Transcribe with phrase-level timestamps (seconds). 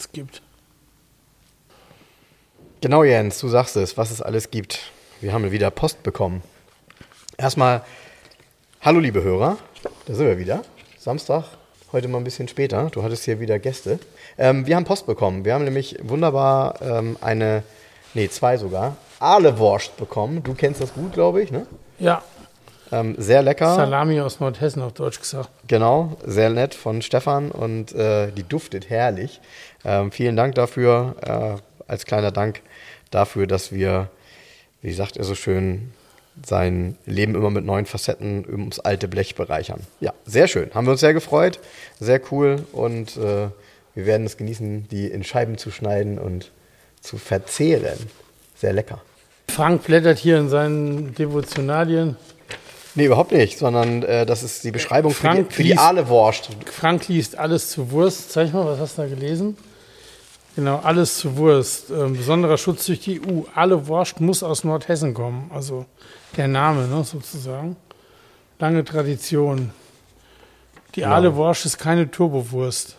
[0.00, 0.42] Alles gibt.
[2.80, 4.78] Genau, Jens, du sagst es, was es alles gibt.
[5.20, 6.42] Wir haben wieder Post bekommen.
[7.36, 7.82] Erstmal,
[8.80, 9.58] hallo liebe Hörer,
[10.06, 10.62] da sind wir wieder.
[10.98, 11.44] Samstag,
[11.92, 12.88] heute mal ein bisschen später.
[12.90, 13.98] Du hattest hier wieder Gäste.
[14.38, 15.44] Ähm, wir haben Post bekommen.
[15.44, 17.62] Wir haben nämlich wunderbar ähm, eine,
[18.14, 20.42] nee, zwei sogar, Ahlewurst bekommen.
[20.42, 21.66] Du kennst das gut, glaube ich, ne?
[21.98, 22.22] Ja,
[22.92, 23.76] Ähm, sehr lecker.
[23.76, 25.48] Salami aus Nordhessen auf Deutsch gesagt.
[25.68, 29.40] Genau, sehr nett von Stefan und äh, die duftet herrlich.
[29.84, 32.60] Ähm, vielen Dank dafür, äh, als kleiner Dank
[33.10, 34.08] dafür, dass wir,
[34.82, 35.92] wie sagt er so schön,
[36.46, 39.80] sein Leben immer mit neuen Facetten ums alte Blech bereichern.
[40.00, 40.70] Ja, sehr schön.
[40.74, 41.58] Haben wir uns sehr gefreut,
[41.98, 43.48] sehr cool und äh,
[43.94, 46.52] wir werden es genießen, die in Scheiben zu schneiden und
[47.00, 47.98] zu verzehren.
[48.56, 49.00] Sehr lecker.
[49.48, 52.16] Frank blättert hier in seinen Devotionalien.
[52.94, 56.72] Nee, überhaupt nicht, sondern äh, das ist die Beschreibung für die, Frank für die liest-.
[56.72, 58.32] Frank liest alles zu Wurst.
[58.32, 59.56] Zeig mal, was hast du da gelesen?
[60.56, 61.90] Genau, alles zu Wurst.
[61.90, 63.42] Ähm, besonderer Schutz durch die EU.
[63.54, 65.50] Alle Wurst muss aus Nordhessen kommen.
[65.54, 65.86] Also
[66.36, 67.76] der Name ne, sozusagen.
[68.58, 69.70] Lange Tradition.
[70.94, 71.14] Die Genau.
[71.14, 72.96] Aale Wurst ist keine Turbowurst,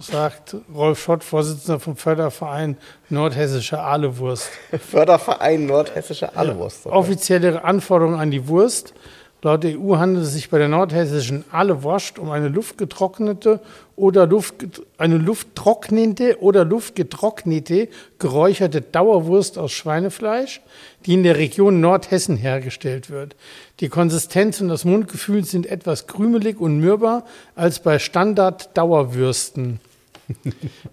[0.00, 2.76] sagt Rolf Schott, Vorsitzender vom Förderverein
[3.08, 4.48] Nordhessische Ahlewurst.
[4.90, 6.86] Förderverein Nordhessische Ahlewurst.
[6.86, 8.94] Offizielle Anforderungen an die Wurst.
[9.42, 13.60] Laut EU handelt es sich bei der nordhessischen Ahlewurst um eine luftgetrocknete
[13.96, 20.60] oder Luft, eine lufttrocknende oder luftgetrocknete geräucherte Dauerwurst aus Schweinefleisch,
[21.06, 23.34] die in der Region Nordhessen hergestellt wird.
[23.80, 27.24] Die Konsistenz und das Mundgefühl sind etwas krümelig und mürber
[27.54, 29.80] als bei Standard-Dauerwürsten.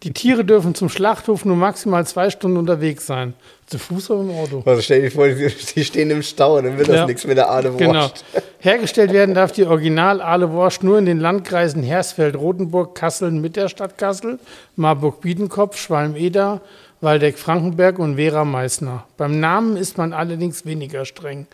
[0.03, 3.33] Die Tiere dürfen zum Schlachthof nur maximal zwei Stunden unterwegs sein.
[3.67, 4.63] Zu Fuß oder im Auto?
[4.65, 7.05] Also stell dir vor, die die stehen im Stau, dann wird das Ja.
[7.05, 7.79] nichts mit der Ahlewurst.
[7.79, 8.09] Genau.
[8.59, 13.67] Hergestellt werden darf die original Ahlewurst nur in den Landkreisen Hersfeld, Rotenburg, Kassel mit der
[13.67, 14.39] Stadt Kassel,
[14.77, 16.61] Marburg-Biedenkopf, Schwalm-Eder,
[17.01, 19.03] Waldeck-Frankenberg und Vera-Meißner.
[19.17, 21.47] Beim Namen ist man allerdings weniger streng.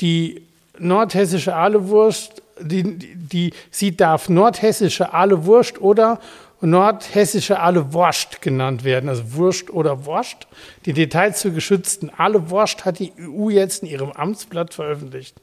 [0.00, 0.42] Die
[0.78, 6.20] nordhessische Ahlewurst, die, die, die, sie darf nordhessische Ahlewurst oder
[6.60, 10.48] nordhessische Ahlewurst genannt werden, also Wurst oder Wurst.
[10.86, 15.36] Die Details zur geschützten Ahlewurst hat die EU jetzt in ihrem Amtsblatt veröffentlicht.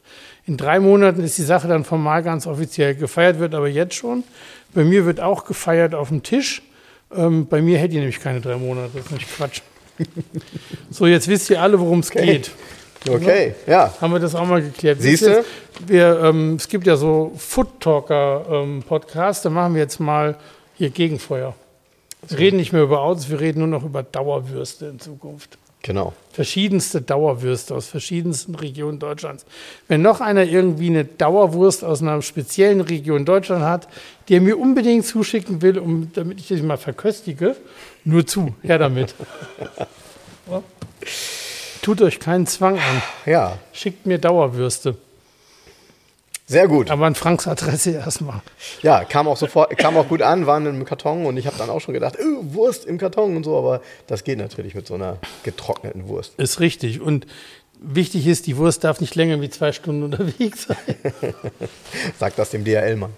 [0.45, 2.95] In drei Monaten ist die Sache dann formal ganz offiziell.
[2.95, 4.23] Gefeiert wird aber jetzt schon.
[4.73, 6.61] Bei mir wird auch gefeiert auf dem Tisch.
[7.15, 9.61] Ähm, bei mir hätte ihr nämlich keine drei Monate, das ist nicht Quatsch.
[10.89, 12.51] so, jetzt wisst ihr alle, worum es geht.
[13.07, 13.93] Okay, ja.
[14.01, 14.99] Haben wir das auch mal geklärt.
[15.01, 15.45] Ihr,
[15.85, 20.35] Wir, ähm, es gibt ja so Food Talker ähm, Podcasts, da machen wir jetzt mal
[20.75, 21.55] hier Gegenfeuer.
[22.27, 25.57] Wir reden nicht mehr über Autos, wir reden nur noch über Dauerwürste in Zukunft.
[25.85, 26.13] Genau.
[26.31, 29.45] Verschiedenste Dauerwürste aus verschiedensten Regionen Deutschlands.
[29.87, 33.87] Wenn noch einer irgendwie eine Dauerwurst aus einer speziellen Region Deutschland hat,
[34.27, 37.55] die er mir unbedingt zuschicken will, um, damit ich das mal verköstige,
[38.03, 39.13] nur zu, her damit.
[41.83, 43.03] Tut euch keinen Zwang an.
[43.27, 44.97] Ja, Schickt mir Dauerwürste.
[46.45, 46.91] Sehr gut.
[46.91, 48.41] Aber an Franks Adresse erstmal.
[48.81, 51.69] Ja, kam auch sofort, kam auch gut an, waren im Karton und ich habe dann
[51.69, 54.93] auch schon gedacht, oh, Wurst im Karton und so, aber das geht natürlich mit so
[54.93, 56.33] einer getrockneten Wurst.
[56.37, 57.01] Ist richtig.
[57.01, 57.25] Und
[57.79, 60.77] wichtig ist, die Wurst darf nicht länger wie zwei Stunden unterwegs sein.
[62.19, 63.13] Sagt das dem DHL-Mann.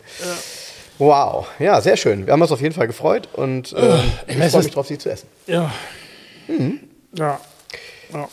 [0.98, 2.26] Wow, ja, sehr schön.
[2.26, 4.98] Wir haben uns auf jeden Fall gefreut und ähm, ich weiß, freue mich drauf, sie
[4.98, 5.28] zu essen.
[5.46, 5.72] Ja.
[7.14, 7.40] Ja.
[8.14, 8.30] ja.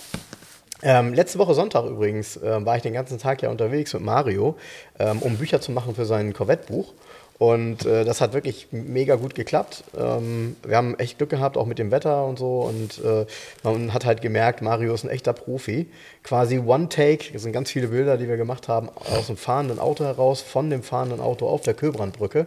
[0.87, 4.55] Ähm, letzte Woche Sonntag übrigens ähm, war ich den ganzen Tag ja unterwegs mit Mario,
[4.99, 6.93] ähm, um Bücher zu machen für sein Corvette-Buch.
[7.39, 9.83] Und äh, das hat wirklich mega gut geklappt.
[9.99, 12.61] Ähm, wir haben echt Glück gehabt, auch mit dem Wetter und so.
[12.61, 13.25] Und äh,
[13.63, 15.89] man hat halt gemerkt, Mario ist ein echter Profi.
[16.23, 19.79] Quasi One Take, das sind ganz viele Bilder, die wir gemacht haben, aus dem fahrenden
[19.79, 22.47] Auto heraus, von dem fahrenden Auto auf der Köbrandbrücke.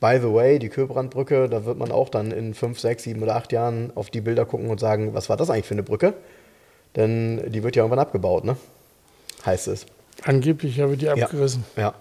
[0.00, 3.36] By the way, die Köbrandbrücke, da wird man auch dann in fünf, sechs, sieben oder
[3.36, 6.14] acht Jahren auf die Bilder gucken und sagen, was war das eigentlich für eine Brücke?
[6.96, 8.56] Denn die wird ja irgendwann abgebaut, ne?
[9.44, 9.86] Heißt es.
[10.24, 11.64] Angeblich habe ich die abgerissen.
[11.76, 11.94] Ja.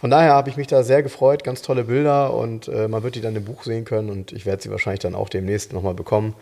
[0.00, 3.16] Von daher habe ich mich da sehr gefreut, ganz tolle Bilder und äh, man wird
[3.16, 5.92] die dann im Buch sehen können und ich werde sie wahrscheinlich dann auch demnächst nochmal
[5.92, 6.34] bekommen.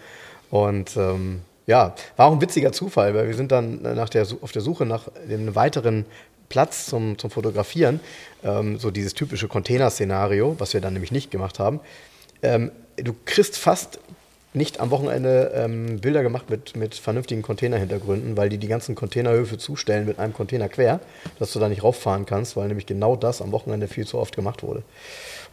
[0.50, 4.52] Und ähm, ja, war auch ein witziger Zufall, weil wir sind dann nach der, auf
[4.52, 6.06] der Suche nach dem weiteren
[6.48, 8.00] Platz zum, zum Fotografieren,
[8.44, 11.80] ähm, so dieses typische Container-Szenario, was wir dann nämlich nicht gemacht haben.
[12.42, 13.98] Ähm, du kriegst fast
[14.54, 19.58] nicht am Wochenende ähm, Bilder gemacht mit, mit vernünftigen Containerhintergründen, weil die die ganzen Containerhöfe
[19.58, 21.00] zustellen mit einem Container quer,
[21.38, 24.34] dass du da nicht rauffahren kannst, weil nämlich genau das am Wochenende viel zu oft
[24.34, 24.82] gemacht wurde.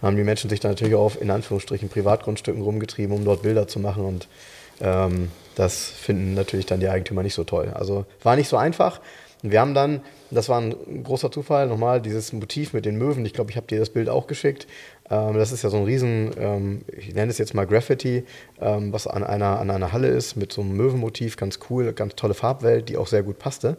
[0.01, 3.67] Dann haben die Menschen sich dann natürlich auch in Anführungsstrichen Privatgrundstücken rumgetrieben, um dort Bilder
[3.67, 4.27] zu machen und
[4.81, 7.71] ähm, das finden natürlich dann die Eigentümer nicht so toll.
[7.73, 8.99] Also war nicht so einfach.
[9.43, 10.01] Und wir haben dann,
[10.31, 13.25] das war ein großer Zufall, nochmal dieses Motiv mit den Möwen.
[13.25, 14.67] Ich glaube, ich habe dir das Bild auch geschickt.
[15.09, 18.23] Ähm, das ist ja so ein riesen, ähm, ich nenne es jetzt mal Graffiti,
[18.59, 22.15] ähm, was an einer, an einer Halle ist mit so einem Möwenmotiv, ganz cool, ganz
[22.15, 23.77] tolle Farbwelt, die auch sehr gut passte.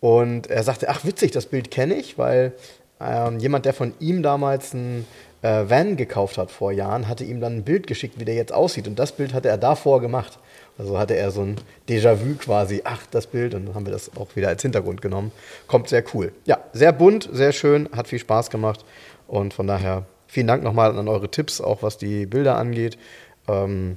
[0.00, 2.52] Und er sagte, ach witzig, das Bild kenne ich, weil
[3.38, 5.06] jemand, der von ihm damals ein
[5.42, 8.52] äh, Van gekauft hat vor Jahren, hatte ihm dann ein Bild geschickt, wie der jetzt
[8.52, 8.86] aussieht.
[8.86, 10.38] Und das Bild hatte er davor gemacht.
[10.78, 11.56] Also hatte er so ein
[11.88, 15.32] Déjà-vu quasi, ach, das Bild, und dann haben wir das auch wieder als Hintergrund genommen.
[15.66, 16.32] Kommt sehr cool.
[16.46, 18.84] Ja, sehr bunt, sehr schön, hat viel Spaß gemacht.
[19.26, 22.96] Und von daher vielen Dank nochmal an eure Tipps, auch was die Bilder angeht.
[23.48, 23.96] Ähm,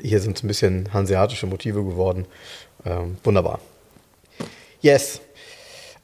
[0.00, 2.26] hier sind es ein bisschen hanseatische Motive geworden.
[2.86, 3.60] Ähm, wunderbar.
[4.80, 5.20] Yes.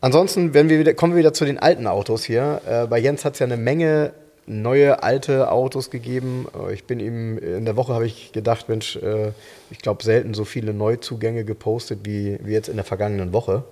[0.01, 2.61] Ansonsten wir wieder, kommen wir wieder zu den alten Autos hier.
[2.69, 4.13] Äh, bei Jens hat es ja eine Menge
[4.47, 6.47] neue alte Autos gegeben.
[6.55, 9.33] Äh, ich bin ihm in der Woche habe ich gedacht, Mensch, äh,
[9.71, 13.65] ich glaube selten so viele Neuzugänge gepostet wie, wie jetzt in der vergangenen Woche.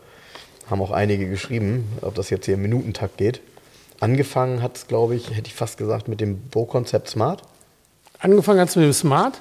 [0.68, 3.40] Haben auch einige geschrieben, ob das jetzt hier im Minutentakt geht.
[4.00, 7.42] Angefangen hat es, glaube ich, hätte ich fast gesagt, mit dem Bo-Konzept Smart.
[8.18, 9.40] Angefangen hat es mit dem Smart.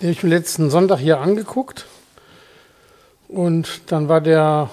[0.00, 1.86] Den habe ich mir letzten Sonntag hier angeguckt.
[3.28, 4.70] Und dann war der,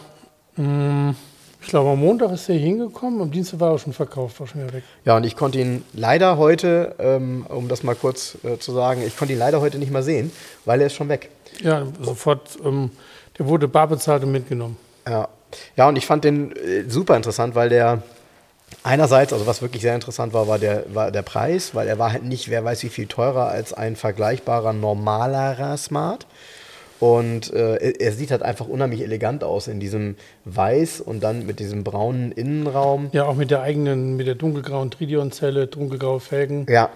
[0.56, 1.16] mh, mm,
[1.62, 4.48] ich glaube, am Montag ist er hier hingekommen, am Dienstag war er schon verkauft, war
[4.48, 4.84] schon wieder weg.
[5.04, 9.04] Ja, und ich konnte ihn leider heute, ähm, um das mal kurz äh, zu sagen,
[9.06, 10.32] ich konnte ihn leider heute nicht mal sehen,
[10.64, 11.30] weil er ist schon weg.
[11.62, 12.92] Ja, sofort, ähm,
[13.38, 14.78] der wurde bar bezahlt und mitgenommen.
[15.06, 15.28] Ja,
[15.76, 18.02] ja und ich fand den äh, super interessant, weil der
[18.84, 22.12] einerseits, also was wirklich sehr interessant war, war der, war der Preis, weil er war
[22.12, 26.26] halt nicht, wer weiß wie viel teurer als ein vergleichbarer normalerer Smart.
[27.00, 30.16] Und äh, er sieht halt einfach unheimlich elegant aus in diesem
[30.46, 33.10] Weiß und dann mit diesem braunen Innenraum.
[33.12, 36.66] Ja, auch mit der eigenen, mit der dunkelgrauen Tridion-Zelle, dunkelgraue Felgen.
[36.68, 36.90] Ja.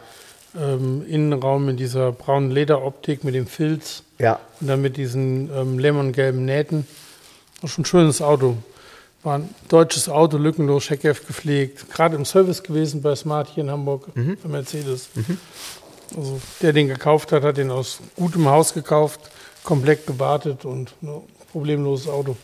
[0.59, 4.01] Ähm, Innenraum mit dieser braunen Lederoptik, mit dem Filz.
[4.17, 4.39] Ja.
[4.59, 6.87] Und dann mit diesen ähm, lemongelben Nähten.
[7.61, 8.57] Ist schon ein schönes Auto.
[9.23, 11.89] War ein deutsches Auto, lückenlos, Scheckef gepflegt.
[11.91, 14.37] Gerade im Service gewesen bei Smart hier in Hamburg, mhm.
[14.41, 15.09] bei Mercedes.
[15.15, 15.37] Mhm.
[16.17, 19.31] Also der den gekauft hat, hat den aus gutem Haus gekauft
[19.63, 21.21] komplett gewartet und ne,
[21.51, 22.35] problemloses Auto.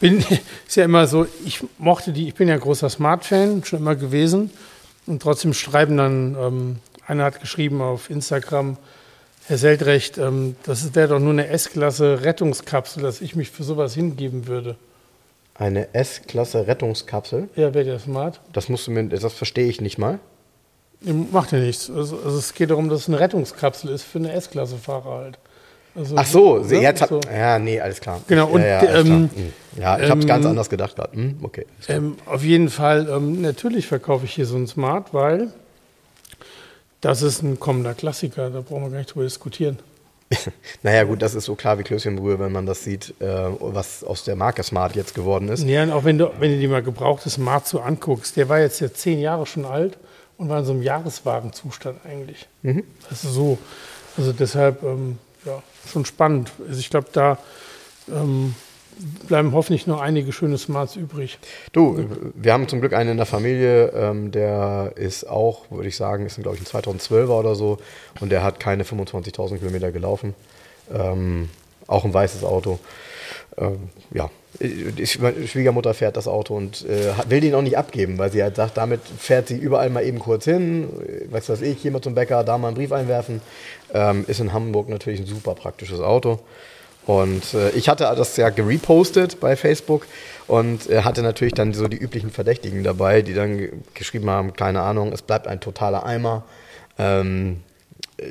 [0.00, 0.18] Bin,
[0.66, 4.50] ist ja immer so, ich mochte die, ich bin ja großer Smart-Fan, schon immer gewesen.
[5.06, 6.76] Und trotzdem schreiben dann, ähm,
[7.06, 8.76] einer hat geschrieben auf Instagram,
[9.46, 13.94] Herr Seldrecht, ähm, das wäre doch nur eine S-Klasse Rettungskapsel, dass ich mich für sowas
[13.94, 14.76] hingeben würde.
[15.58, 17.48] Eine S-Klasse Rettungskapsel?
[17.56, 18.40] Ja, wäre der Smart.
[18.52, 20.20] Das musst du mir, das verstehe ich nicht mal.
[21.00, 21.90] Macht ja nichts.
[21.90, 25.38] Also, also, es geht darum, dass es eine Rettungskapsel ist für eine S-Klasse-Fahrer halt.
[25.94, 27.20] Also, Ach so, sie, jetzt hat, so.
[27.32, 28.20] ja, nee, alles klar.
[28.28, 29.30] Genau, und ja, ja, ähm,
[29.76, 31.12] ja ich habe es ganz ähm, anders gedacht gerade.
[31.12, 31.66] Hm, okay.
[31.88, 35.48] Ähm, auf jeden Fall, ähm, natürlich verkaufe ich hier so ein Smart, weil
[37.00, 39.78] das ist ein kommender Klassiker, da brauchen wir gar nicht drüber diskutieren.
[40.82, 43.26] naja, gut, das ist so klar wie Klößchenbrühe, wenn man das sieht, äh,
[43.60, 45.64] was aus der Marke Smart jetzt geworden ist.
[45.64, 48.60] Ja, und auch wenn du, wenn du dir mal gebrauchtes Smart so anguckst, der war
[48.60, 49.98] jetzt ja zehn Jahre schon alt
[50.36, 52.46] und war in so einem Jahreswagenzustand eigentlich.
[52.62, 52.84] Mhm.
[53.08, 53.58] Das ist so.
[54.16, 56.50] Also deshalb, ähm, ja, schon spannend.
[56.66, 57.38] Also ich glaube, da
[58.08, 58.54] ähm,
[59.26, 61.38] bleiben hoffentlich noch einige schöne Smarts übrig.
[61.72, 65.96] Du, wir haben zum Glück einen in der Familie, ähm, der ist auch, würde ich
[65.96, 67.78] sagen, ist glaube ich ein 2012er oder so
[68.20, 70.34] und der hat keine 25.000 Kilometer gelaufen.
[70.92, 71.48] Ähm,
[71.86, 72.78] auch ein weißes Auto.
[73.56, 78.32] Ähm, ja, die Schwiegermutter fährt das Auto und äh, will den auch nicht abgeben, weil
[78.32, 80.88] sie halt sagt, damit fährt sie überall mal eben kurz hin,
[81.30, 83.40] weiß was ich, hier mal zum Bäcker, da mal einen Brief einwerfen.
[83.92, 86.40] Ähm, ist in Hamburg natürlich ein super praktisches Auto.
[87.08, 90.06] Und äh, ich hatte das ja gerepostet bei Facebook
[90.46, 94.82] und äh, hatte natürlich dann so die üblichen Verdächtigen dabei, die dann geschrieben haben, keine
[94.82, 96.44] Ahnung, es bleibt ein totaler Eimer.
[96.98, 97.62] Ähm,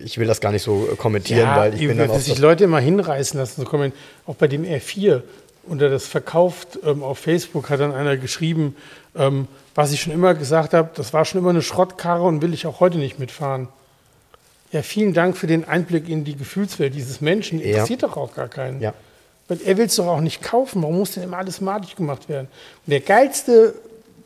[0.03, 2.19] ich will das gar nicht so kommentieren, ja, weil ich bin dann auch.
[2.19, 4.00] sich Leute immer hinreißen lassen, so kommentieren.
[4.27, 5.24] Auch bei dem R4
[5.63, 8.75] unter das verkauft ähm, auf Facebook hat dann einer geschrieben,
[9.15, 12.53] ähm, was ich schon immer gesagt habe, das war schon immer eine Schrottkarre und will
[12.53, 13.69] ich auch heute nicht mitfahren.
[14.71, 17.62] Ja, vielen Dank für den Einblick in die Gefühlswelt dieses Menschen.
[17.62, 18.07] Interessiert ja.
[18.07, 18.81] doch auch gar keinen.
[18.81, 18.93] Ja.
[19.47, 20.81] Weil er will es doch auch nicht kaufen.
[20.81, 22.47] Warum muss denn immer alles matig gemacht werden?
[22.86, 23.75] Und der geilste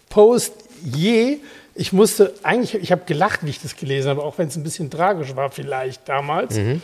[0.09, 1.37] Post je,
[1.75, 4.63] ich musste eigentlich, ich habe gelacht, wie ich das gelesen habe, auch wenn es ein
[4.63, 6.57] bisschen tragisch war vielleicht damals.
[6.57, 6.81] Mhm.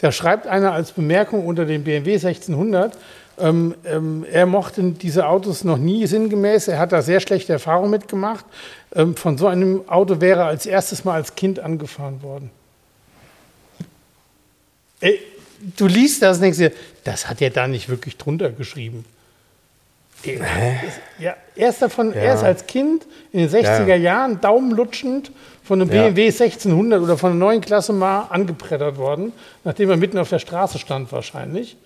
[0.00, 2.96] Da schreibt einer als Bemerkung unter dem BMW 1600,
[3.38, 6.68] Ähm, ähm, er mochte diese Autos noch nie sinngemäß.
[6.68, 8.44] Er hat da sehr schlechte Erfahrungen mitgemacht.
[8.94, 12.50] Ähm, von so einem Auto wäre er als erstes Mal als Kind angefahren worden.
[15.00, 15.20] Ey,
[15.76, 16.72] du liest das und denkst dir,
[17.04, 19.04] das hat er da nicht wirklich drunter geschrieben.
[21.18, 22.20] Ja, er ist davon, ja.
[22.20, 23.96] er ist als Kind in den 60er ja.
[23.96, 25.30] Jahren daumenlutschend
[25.64, 29.32] von einem BMW 1600 oder von einer neuen Klasse mal angeprettert worden,
[29.64, 31.76] nachdem er mitten auf der Straße stand wahrscheinlich.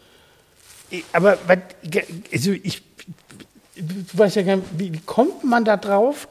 [1.13, 1.39] Aber
[2.33, 2.83] also ich,
[3.77, 6.29] du weißt ja gar nicht, wie, kommt man da drauf,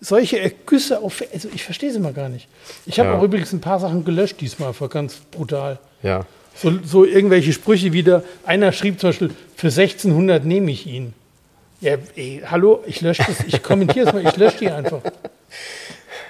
[0.00, 1.22] solche Ergüsse auf.
[1.32, 2.48] Also ich verstehe es immer gar nicht.
[2.84, 5.78] Ich habe auch übrigens ein paar Sachen gelöscht diesmal, war ganz brutal.
[6.02, 6.26] Ja.
[6.54, 8.22] So, so irgendwelche Sprüche wieder.
[8.44, 11.12] Einer schrieb zum Beispiel, für 1600 nehme ich ihn.
[11.80, 15.00] Ja, ey, hallo, ich lösche das, ich kommentiere es mal, ich lösche die einfach.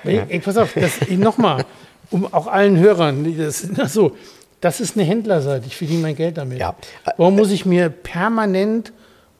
[0.02, 0.74] Ey, ey, pass auf,
[1.10, 1.64] nochmal,
[2.10, 3.60] um auch allen Hörern, das,
[3.92, 4.16] so,
[4.60, 6.58] das ist eine Händlerseite, ich verdiene mein Geld damit.
[6.58, 6.74] Ja.
[7.16, 8.92] Warum muss ich mir permanent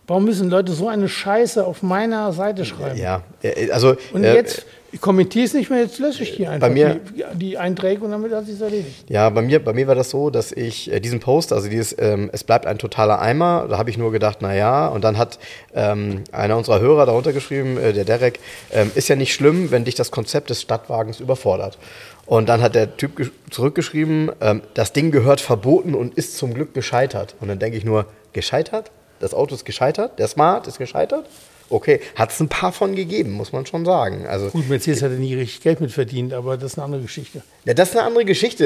[0.07, 2.99] Warum müssen Leute so eine Scheiße auf meiner Seite schreiben?
[2.99, 3.97] Ja, äh, also.
[4.13, 7.25] Und äh, jetzt ich kommentiere es nicht mehr, jetzt lösche ich die einfach, mir, die,
[7.35, 9.05] die, Einträge und damit hat sich erledigt.
[9.11, 11.95] Ja, bei mir, bei mir war das so, dass ich äh, diesen Post, also dieses
[11.99, 15.19] ähm, Es bleibt ein totaler Eimer, da habe ich nur gedacht, na ja, und dann
[15.19, 15.39] hat
[15.75, 18.41] ähm, einer unserer Hörer darunter geschrieben, äh, der Derek,
[18.73, 21.77] ähm, ist ja nicht schlimm, wenn dich das Konzept des Stadtwagens überfordert.
[22.25, 26.73] Und dann hat der Typ zurückgeschrieben, ähm, das Ding gehört verboten und ist zum Glück
[26.73, 27.35] gescheitert.
[27.41, 28.91] Und dann denke ich nur, gescheitert?
[29.21, 31.27] Das Auto ist gescheitert, der Smart ist gescheitert?
[31.69, 34.27] Okay, hat es ein paar von gegeben, muss man schon sagen.
[34.27, 37.03] Also, Gut, Mercedes hat ja nie richtig Geld mit verdient, aber das ist eine andere
[37.03, 37.43] Geschichte.
[37.65, 38.65] Ja, das ist eine andere Geschichte.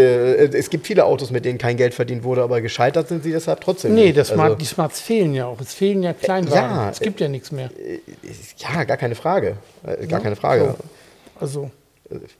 [0.52, 3.62] Es gibt viele Autos, mit denen kein Geld verdient wurde, aber gescheitert sind sie deshalb
[3.62, 3.94] trotzdem.
[3.94, 5.60] Nee, das also, die Smarts fehlen ja auch.
[5.60, 6.76] Es fehlen ja Kleinwagen.
[6.76, 7.70] Ja, es gibt ja nichts mehr.
[7.78, 8.00] Äh,
[8.58, 9.56] ja, gar keine Frage.
[9.82, 10.76] Äh, gar ja, keine Frage.
[10.76, 11.40] So.
[11.40, 11.70] Also.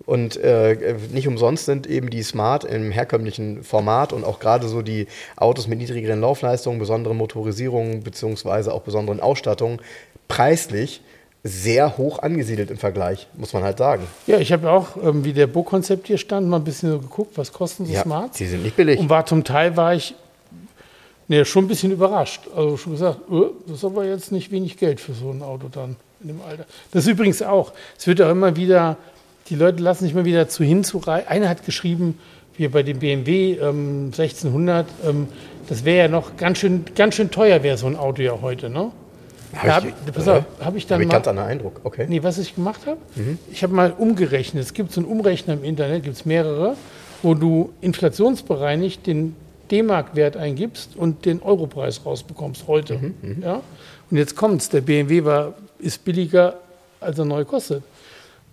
[0.07, 4.83] Und äh, nicht umsonst sind eben die Smart im herkömmlichen Format und auch gerade so
[4.83, 9.81] die Autos mit niedrigeren Laufleistungen, besonderen Motorisierungen beziehungsweise auch besonderen Ausstattungen
[10.29, 11.03] preislich
[11.43, 14.07] sehr hoch angesiedelt im Vergleich, muss man halt sagen.
[14.27, 17.39] Ja, ich habe auch, ähm, wie der Bo-Konzept hier stand, mal ein bisschen so geguckt,
[17.39, 18.37] was kosten so ja, Smarts.
[18.37, 19.01] Die sind nicht billig.
[19.01, 20.15] Und war zum Teil war ich
[21.29, 22.43] nee, schon ein bisschen überrascht.
[22.55, 25.69] Also schon gesagt, oh, das ist aber jetzt nicht wenig Geld für so ein Auto
[25.69, 26.67] dann in dem Alter.
[26.91, 28.97] Das ist übrigens auch, es wird auch immer wieder
[29.51, 31.27] die Leute lassen sich mal wieder zu hinzureihen.
[31.27, 32.19] Einer hat geschrieben,
[32.57, 35.27] wie bei dem BMW ähm, 1600, ähm,
[35.69, 38.71] das wäre ja noch ganz schön, ganz schön teuer, wäre so ein Auto ja heute,
[38.71, 38.93] ne?
[39.57, 42.07] Habe ich, hab, pass auf, hab ich dann hab ich mal, ganz anderen Eindruck, okay.
[42.09, 42.99] Nee, was ich gemacht habe?
[43.17, 43.39] Mhm.
[43.51, 44.63] Ich habe mal umgerechnet.
[44.63, 46.77] Es gibt so einen Umrechner im Internet, gibt es mehrere,
[47.23, 49.35] wo du inflationsbereinigt den
[49.73, 52.99] D-Mark-Wert eingibst und den Europreis rausbekommst heute.
[52.99, 53.43] Mhm, mhm.
[53.43, 53.61] ja?
[54.09, 56.55] Und jetzt kommt's, der BMW war, ist billiger,
[57.01, 57.83] als er neu kostet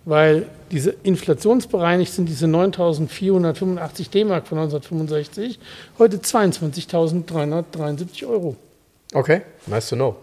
[0.08, 5.58] weil diese inflationsbereinigt sind diese 9.485 D-Mark von 1965
[5.98, 8.56] heute 22.373 Euro.
[9.12, 10.16] Okay, nice to know.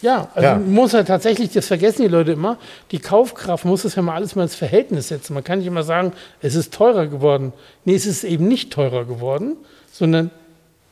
[0.00, 0.56] Ja, also ja.
[0.56, 2.56] muss ja tatsächlich, das vergessen die Leute immer,
[2.90, 5.34] die Kaufkraft muss das ja mal alles mal ins Verhältnis setzen.
[5.34, 7.52] Man kann nicht immer sagen, es ist teurer geworden.
[7.84, 9.58] Nee, es ist eben nicht teurer geworden,
[9.92, 10.30] sondern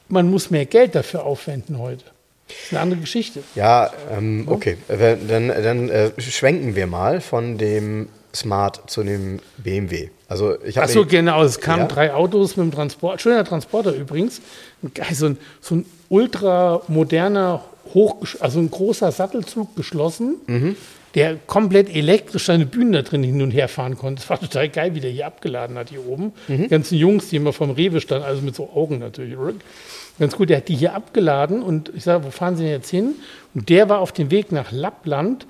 [0.09, 2.05] man muss mehr Geld dafür aufwenden heute.
[2.49, 3.43] Das ist eine andere Geschichte.
[3.55, 4.77] Ja, ähm, okay.
[4.89, 10.11] Dann, dann äh, schwenken wir mal von dem Smart zu dem BMW.
[10.29, 11.43] Also ich Ach so, genau.
[11.43, 11.87] Es kamen ja.
[11.87, 13.23] drei Autos mit dem Transport.
[13.23, 14.41] Schöner Transporter übrigens.
[15.13, 20.77] So ein, so ein ultra moderner, hoch, also ein großer Sattelzug geschlossen, mhm.
[21.15, 24.21] der komplett elektrisch seine Bühnen da drin hin und her fahren konnte.
[24.21, 26.33] Das war total geil, wie der hier abgeladen hat hier oben.
[26.49, 26.63] Mhm.
[26.63, 29.37] Die ganzen Jungs, die immer vom Rewe standen, also mit so Augen natürlich.
[30.19, 32.91] Ganz gut, der hat die hier abgeladen und ich sage, wo fahren Sie denn jetzt
[32.91, 33.15] hin?
[33.55, 35.47] Und der war auf dem Weg nach Lappland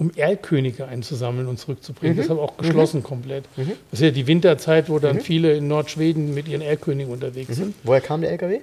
[0.00, 2.16] um Erlkönige einzusammeln und zurückzubringen.
[2.16, 2.22] Mhm.
[2.22, 3.04] Deshalb auch geschlossen mhm.
[3.04, 3.44] komplett.
[3.58, 3.72] Mhm.
[3.90, 5.20] Das ist ja die Winterzeit, wo dann mhm.
[5.20, 7.54] viele in Nordschweden mit ihren Erlkönigen unterwegs mhm.
[7.54, 7.74] sind.
[7.84, 8.60] Woher kam der LKW?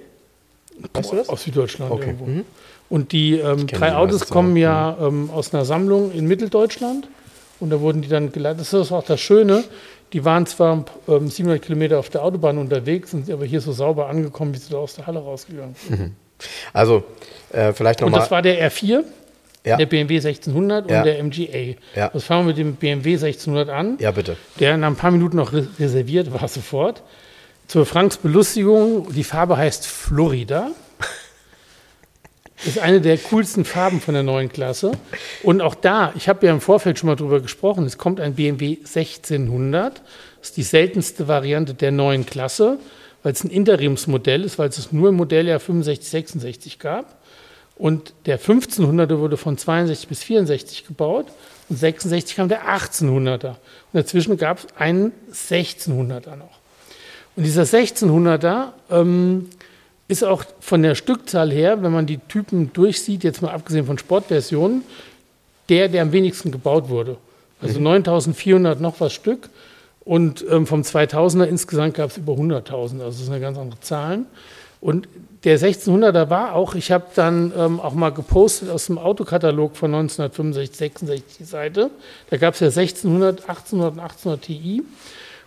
[0.94, 1.28] Weißt du das?
[1.28, 2.06] Aus Süddeutschland okay.
[2.06, 2.26] irgendwo.
[2.26, 2.44] Mhm.
[2.88, 7.06] Und die ähm, drei Autos kommen ja ähm, aus einer Sammlung in Mitteldeutschland.
[7.60, 8.60] Und da wurden die dann geleitet.
[8.60, 9.62] Das ist auch das Schöne.
[10.12, 14.08] Die waren zwar ähm, 700 Kilometer auf der Autobahn unterwegs, sind aber hier so sauber
[14.08, 16.16] angekommen, wie sie da aus der Halle rausgegangen sind.
[16.72, 17.02] Also,
[17.52, 18.14] äh, vielleicht nochmal.
[18.14, 19.02] Und das war der R4
[19.64, 19.76] ja.
[19.76, 20.98] der BMW 1600 ja.
[20.98, 21.78] und der MGA.
[21.94, 22.08] Ja.
[22.08, 23.96] Das fangen wir mit dem BMW 1600 an.
[24.00, 24.36] Ja, bitte.
[24.60, 27.02] Der nach ein paar Minuten noch reserviert war sofort.
[27.66, 30.70] Zur Franks Belustigung, die Farbe heißt Florida.
[32.64, 34.92] Ist eine der coolsten Farben von der neuen Klasse.
[35.44, 38.34] Und auch da, ich habe ja im Vorfeld schon mal drüber gesprochen, es kommt ein
[38.34, 40.02] BMW 1600.
[40.40, 42.78] Das ist die seltenste Variante der neuen Klasse,
[43.22, 47.17] weil es ein Interimsmodell ist, weil es es nur im Modelljahr 65, 66 gab.
[47.78, 51.26] Und der 1500er wurde von 62 bis 64 gebaut
[51.68, 53.50] und 66 kam der 1800er.
[53.50, 53.56] Und
[53.92, 56.58] dazwischen gab es einen 1600er noch.
[57.36, 59.48] Und dieser 1600er, ähm,
[60.08, 63.98] ist auch von der Stückzahl her, wenn man die Typen durchsieht, jetzt mal abgesehen von
[63.98, 64.82] Sportversionen,
[65.68, 67.18] der, der am wenigsten gebaut wurde.
[67.60, 69.50] Also 9400 noch was Stück.
[70.00, 72.72] Und ähm, vom 2000er insgesamt gab es über 100.000.
[72.72, 74.24] Also das sind eine ganz andere Zahlen.
[74.80, 75.08] Und
[75.44, 79.94] der 1600er war auch, ich habe dann ähm, auch mal gepostet aus dem Autokatalog von
[79.94, 81.90] 1965, 66 die Seite.
[82.30, 84.82] Da gab es ja 1600, 1800 und 1800 Ti.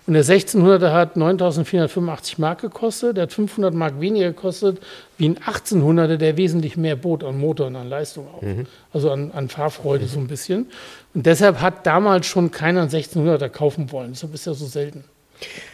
[0.08, 4.80] Und der 1600er hat 9.485 Mark gekostet, der hat 500 Mark weniger gekostet
[5.18, 8.42] wie ein 1800er, der wesentlich mehr bot an Motor und an Leistung auch.
[8.42, 8.66] Mhm.
[8.92, 10.10] Also an, an Fahrfreude mhm.
[10.10, 10.66] so ein bisschen.
[11.14, 14.12] Und deshalb hat damals schon keiner einen 1600er kaufen wollen.
[14.14, 15.04] Deshalb ist ja so selten.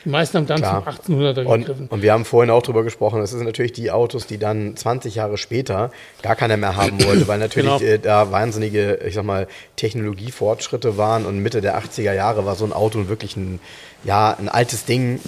[0.06, 0.86] Die meisten haben dann Klar.
[1.04, 1.84] zum 1800er gegriffen.
[1.84, 4.76] Und, und, wir haben vorhin auch darüber gesprochen, das sind natürlich die Autos, die dann
[4.76, 7.94] 20 Jahre später gar keiner mehr haben wollte, weil natürlich genau.
[7.94, 12.66] äh, da wahnsinnige, ich sag mal, Technologiefortschritte waren und Mitte der 80er Jahre war so
[12.66, 13.60] ein Auto wirklich ein,
[14.08, 15.20] ja, ein altes Ding,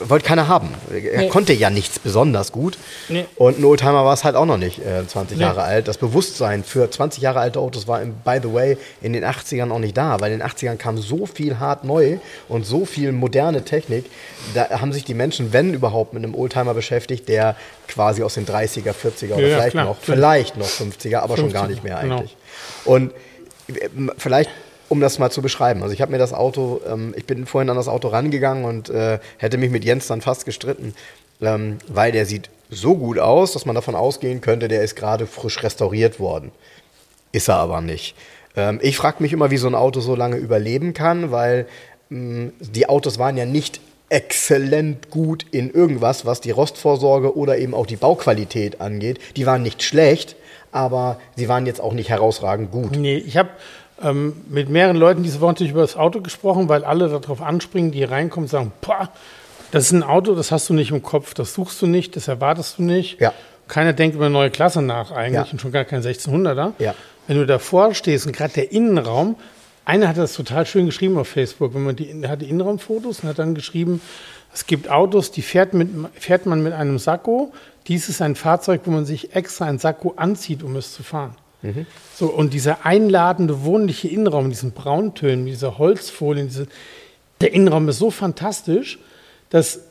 [0.00, 0.70] wollte keiner haben.
[0.90, 1.28] Er nee.
[1.28, 2.76] konnte ja nichts besonders gut.
[3.08, 3.26] Nee.
[3.36, 5.44] Und ein Oldtimer war es halt auch noch nicht, äh, 20 nee.
[5.44, 5.86] Jahre alt.
[5.86, 9.70] Das Bewusstsein für 20 Jahre alte Autos war, im, by the way, in den 80ern
[9.70, 13.12] auch nicht da, weil in den 80ern kam so viel hart neu und so viel
[13.12, 14.06] moderne Technik.
[14.52, 17.54] Da haben sich die Menschen, wenn überhaupt, mit einem Oldtimer beschäftigt, der
[17.86, 19.84] quasi aus den 30er, 40er oder ja, vielleicht klar.
[19.84, 22.16] noch, vielleicht noch 50er, aber 50er, schon gar nicht mehr genau.
[22.16, 22.36] eigentlich.
[22.84, 22.96] Genau.
[22.96, 23.12] Und
[23.68, 24.50] äh, vielleicht
[24.88, 25.82] um das mal zu beschreiben.
[25.82, 28.90] Also ich habe mir das Auto, ähm, ich bin vorhin an das Auto rangegangen und
[28.90, 30.94] äh, hätte mich mit Jens dann fast gestritten,
[31.40, 35.26] ähm, weil der sieht so gut aus, dass man davon ausgehen könnte, der ist gerade
[35.26, 36.52] frisch restauriert worden.
[37.32, 38.14] Ist er aber nicht.
[38.56, 41.66] Ähm, ich frage mich immer, wie so ein Auto so lange überleben kann, weil
[42.10, 43.80] mh, die Autos waren ja nicht
[44.10, 49.18] exzellent gut in irgendwas, was die Rostvorsorge oder eben auch die Bauqualität angeht.
[49.36, 50.36] Die waren nicht schlecht,
[50.72, 52.96] aber sie waren jetzt auch nicht herausragend gut.
[52.96, 53.50] Nee, ich habe
[54.02, 57.90] ähm, mit mehreren Leuten diese Woche natürlich über das Auto gesprochen, weil alle darauf anspringen,
[57.90, 59.10] die reinkommen und sagen, boah,
[59.70, 62.28] das ist ein Auto, das hast du nicht im Kopf, das suchst du nicht, das
[62.28, 63.20] erwartest du nicht.
[63.20, 63.32] Ja.
[63.66, 65.52] Keiner denkt über eine neue Klasse nach eigentlich ja.
[65.52, 66.72] und schon gar kein 1600er.
[66.78, 66.94] Ja.
[67.26, 69.36] Wenn du davor stehst und gerade der Innenraum,
[69.84, 73.38] einer hat das total schön geschrieben auf Facebook, wenn man die hatte Innenraumfotos und hat
[73.38, 74.00] dann geschrieben,
[74.54, 77.52] es gibt Autos, die fährt, mit, fährt man mit einem Sakko.
[77.86, 81.34] Dies ist ein Fahrzeug, wo man sich extra ein Sakko anzieht, um es zu fahren.
[82.14, 86.68] So, und dieser einladende, wohnliche Innenraum in diesen Brauntönen, dieser Holzfolien, diese,
[87.40, 88.98] der Innenraum ist so fantastisch,
[89.50, 89.87] dass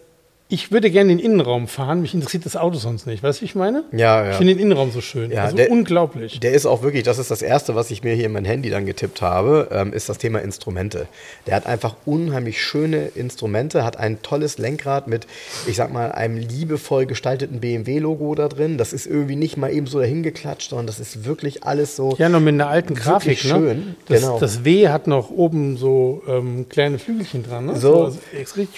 [0.50, 3.22] ich würde gerne den Innenraum fahren, mich interessiert das Auto sonst nicht.
[3.22, 3.84] Weißt du, ich meine?
[3.92, 4.32] Ja, ja.
[4.32, 5.30] Ich finde den Innenraum so schön.
[5.30, 6.40] Ja, also der, unglaublich.
[6.40, 8.70] Der ist auch wirklich, das ist das Erste, was ich mir hier in mein Handy
[8.70, 11.08] dann getippt habe, ähm, ist das Thema Instrumente.
[11.48, 15.28] Der hat einfach unheimlich schöne Instrumente, hat ein tolles Lenkrad mit,
[15.68, 18.78] ich sag mal, einem liebevoll gestalteten BMW-Logo da drin.
[18.78, 22.16] Das ist irgendwie nicht mal eben so dahingeklatscht, sondern das ist wirklich alles so.
[22.20, 23.50] Ja, noch mit einer alten Grafik, ne?
[23.50, 23.96] schön.
[24.08, 24.40] Das, genau.
[24.40, 27.76] das W hat noch oben so ähm, kleine Flügelchen dran, ne?
[27.76, 28.20] So, also,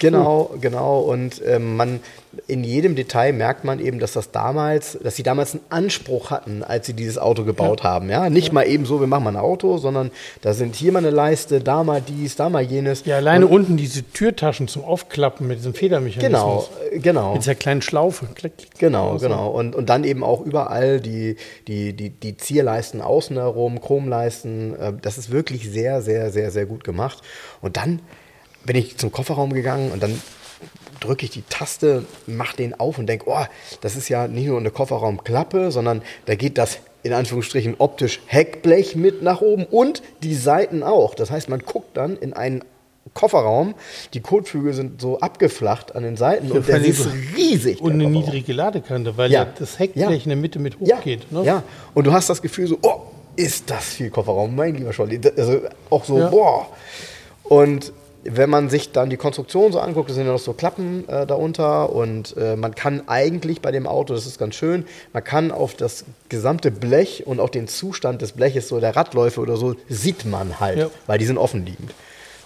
[0.00, 0.58] genau, cool.
[0.60, 0.98] genau.
[1.00, 2.00] Und ähm, man
[2.46, 6.62] in jedem Detail merkt man eben, dass das damals, dass sie damals einen Anspruch hatten,
[6.62, 7.90] als sie dieses Auto gebaut ja.
[7.90, 8.08] haben.
[8.08, 8.54] Ja, nicht ja.
[8.54, 10.10] mal eben so, wir machen mal ein Auto, sondern
[10.42, 13.04] da sind hier mal eine Leiste, da mal dies, da mal jenes.
[13.04, 16.70] Ja, alleine Und, unten diese Türtaschen zum Aufklappen mit diesem Federmechanismus.
[16.90, 17.32] Genau, genau.
[17.32, 18.26] Mit dieser kleinen Schlaufe.
[18.34, 19.48] Klick, klick, genau, genau.
[19.48, 24.78] Und, und dann eben auch überall die, die, die, die Zierleisten außen herum, Chromleisten.
[24.78, 27.22] Äh, das ist wirklich sehr, sehr, sehr, sehr gut gemacht.
[27.60, 28.00] Und dann
[28.64, 30.20] bin ich zum Kofferraum gegangen und dann
[31.00, 33.44] drücke ich die Taste, mache den auf und denke, oh,
[33.80, 38.94] das ist ja nicht nur eine Kofferraumklappe, sondern da geht das in Anführungsstrichen optisch Heckblech
[38.94, 41.14] mit nach oben und die Seiten auch.
[41.14, 42.62] Das heißt, man guckt dann in einen
[43.14, 43.74] Kofferraum,
[44.14, 47.80] die Kotflügel sind so abgeflacht an den Seiten ja, und der ist riesig.
[47.80, 50.22] Und eine niedrige Ladekante, weil ja, das Heckblech ja.
[50.22, 51.26] in der Mitte mit hochgeht.
[51.30, 51.44] Ja, ne?
[51.44, 51.62] ja,
[51.94, 53.00] und du hast das Gefühl so, oh,
[53.36, 55.20] ist das viel Kofferraum, mein lieber Scholli.
[55.36, 56.68] Also auch so, boah.
[57.44, 57.92] Und
[58.24, 61.92] wenn man sich dann die Konstruktion so anguckt, sind ja noch so Klappen äh, darunter
[61.92, 65.74] und äh, man kann eigentlich bei dem Auto, das ist ganz schön, man kann auf
[65.74, 70.26] das gesamte Blech und auch den Zustand des Bleches, so der Radläufe oder so, sieht
[70.26, 70.90] man halt, ja.
[71.06, 71.92] weil die sind offenliegend.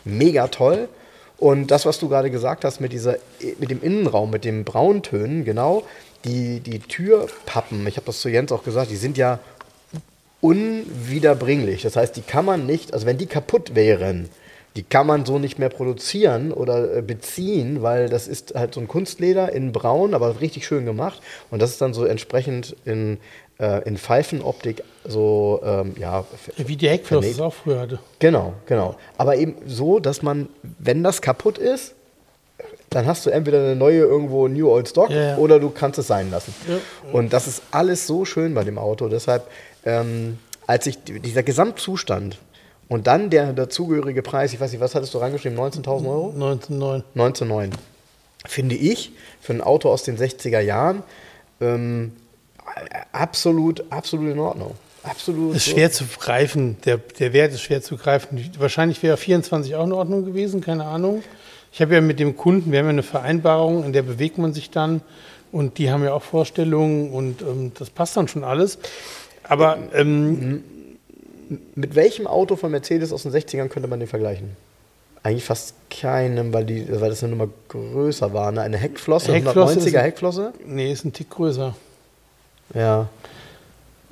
[0.04, 0.88] Mega toll.
[1.38, 3.16] Und das, was du gerade gesagt hast mit, dieser,
[3.58, 5.82] mit dem Innenraum, mit den Brauntönen, genau,
[6.24, 9.40] die, die Türpappen, ich habe das zu Jens auch gesagt, die sind ja
[10.40, 11.82] unwiederbringlich.
[11.82, 14.28] Das heißt, die kann man nicht, also wenn die kaputt wären,
[14.76, 18.80] die kann man so nicht mehr produzieren oder äh, beziehen, weil das ist halt so
[18.80, 21.20] ein Kunstleder in braun, aber richtig schön gemacht.
[21.50, 23.18] Und das ist dann so entsprechend in,
[23.60, 26.24] äh, in Pfeifenoptik so, ähm, ja.
[26.56, 27.98] Wie die Heckflosse es auch früher hatte.
[28.18, 28.96] Genau, genau.
[29.16, 31.94] Aber eben so, dass man, wenn das kaputt ist,
[32.90, 35.37] dann hast du entweder eine neue irgendwo New Old Stock ja, ja.
[35.37, 36.54] oder du kannst es sein lassen.
[36.68, 36.78] Ja.
[37.12, 39.08] Und das ist alles so schön bei dem Auto.
[39.08, 39.46] Deshalb,
[39.84, 42.38] ähm, als ich dieser Gesamtzustand
[42.88, 45.59] und dann der dazugehörige Preis, ich weiß nicht, was hattest du reingeschrieben?
[45.59, 46.35] 19.000 Euro?
[46.37, 47.03] 19,9.
[47.16, 47.70] 19,9.
[48.47, 51.03] Finde ich, für ein Auto aus den 60er Jahren
[51.61, 52.12] ähm,
[53.12, 54.75] absolut, absolut in Ordnung.
[55.03, 55.57] Absolut.
[55.57, 55.73] Ist so.
[55.73, 56.77] schwer zu greifen.
[56.85, 58.51] Der, der Wert ist schwer zu greifen.
[58.59, 61.23] Wahrscheinlich wäre 24 auch in Ordnung gewesen, keine Ahnung.
[61.73, 64.55] Ich habe ja mit dem Kunden, wir haben ja eine Vereinbarung, in der bewegt man
[64.55, 65.03] sich dann.
[65.53, 68.79] Und die haben ja auch Vorstellungen und ähm, das passt dann schon alles.
[69.44, 70.64] Aber ähm,
[71.74, 74.57] Mit welchem Auto von Mercedes aus den 60ern könnte man den vergleichen?
[75.22, 78.52] Eigentlich fast keinem, weil, die, weil das eine Nummer größer war.
[78.52, 78.61] Ne?
[78.61, 80.52] Eine Heckflosse, Heckflosse 190er ist- Heckflosse?
[80.66, 81.74] nee, ist ein Tick größer.
[82.74, 83.09] Ja.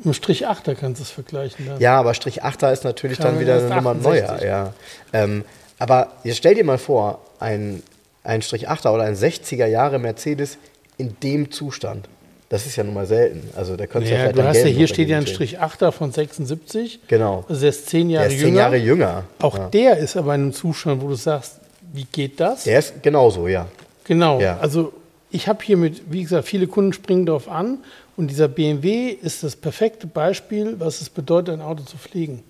[0.05, 1.67] Im Strich 8 kannst du es vergleichen.
[1.67, 1.81] Dann.
[1.81, 4.03] Ja, aber Strich 8er ist natürlich Kam dann wieder eine Nummer 68.
[4.05, 4.43] neuer.
[4.45, 4.73] Ja.
[5.13, 5.45] Ähm,
[5.79, 7.83] aber jetzt stell dir mal vor, ein,
[8.25, 10.59] ein Strich 8er oder ein 60er Jahre Mercedes
[10.99, 12.09] in dem Zustand.
[12.53, 13.49] Das ist ja nun mal selten.
[13.57, 16.13] Also da könntest Ja, vielleicht du hast ja hier steht ja ein Strich 8er von
[16.13, 17.01] 76.
[17.09, 17.47] Genau.
[17.49, 18.61] Also der ist 10 Der Jahre ist zehn jünger.
[18.61, 19.25] Jahre jünger.
[19.41, 19.69] Auch ja.
[19.71, 21.61] der ist aber in einem Zustand, wo du sagst,
[21.95, 22.65] wie geht das?
[22.65, 23.67] Der ist genauso, ja.
[24.05, 24.39] Genau.
[24.39, 24.59] Ja.
[24.61, 24.93] Also
[25.31, 27.79] ich habe hier mit, wie gesagt, viele Kunden springen darauf an
[28.19, 32.43] und dieser BMW ist das perfekte Beispiel, was es bedeutet, ein Auto zu pflegen.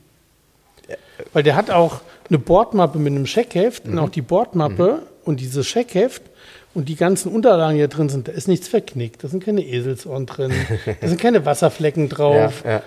[1.33, 3.93] Weil der hat auch eine Bordmappe mit einem Scheckheft Mhm.
[3.93, 6.23] und auch die Bordmappe und dieses Scheckheft
[6.75, 9.23] und die ganzen Unterlagen, die da drin sind, da ist nichts verknickt.
[9.25, 10.53] Da sind keine Eselsohren drin,
[11.01, 12.63] da sind keine Wasserflecken drauf.
[12.65, 12.83] Ja,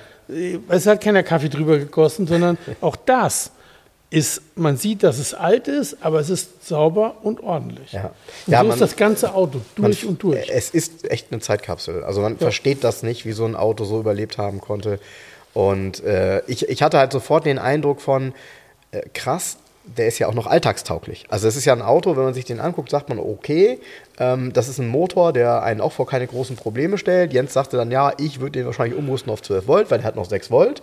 [0.69, 3.51] Es hat keiner Kaffee drüber gegossen, sondern auch das
[4.11, 7.91] ist, man sieht, dass es alt ist, aber es ist sauber und ordentlich.
[7.91, 8.11] Ja.
[8.45, 10.47] Und Ja, so man- ist das ganze Auto, durch Man- und durch.
[10.49, 12.03] Es ist echt eine Zeitkapsel.
[12.03, 14.99] Also man versteht das nicht, wie so ein Auto so überlebt haben konnte.
[15.53, 18.33] Und äh, ich, ich hatte halt sofort den Eindruck von,
[18.91, 21.25] äh, krass, der ist ja auch noch alltagstauglich.
[21.29, 23.79] Also es ist ja ein Auto, wenn man sich den anguckt, sagt man, okay,
[24.19, 27.33] ähm, das ist ein Motor, der einen auch vor keine großen Probleme stellt.
[27.33, 30.15] Jens sagte dann, ja, ich würde den wahrscheinlich umrüsten auf 12 Volt, weil der hat
[30.15, 30.81] noch 6 Volt.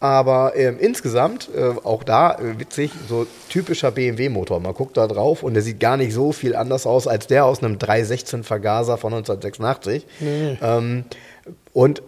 [0.00, 4.58] Aber ähm, insgesamt, äh, auch da äh, witzig, so typischer BMW-Motor.
[4.58, 7.44] Man guckt da drauf und der sieht gar nicht so viel anders aus als der
[7.44, 10.04] aus einem 316 Vergaser von 1986.
[10.18, 10.58] Nee.
[10.60, 11.04] Ähm,
[11.72, 12.02] und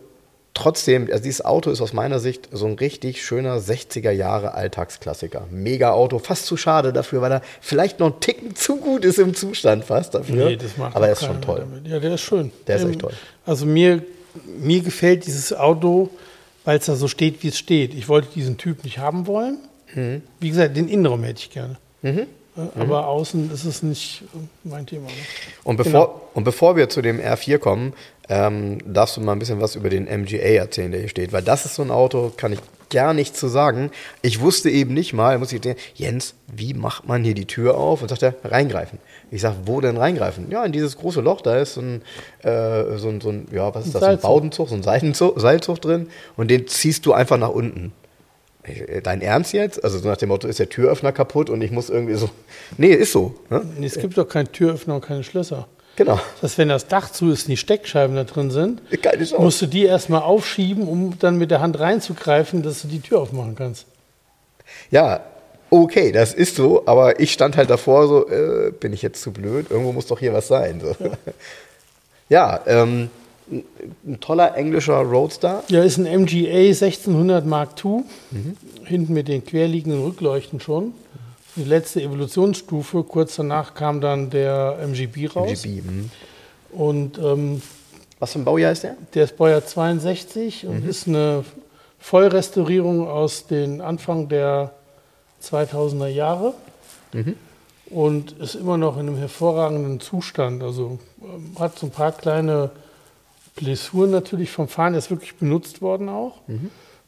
[0.55, 5.47] trotzdem, also dieses Auto ist aus meiner Sicht so ein richtig schöner 60er Jahre Alltagsklassiker.
[5.51, 9.19] Mega Auto, fast zu schade dafür, weil er vielleicht noch einen Ticken zu gut ist
[9.19, 10.47] im Zustand fast dafür.
[10.47, 11.67] Nee, das macht Aber er ist schon toll.
[11.85, 12.51] Ja, der ist schön.
[12.67, 13.13] Der ist Ähm, echt toll.
[13.45, 14.03] Also mir,
[14.59, 16.11] mir gefällt dieses Auto,
[16.65, 17.93] weil es da so steht, wie es steht.
[17.95, 19.59] Ich wollte diesen Typ nicht haben wollen.
[19.95, 20.23] Mhm.
[20.41, 21.77] Wie gesagt, den Innenraum hätte ich gerne.
[22.03, 22.27] Äh,
[22.79, 25.07] Aber außen ist es nicht äh, mein Thema.
[25.07, 25.15] Ne?
[25.65, 27.95] Und bevor, und bevor wir zu dem R4 kommen,
[28.29, 31.33] ähm, darfst du mal ein bisschen was über den MGA erzählen, der hier steht.
[31.33, 33.91] Weil das ist so ein Auto, kann ich gar nichts zu sagen.
[34.23, 37.77] Ich wusste eben nicht mal, muss ich denken, Jens, wie macht man hier die Tür
[37.77, 38.03] auf?
[38.03, 39.01] Und sagt er, reingreifen.
[39.31, 40.51] Ich sage, wo denn reingreifen?
[40.51, 42.03] Ja, in dieses große Loch, da ist so ein,
[42.43, 44.03] äh, so ein, so ein ja, was ist Ein das?
[44.03, 44.23] Ein Seilzug.
[44.23, 46.09] Baudenzug, so ein Seitenzug, Seilzug drin.
[46.37, 47.93] Und den ziehst du einfach nach unten.
[48.65, 49.83] Äh, Dein Ernst jetzt?
[49.83, 52.31] Also so nach dem Motto, ist der Türöffner kaputt und ich muss irgendwie so.
[52.79, 53.35] Nee, ist so.
[53.51, 53.63] Ne?
[53.83, 55.69] Es gibt doch keine Türöffner und keine Schlösser.
[55.97, 56.19] Genau.
[56.41, 59.37] Das heißt, wenn das Dach zu ist und die Steckscheiben da drin sind, Chance.
[59.39, 63.21] musst du die erstmal aufschieben, um dann mit der Hand reinzugreifen, dass du die Tür
[63.21, 63.87] aufmachen kannst.
[64.91, 65.21] Ja,
[65.71, 69.33] okay, das ist so, aber ich stand halt davor so, äh, bin ich jetzt zu
[69.33, 69.71] blöd?
[69.71, 70.81] Irgendwo muss doch hier was sein.
[70.81, 70.97] So.
[72.29, 73.11] Ja, ähm,
[73.51, 73.65] ein,
[74.07, 75.63] ein toller englischer Roadster.
[75.69, 78.05] Ja, ist ein MGA 1600 Mark II.
[78.85, 80.93] Hinten mit den querliegenden Rückleuchten schon.
[81.57, 83.05] Die letzte Evolutionsstufe.
[83.05, 85.65] Kurz danach kam dann der MGB raus.
[85.65, 86.11] MGB, mhm.
[86.73, 87.63] Und ähm,
[88.19, 88.97] Was für ein Baujahr ist der?
[89.15, 91.45] der ist Baujahr 62 und ist eine
[92.01, 94.73] Vollrestaurierung aus den Anfang der
[95.43, 96.55] 2000er Jahre.
[97.91, 100.63] Und ist immer noch in einem hervorragenden Zustand.
[100.63, 102.71] Also ähm, hat so ein paar kleine
[103.57, 104.95] Blessuren natürlich vom Fahren.
[104.95, 106.41] Er ist wirklich benutzt worden auch.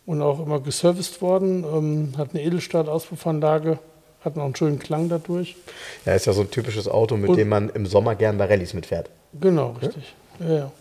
[0.07, 1.65] Und auch immer geserviced worden.
[1.65, 3.79] Ähm, hat eine Edelstahl-Auspuffanlage.
[4.25, 5.57] Hat noch einen schönen Klang dadurch.
[6.05, 8.47] Ja, ist ja so ein typisches Auto, mit Und- dem man im Sommer gern bei
[8.47, 9.09] Rallyes mitfährt.
[9.41, 10.15] Genau, richtig.
[10.41, 10.73] Ja, ja.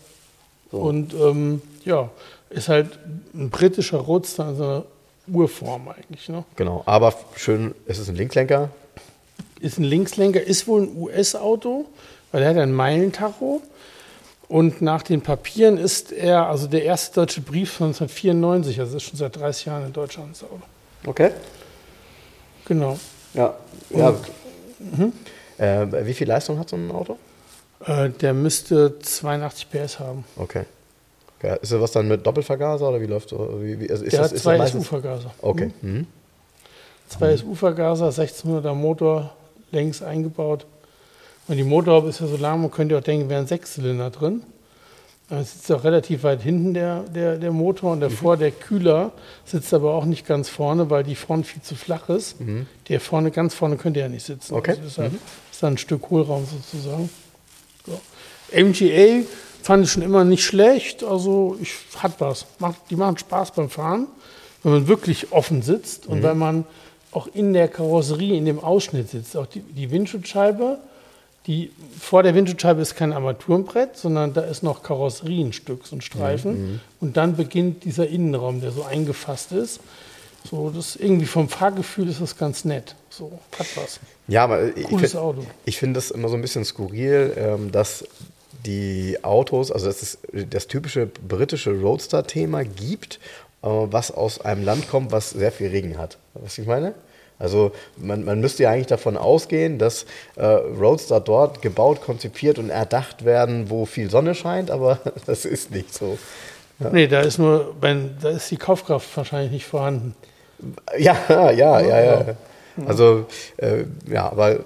[0.72, 2.10] Und ähm, ja,
[2.50, 2.98] ist halt
[3.34, 4.84] ein britischer Roadster in seiner
[5.32, 6.28] Urform eigentlich.
[6.28, 6.44] Ne?
[6.56, 8.70] Genau, aber schön, es ist ein Linkslenker.
[9.60, 11.86] Ist ein Linkslenker, ist wohl ein US-Auto,
[12.32, 13.62] weil er hat ein Meilentacho.
[14.48, 19.02] Und nach den Papieren ist er, also der erste deutsche Brief von 1994, also ist
[19.02, 20.62] schon seit 30 Jahren in Deutschland Auto.
[21.04, 21.30] Okay.
[22.64, 22.98] Genau.
[23.34, 23.54] Ja.
[23.90, 24.14] ja.
[25.58, 27.16] Äh, wie viel Leistung hat so ein Auto?
[27.84, 30.24] Äh, der müsste 82 PS haben.
[30.36, 30.64] Okay.
[31.38, 31.58] okay.
[31.60, 33.58] Ist das was dann mit Doppelvergaser oder wie läuft so?
[33.60, 35.30] Wie, wie, also der das, hat zwei SU-Vergaser.
[35.42, 35.72] Okay.
[35.82, 36.06] Mhm.
[37.08, 39.32] Zwei SU-Vergaser, 1600er Motor
[39.70, 40.66] längs eingebaut.
[41.48, 44.42] Und die Motorhaube ist ja so lang, man könnte auch denken, wären Sechszylinder drin.
[45.28, 49.12] Aber Es sitzt auch relativ weit hinten der, der, der Motor und davor der Kühler
[49.44, 52.36] sitzt aber auch nicht ganz vorne, weil die Front viel zu flach ist.
[52.88, 54.54] Der vorne, ganz vorne könnte ja nicht sitzen.
[54.54, 54.72] Okay.
[54.72, 55.12] Also deshalb
[55.50, 57.10] ist da ein Stück Hohlraum sozusagen.
[57.84, 58.00] So.
[58.52, 59.24] MGA
[59.62, 61.02] fand ich schon immer nicht schlecht.
[61.02, 62.46] Also ich hat was.
[62.60, 64.06] Macht, die machen Spaß beim Fahren,
[64.62, 66.64] wenn man wirklich offen sitzt und wenn man
[67.10, 69.36] auch in der Karosserie, in dem Ausschnitt sitzt.
[69.36, 70.78] Auch die, die Windschutzscheibe,
[71.46, 76.80] die vor der Windschutzscheibe ist kein Armaturenbrett, sondern da ist noch Karosseriehenstück, so ein Streifen.
[77.00, 79.80] Und dann beginnt dieser Innenraum, der so eingefasst ist.
[80.48, 82.94] So, das irgendwie vom Fahrgefühl ist das ganz nett.
[83.10, 84.00] So, hat was.
[84.28, 85.42] Ja, aber ich, Cooles find- Auto.
[85.64, 88.04] ich finde das immer so ein bisschen skurril, ähm, dass
[88.64, 90.18] die Autos, also dass es
[90.50, 93.20] das typische britische Roadster-Thema gibt,
[93.62, 96.18] äh, was aus einem Land kommt, was sehr viel Regen hat.
[96.34, 96.94] Was ich meine?
[97.38, 102.70] Also man, man müsste ja eigentlich davon ausgehen, dass äh, Roadster dort gebaut, konzipiert und
[102.70, 106.18] erdacht werden, wo viel Sonne scheint, aber das ist nicht so.
[106.78, 110.14] Nee, da ist nur, da ist die Kaufkraft wahrscheinlich nicht vorhanden.
[110.98, 112.36] Ja, ja, ja, ja.
[112.86, 114.60] Also, äh, ja, aber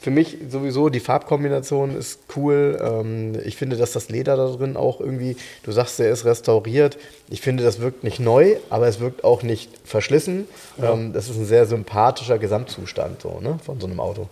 [0.00, 2.78] für mich sowieso die Farbkombination ist cool.
[2.80, 6.98] Ähm, ich finde, dass das Leder da drin auch irgendwie, du sagst, der ist restauriert.
[7.28, 10.46] Ich finde, das wirkt nicht neu, aber es wirkt auch nicht verschlissen.
[10.80, 14.28] Ähm, das ist ein sehr sympathischer Gesamtzustand so, ne, von so einem Auto.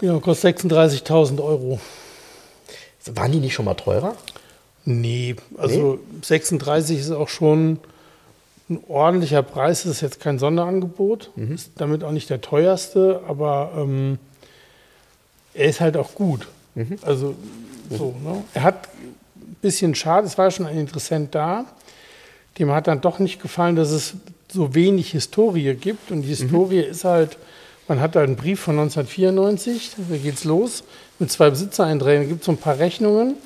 [0.00, 1.80] Ja, kostet 36.000 Euro.
[3.14, 4.14] Waren die nicht schon mal teurer?
[4.84, 7.78] Nee, also 36 ist auch schon
[8.70, 9.82] ein ordentlicher Preis.
[9.82, 11.30] Das ist jetzt kein Sonderangebot.
[11.36, 14.18] Ist damit auch nicht der teuerste, aber ähm,
[15.54, 16.48] er ist halt auch gut.
[17.02, 17.34] Also
[17.90, 18.42] so, ne?
[18.54, 21.66] Er hat ein bisschen schade, es war schon ein Interessent da.
[22.58, 24.14] Dem hat dann doch nicht gefallen, dass es
[24.50, 26.10] so wenig Historie gibt.
[26.10, 27.38] Und die Historie ist halt,
[27.88, 30.84] man hat da einen Brief von 1994, da geht's los,
[31.18, 32.24] mit zwei Besitzereinträgen.
[32.24, 33.36] Da gibt es so ein paar Rechnungen.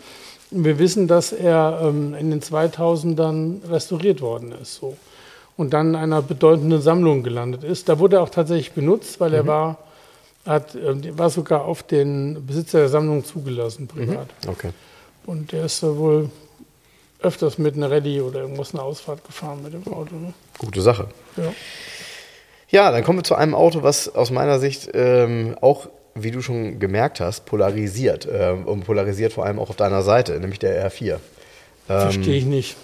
[0.51, 4.77] Und wir wissen, dass er ähm, in den 2000ern restauriert worden ist.
[4.77, 4.97] So.
[5.57, 7.89] Und dann in einer bedeutenden Sammlung gelandet ist.
[7.89, 9.79] Da wurde er auch tatsächlich benutzt, weil er war,
[10.47, 14.29] hat, ähm, war sogar auf den Besitzer der Sammlung zugelassen, privat.
[14.47, 14.71] Okay.
[15.27, 16.31] Und der ist da wohl
[17.21, 20.15] öfters mit einer Rallye oder irgendwas eine Ausfahrt gefahren mit dem Auto.
[20.15, 20.33] Ne?
[20.59, 21.09] Gute Sache.
[21.37, 21.53] Ja.
[22.69, 26.43] Ja, dann kommen wir zu einem Auto, was aus meiner Sicht ähm, auch, wie du
[26.43, 28.29] schon gemerkt hast, polarisiert.
[28.31, 31.13] Ähm, und polarisiert vor allem auch auf deiner Seite, nämlich der R4.
[31.13, 31.21] Ähm,
[31.87, 32.77] Verstehe ich nicht,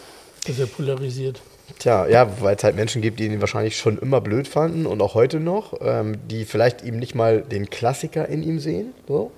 [0.47, 1.41] dass er polarisiert.
[1.79, 5.01] Tja, ja, weil es halt Menschen gibt, die ihn wahrscheinlich schon immer blöd fanden und
[5.03, 8.93] auch heute noch, ähm, die vielleicht ihm nicht mal den Klassiker in ihm sehen.
[9.09, 9.33] So.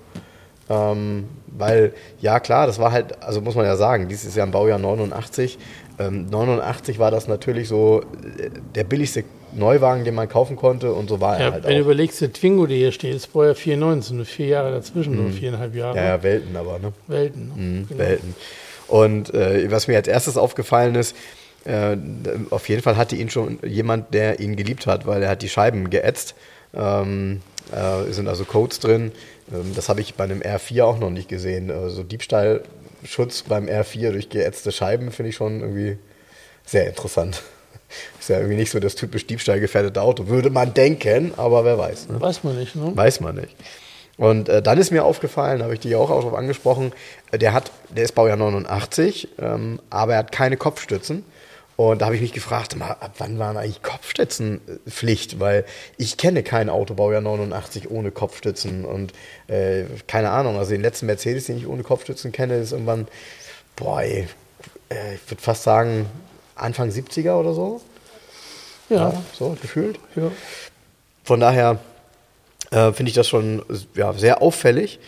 [0.69, 4.43] Ähm, weil, ja klar, das war halt, also muss man ja sagen, dieses ist ja
[4.43, 5.57] ein Baujahr 89.
[5.99, 11.07] Ähm, 89 war das natürlich so äh, der billigste Neuwagen, den man kaufen konnte und
[11.07, 11.85] so war er Ja, halt wenn du auch.
[11.85, 15.73] überlegst, der Twingo, der hier steht, ist vorher 94, nur vier Jahre dazwischen, nur viereinhalb
[15.75, 15.93] Jahre.
[15.93, 15.97] Mhm.
[15.97, 16.91] Ja, ja, Welten aber, ne?
[17.07, 17.47] Welten.
[17.47, 17.53] Ne?
[17.55, 17.99] Mhm, Genau.
[17.99, 18.35] Welten.
[18.87, 21.15] Und äh, was mir als erstes aufgefallen ist,
[21.65, 21.97] äh,
[22.51, 25.49] auf jeden Fall hatte ihn schon jemand, der ihn geliebt hat, weil er hat die
[25.49, 26.35] Scheiben geätzt.
[26.73, 29.11] Ähm, äh, sind also Codes drin.
[29.51, 31.71] Ähm, das habe ich bei einem R4 auch noch nicht gesehen.
[31.71, 35.97] Also Diebstahlschutz beim R4 durch geätzte Scheiben finde ich schon irgendwie
[36.65, 37.41] sehr interessant.
[38.19, 42.09] Ist ja irgendwie nicht so das typisch diebstahlgefährdete Auto, würde man denken, aber wer weiß.
[42.09, 42.19] Ne?
[42.19, 42.91] Weiß man nicht, ne?
[42.95, 43.55] Weiß man nicht.
[44.17, 46.93] Und äh, dann ist mir aufgefallen, habe ich dich auch darauf angesprochen,
[47.31, 51.23] äh, der hat, der ist Baujahr 89, ähm, aber er hat keine Kopfstützen.
[51.77, 55.39] Und da habe ich mich gefragt, mal, ab wann waren eigentlich Kopfstützen äh, Pflicht?
[55.39, 55.65] Weil
[55.97, 58.85] ich kenne kein Auto Baujahr 89 ohne Kopfstützen.
[58.85, 59.13] Und
[59.47, 63.07] äh, keine Ahnung, also den letzten Mercedes, den ich ohne Kopfstützen kenne, ist irgendwann,
[63.75, 64.27] boah, ey,
[64.89, 66.05] äh, ich würde fast sagen
[66.55, 67.81] Anfang 70er oder so.
[68.89, 69.13] Ja.
[69.33, 69.99] So gefühlt.
[70.15, 70.31] ja.
[71.23, 71.79] Von daher
[72.71, 73.63] äh, finde ich das schon
[73.95, 74.99] ja, sehr auffällig.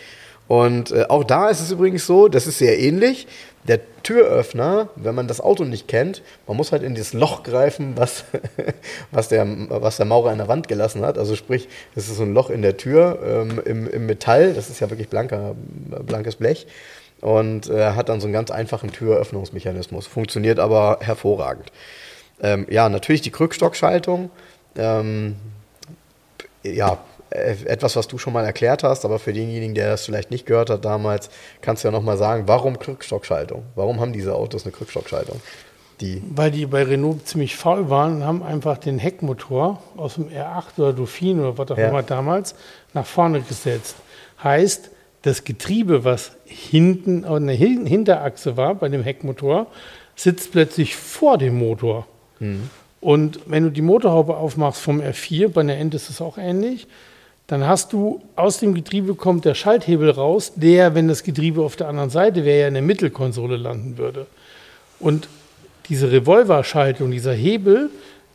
[0.48, 3.28] Und äh, auch da ist es übrigens so, das ist sehr ähnlich.
[3.68, 7.92] Der Türöffner, wenn man das Auto nicht kennt, man muss halt in dieses Loch greifen,
[7.96, 8.24] was,
[9.10, 11.18] was, der, was der Maurer in der Wand gelassen hat.
[11.18, 14.70] Also sprich, das ist so ein Loch in der Tür ähm, im, im Metall, das
[14.70, 15.54] ist ja wirklich blanker,
[16.06, 16.66] blankes Blech.
[17.20, 20.06] Und äh, hat dann so einen ganz einfachen Türöffnungsmechanismus.
[20.06, 21.72] Funktioniert aber hervorragend.
[22.40, 24.30] Ähm, ja, natürlich die Krückstockschaltung.
[24.76, 25.34] Ähm,
[26.62, 26.98] ja,
[27.30, 30.70] etwas, was du schon mal erklärt hast, aber für denjenigen, der das vielleicht nicht gehört
[30.70, 33.64] hat damals, kannst du ja nochmal sagen, warum Krückstockschaltung?
[33.74, 35.40] Warum haben diese Autos eine Krückstockschaltung?
[36.00, 40.28] Die, Weil die bei Renault ziemlich faul waren und haben einfach den Heckmotor aus dem
[40.28, 41.88] R8 oder Dauphine oder was auch Ja.
[41.88, 42.54] immer damals
[42.94, 43.96] nach vorne gesetzt.
[44.42, 44.90] Heißt,
[45.22, 49.66] das Getriebe, was hinten an der Hin- Hinterachse war bei dem Heckmotor,
[50.14, 52.06] sitzt plötzlich vor dem Motor.
[53.00, 56.86] Und wenn du die Motorhaube aufmachst vom R4, bei einer End ist es auch ähnlich,
[57.48, 61.76] dann hast du aus dem Getriebe kommt der Schalthebel raus, der, wenn das Getriebe auf
[61.76, 64.26] der anderen Seite wäre, ja in der Mittelkonsole landen würde.
[65.00, 65.28] Und
[65.88, 67.88] diese Revolverschaltung, dieser Hebel,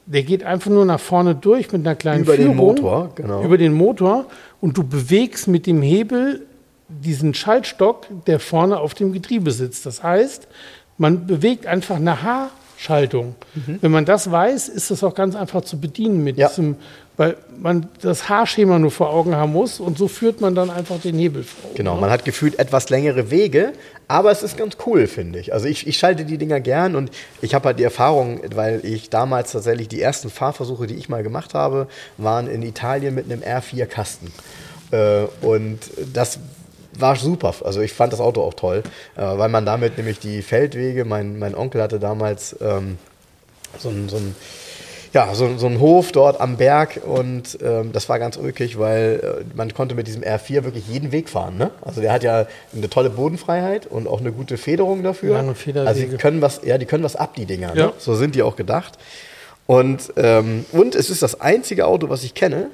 [0.08, 3.43] der geht einfach nur nach vorne durch mit einer kleinen Über den Führung, Motor, genau.
[3.43, 4.26] Über den Motor
[4.60, 6.41] und du bewegst mit dem Hebel
[6.89, 9.86] diesen Schaltstock, der vorne auf dem Getriebe sitzt.
[9.86, 10.47] Das heißt,
[10.97, 12.23] man bewegt einfach eine
[12.83, 13.35] H-Schaltung.
[13.55, 13.79] Mhm.
[13.81, 16.47] Wenn man das weiß, ist das auch ganz einfach zu bedienen mit ja.
[16.49, 16.75] diesem,
[17.17, 20.99] weil man das Haarschema nur vor Augen haben muss und so führt man dann einfach
[20.99, 21.71] den Hebel vor.
[21.75, 22.01] Genau, ne?
[22.01, 23.73] man hat gefühlt etwas längere Wege,
[24.07, 25.53] aber es ist ganz cool, finde ich.
[25.53, 29.09] Also ich, ich schalte die Dinger gern und ich habe halt die Erfahrung, weil ich
[29.09, 33.41] damals tatsächlich die ersten Fahrversuche, die ich mal gemacht habe, waren in Italien mit einem
[33.41, 34.31] R4-Kasten.
[34.91, 35.79] Äh, und
[36.13, 36.39] das
[36.99, 37.53] war super.
[37.63, 38.84] Also ich fand das Auto auch toll,
[39.15, 42.97] äh, weil man damit nämlich die Feldwege, mein, mein Onkel hatte damals ähm,
[43.77, 44.36] so ein, so ein
[45.13, 49.43] ja, so, so ein Hof dort am Berg und ähm, das war ganz ulkig, weil
[49.43, 51.56] äh, man konnte mit diesem R4 wirklich jeden Weg fahren.
[51.56, 51.69] Ne?
[51.82, 55.36] Also der hat ja eine tolle Bodenfreiheit und auch eine gute Federung dafür.
[55.36, 55.88] Lange Federwege.
[55.88, 57.75] Also die können was, ja, die können was ab, die Dinger.
[57.75, 57.79] Ne?
[57.79, 57.86] Ja.
[57.88, 57.93] Ne?
[57.99, 58.97] So sind die auch gedacht.
[59.67, 62.69] Und, ähm, und es ist das einzige Auto, was ich kenne,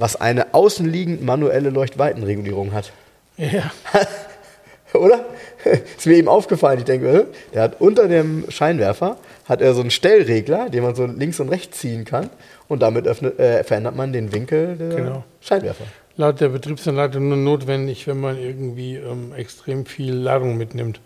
[0.00, 2.92] was eine außenliegend manuelle Leuchtweitenregulierung hat.
[3.36, 3.70] Ja.
[4.98, 5.24] Oder?
[5.64, 6.78] ist mir eben aufgefallen.
[6.78, 11.06] Ich denke, der hat unter dem Scheinwerfer hat er so einen Stellregler, den man so
[11.06, 12.30] links und rechts ziehen kann.
[12.68, 15.24] Und damit öffnet, äh, verändert man den Winkel der genau.
[15.40, 15.84] Scheinwerfer.
[16.16, 21.00] Laut der Betriebsanleitung nur notwendig, wenn man irgendwie ähm, extrem viel Ladung mitnimmt.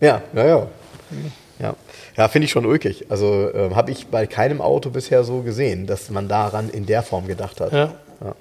[0.00, 0.66] Ja, ja, ja.
[1.10, 1.32] Mhm.
[1.58, 1.74] Ja,
[2.16, 3.06] ja finde ich schon ulkig.
[3.10, 7.02] Also äh, habe ich bei keinem Auto bisher so gesehen, dass man daran in der
[7.02, 7.72] Form gedacht hat.
[7.72, 7.94] Ja.
[8.20, 8.34] ja.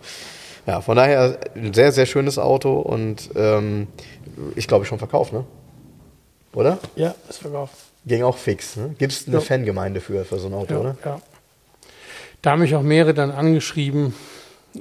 [0.65, 3.87] ja von daher ein sehr, sehr schönes Auto und ähm,
[4.55, 5.45] ich glaube schon verkauft, ne?
[6.53, 6.77] Oder?
[6.95, 7.73] Ja, ist verkauft.
[8.05, 8.75] Ging auch fix.
[8.75, 8.93] Ne?
[8.97, 9.41] Gibt es eine ja.
[9.41, 10.97] Fangemeinde für, für so ein Auto, ja, oder?
[11.03, 11.21] Ja.
[12.41, 14.13] Da haben mich auch mehrere dann angeschrieben,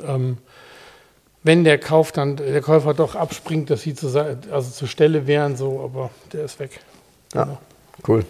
[0.05, 0.39] ähm,
[1.45, 5.57] wenn der Kauf dann, der Käufer doch abspringt, dass sie zur, also zur Stelle wären,
[5.57, 6.81] so, aber der ist weg.
[7.35, 7.59] Ja.
[8.07, 8.25] Cool.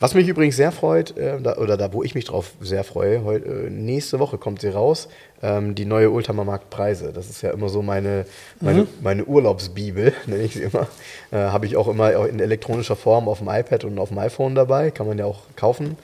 [0.00, 3.22] Was mich übrigens sehr freut, äh, da, oder da, wo ich mich drauf sehr freue,
[3.22, 5.08] heut, äh, nächste Woche kommt sie raus,
[5.42, 7.12] ähm, die neue Ultramarkt Preise.
[7.12, 8.24] Das ist ja immer so meine,
[8.60, 8.88] meine, mhm.
[9.02, 10.86] meine Urlaubsbibel, nenne ich sie immer.
[11.30, 14.54] Äh, Habe ich auch immer in elektronischer Form auf dem iPad und auf dem iPhone
[14.54, 14.90] dabei.
[14.90, 15.98] Kann man ja auch kaufen,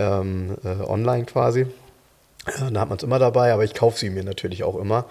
[0.00, 1.66] ähm, äh, online quasi.
[2.46, 5.04] Da hat man es immer dabei, aber ich kaufe sie mir natürlich auch immer.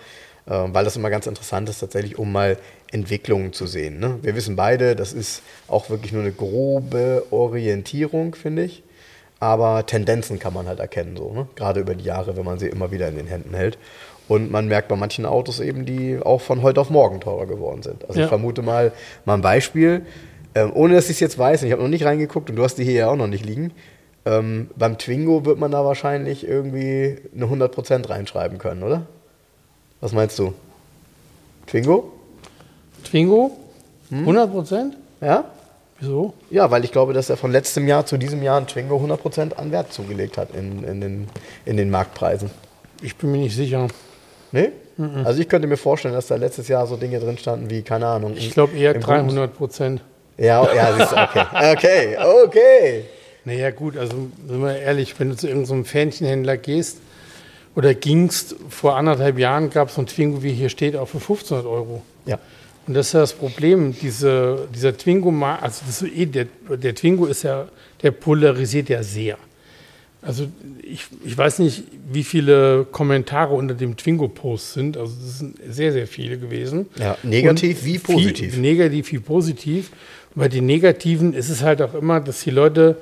[0.47, 2.57] Ähm, weil das immer ganz interessant ist, tatsächlich, um mal
[2.91, 3.99] Entwicklungen zu sehen.
[3.99, 4.19] Ne?
[4.21, 8.83] Wir wissen beide, das ist auch wirklich nur eine grobe Orientierung, finde ich.
[9.39, 11.47] Aber Tendenzen kann man halt erkennen, so, ne?
[11.55, 13.77] gerade über die Jahre, wenn man sie immer wieder in den Händen hält.
[14.27, 17.83] Und man merkt bei manchen Autos eben, die auch von heute auf morgen teurer geworden
[17.83, 18.05] sind.
[18.07, 18.25] Also ja.
[18.25, 18.91] ich vermute mal,
[19.25, 20.05] mal ein Beispiel,
[20.55, 22.75] ähm, ohne dass ich es jetzt weiß, ich habe noch nicht reingeguckt und du hast
[22.75, 23.71] die hier ja auch noch nicht liegen.
[24.25, 29.05] Ähm, beim Twingo wird man da wahrscheinlich irgendwie eine 100% reinschreiben können, oder?
[30.01, 30.53] Was meinst du?
[31.67, 32.11] Twingo?
[33.03, 33.51] Twingo?
[34.11, 34.51] 100 hm?
[34.51, 34.97] Prozent?
[35.21, 35.45] Ja?
[35.99, 36.33] Wieso?
[36.49, 39.21] Ja, weil ich glaube, dass er von letztem Jahr zu diesem Jahr ein Twingo 100
[39.21, 41.27] Prozent an Wert zugelegt hat in, in, den,
[41.65, 42.49] in den Marktpreisen.
[43.01, 43.87] Ich bin mir nicht sicher.
[44.51, 44.71] Nee?
[44.97, 45.25] Mhm.
[45.25, 48.07] Also ich könnte mir vorstellen, dass da letztes Jahr so Dinge drin standen wie, keine
[48.07, 48.33] Ahnung.
[48.35, 50.01] Ich glaube eher 300 Prozent.
[50.37, 51.45] Ja, ja, siehst du, okay.
[51.73, 53.05] Okay, okay.
[53.45, 54.15] Naja, gut, also
[54.47, 56.97] sind wir ehrlich, wenn du zu irgendeinem so Fähnchenhändler gehst,
[57.75, 61.17] oder gingst, vor anderthalb Jahren gab es so ein Twingo, wie hier steht, auch für
[61.17, 62.01] 1500 Euro.
[62.25, 62.39] Ja.
[62.87, 67.25] Und das ist ja das Problem, diese, dieser Twingo, also das eh, der, der Twingo
[67.25, 67.67] ist ja,
[68.01, 69.37] der polarisiert ja sehr.
[70.21, 70.47] Also
[70.81, 74.97] ich, ich weiß nicht, wie viele Kommentare unter dem Twingo-Post sind.
[74.97, 76.87] Also das sind sehr, sehr viele gewesen.
[76.97, 78.53] Ja, negativ Und wie positiv.
[78.53, 79.91] Viel, negativ wie positiv.
[80.33, 82.97] Und bei den Negativen ist es halt auch immer, dass die Leute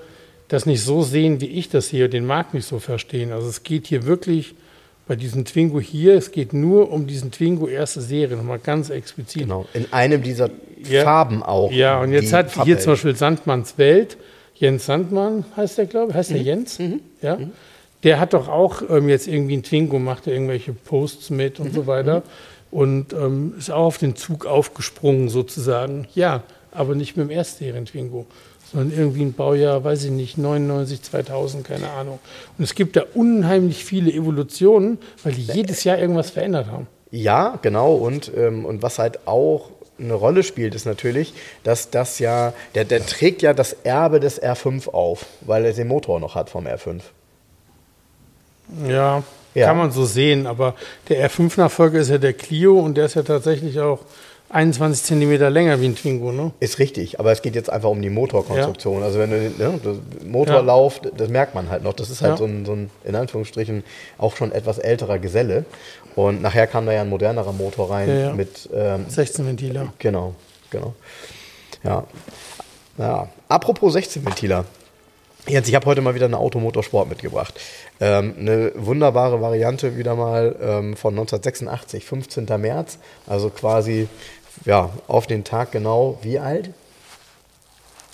[0.49, 3.31] das nicht so sehen, wie ich das hier, den Markt nicht so verstehen.
[3.31, 4.53] Also es geht hier wirklich
[5.07, 9.43] bei diesem Twingo hier, es geht nur um diesen Twingo erste Serie, nochmal ganz explizit.
[9.43, 10.49] Genau, in einem dieser
[10.89, 11.71] ja, Farben auch.
[11.71, 12.77] Ja, und jetzt hat Farbwelt.
[12.77, 14.17] hier zum Beispiel Sandmanns Welt,
[14.55, 16.35] Jens Sandmann heißt der, glaube ich, heißt mhm.
[16.35, 16.79] der Jens?
[16.79, 17.01] Mhm.
[17.21, 17.37] Ja.
[17.37, 17.51] Mhm.
[18.03, 21.73] Der hat doch auch ähm, jetzt irgendwie ein Twingo, macht er irgendwelche Posts mit und
[21.73, 21.87] so mhm.
[21.87, 22.77] weiter mhm.
[22.77, 26.07] und ähm, ist auch auf den Zug aufgesprungen sozusagen.
[26.13, 28.25] Ja, aber nicht mit dem Erstserien-Twingo,
[28.73, 32.19] sondern irgendwie ein Baujahr, weiß ich nicht, 99, 2000, keine Ahnung.
[32.57, 36.87] Und es gibt da unheimlich viele Evolutionen, weil die jedes Jahr irgendwas verändert haben.
[37.11, 37.93] Ja, genau.
[37.93, 41.33] Und, ähm, und was halt auch eine Rolle spielt, ist natürlich,
[41.63, 45.87] dass das ja, der, der trägt ja das Erbe des R5 auf, weil er den
[45.87, 47.01] Motor noch hat vom R5.
[48.87, 49.21] Ja,
[49.53, 49.67] ja.
[49.67, 50.73] kann man so sehen, aber
[51.09, 53.99] der R5-Nachfolger ist ja der Clio und der ist ja tatsächlich auch
[54.53, 56.51] 21 Zentimeter länger wie ein Twingo, ne?
[56.59, 58.99] Ist richtig, aber es geht jetzt einfach um die Motorkonstruktion.
[58.99, 59.05] Ja.
[59.05, 59.79] Also wenn du ne,
[60.25, 61.09] Motorlauf, ja.
[61.17, 61.93] das merkt man halt noch.
[61.93, 62.37] Das ist halt ja.
[62.37, 63.83] so, ein, so ein, in Anführungsstrichen,
[64.19, 65.65] auch schon etwas älterer Geselle.
[66.15, 69.91] Und nachher kam da ja ein modernerer Motor rein mit ähm, 16 Ventiler.
[69.97, 70.35] Genau,
[70.69, 70.93] genau.
[71.83, 72.03] Ja.
[72.99, 73.27] ja.
[73.49, 74.65] Apropos 16 Ventiler.
[75.45, 77.59] Jens, ich habe heute mal wieder eine Automotorsport mitgebracht.
[77.99, 82.45] Ähm, eine wunderbare Variante wieder mal ähm, von 1986, 15.
[82.59, 82.97] März.
[83.27, 84.07] Also quasi
[84.65, 86.69] ja, auf den Tag genau wie alt?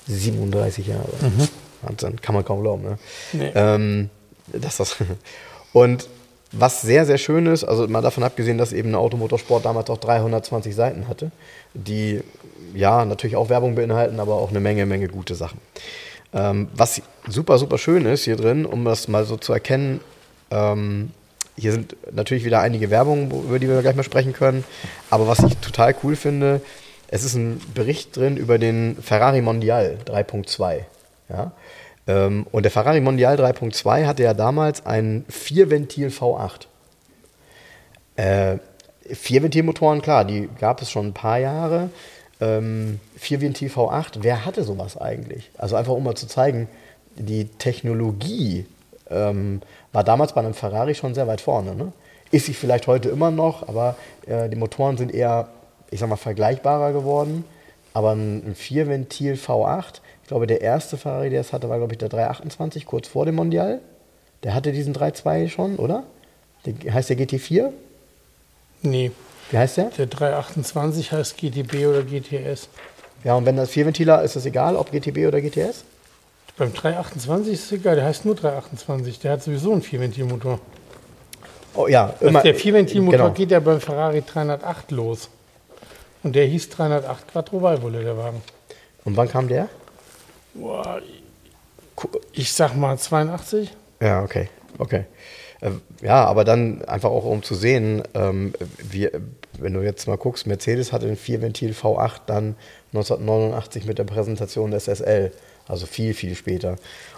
[0.07, 1.09] 37 Jahre.
[1.21, 1.47] Mhm.
[1.81, 2.83] Wahnsinn, kann man kaum glauben.
[2.83, 2.97] Ne?
[3.33, 3.51] Nee.
[3.55, 4.09] Ähm,
[4.51, 4.97] das das
[5.73, 6.07] und
[6.51, 9.99] was sehr, sehr schön ist, also mal davon abgesehen, dass eben ein Automotorsport damals auch
[9.99, 11.31] 320 Seiten hatte,
[11.75, 12.21] die
[12.73, 15.59] ja natürlich auch Werbung beinhalten, aber auch eine Menge, Menge gute Sachen.
[16.33, 19.99] Ähm, was super, super schön ist hier drin, um das mal so zu erkennen,
[20.49, 21.11] ähm,
[21.59, 24.63] hier sind natürlich wieder einige Werbungen, über die wir gleich mal sprechen können.
[25.09, 26.61] Aber was ich total cool finde,
[27.09, 30.81] es ist ein Bericht drin über den Ferrari Mondial 3.2.
[31.29, 31.51] Ja?
[32.07, 36.67] Ähm, und der Ferrari Mondial 3.2 hatte ja damals einen Vierventil V8.
[38.15, 38.57] Äh,
[39.11, 41.89] Vierventilmotoren, klar, die gab es schon ein paar Jahre.
[42.39, 45.51] Ähm, Vierventil V8, wer hatte sowas eigentlich?
[45.57, 46.69] Also einfach um mal zu zeigen,
[47.15, 48.65] die Technologie
[49.09, 51.75] ähm, war damals bei einem Ferrari schon sehr weit vorne.
[51.75, 51.91] Ne?
[52.31, 53.95] Ist sie vielleicht heute immer noch, aber
[54.27, 55.49] äh, die Motoren sind eher,
[55.89, 57.45] ich sag mal, vergleichbarer geworden.
[57.93, 61.93] Aber ein, ein Vierventil V8, ich glaube, der erste Ferrari, der es hatte, war, glaube
[61.93, 63.79] ich, der 328, kurz vor dem Mondial.
[64.43, 66.03] Der hatte diesen 3.2 schon, oder?
[66.65, 67.71] Der, heißt der GT4?
[68.83, 69.11] Nee.
[69.49, 69.85] Wie heißt der?
[69.85, 72.69] Der 328 heißt GTB oder GTS.
[73.23, 75.83] Ja, und wenn das Vierventiler, ist das egal, ob GTB oder GTS?
[76.59, 79.19] Beim 328 ist es egal, der heißt nur 328.
[79.19, 80.59] Der hat sowieso einen Vierventilmotor.
[81.73, 82.41] Oh ja, immer.
[82.41, 83.31] Der Vierventilmotor genau.
[83.31, 85.29] geht ja beim Ferrari 308 los.
[86.21, 88.41] Und der hieß 308 Quattro Valvole, der Wagen.
[89.05, 89.69] Und wann kam der?
[90.53, 90.99] Boah,
[92.33, 93.71] ich sag mal 82.
[94.01, 94.49] Ja, okay.
[94.77, 95.05] Okay.
[95.61, 98.53] Äh, ja, aber dann einfach auch um zu sehen, ähm,
[98.83, 99.09] wie,
[99.57, 102.57] wenn du jetzt mal guckst, Mercedes hatte den Vierventil V8 dann
[102.91, 105.31] 1989 mit der Präsentation des SL.
[105.69, 106.75] Also viel, viel später.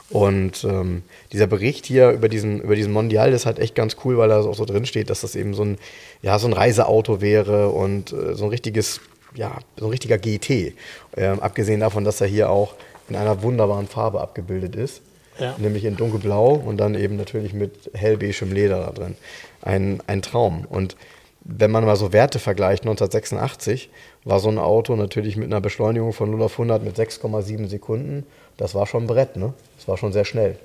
[0.10, 4.18] Und ähm, dieser Bericht hier über diesen, über diesen Mondial ist halt echt ganz cool,
[4.18, 5.78] weil da auch so drin steht, dass das eben so ein,
[6.22, 9.00] ja, so ein Reiseauto wäre und äh, so ein richtiges,
[9.36, 10.74] ja, so ein richtiger GT.
[11.16, 12.76] Ähm, abgesehen davon, dass er hier auch
[13.08, 15.02] in einer wunderbaren Farbe abgebildet ist.
[15.40, 15.56] Ja.
[15.58, 19.16] Nämlich in dunkelblau und dann eben natürlich mit hellbeigem Leder da drin.
[19.62, 20.66] Ein, ein Traum.
[20.70, 20.98] Und
[21.44, 23.90] wenn man mal so Werte vergleicht, 1986
[24.26, 28.26] war so ein Auto natürlich mit einer Beschleunigung von 0 auf 100 mit 6,7 Sekunden.
[28.58, 29.54] Das war schon ein Brett, ne?
[29.78, 30.58] Das war schon sehr schnell.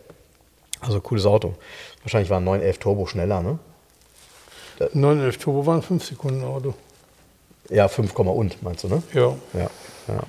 [0.81, 1.55] Also cooles Auto.
[2.03, 3.59] Wahrscheinlich war ein 911 Turbo schneller, ne?
[4.93, 6.75] 911 Turbo war ein 5 Sekunden Auto.
[7.71, 9.03] Ja, 5, und meinst du, ne?
[9.13, 9.35] Ja.
[9.55, 9.71] Ja,
[10.09, 10.23] ja.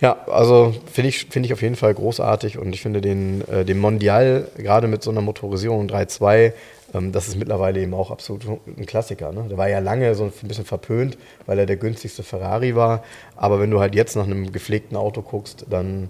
[0.00, 3.66] Ja, also finde ich, find ich auf jeden Fall großartig und ich finde den, äh,
[3.66, 6.54] den Mondial, gerade mit so einer Motorisierung 3.2,
[6.94, 9.32] ähm, das ist mittlerweile eben auch absolut ein Klassiker.
[9.32, 9.44] Ne?
[9.50, 13.04] Der war ja lange so ein bisschen verpönt, weil er der günstigste Ferrari war.
[13.36, 16.08] Aber wenn du halt jetzt nach einem gepflegten Auto guckst, dann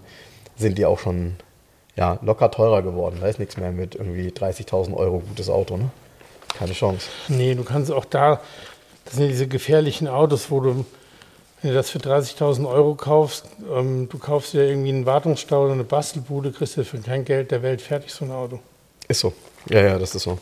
[0.60, 1.36] sind die auch schon
[1.96, 3.18] ja, locker teurer geworden.
[3.20, 5.76] Da ist nichts mehr mit irgendwie 30.000 Euro gutes Auto.
[5.76, 5.90] Ne?
[6.56, 7.08] Keine Chance.
[7.28, 8.40] Nee, du kannst auch da,
[9.04, 10.84] das sind ja diese gefährlichen Autos, wo du,
[11.62, 15.72] wenn du das für 30.000 Euro kaufst, ähm, du kaufst dir irgendwie einen Wartungsstau oder
[15.72, 18.60] eine Bastelbude, kriegst du für kein Geld der Welt fertig so ein Auto.
[19.08, 19.32] Ist so.
[19.68, 20.38] Ja, ja, das ist so.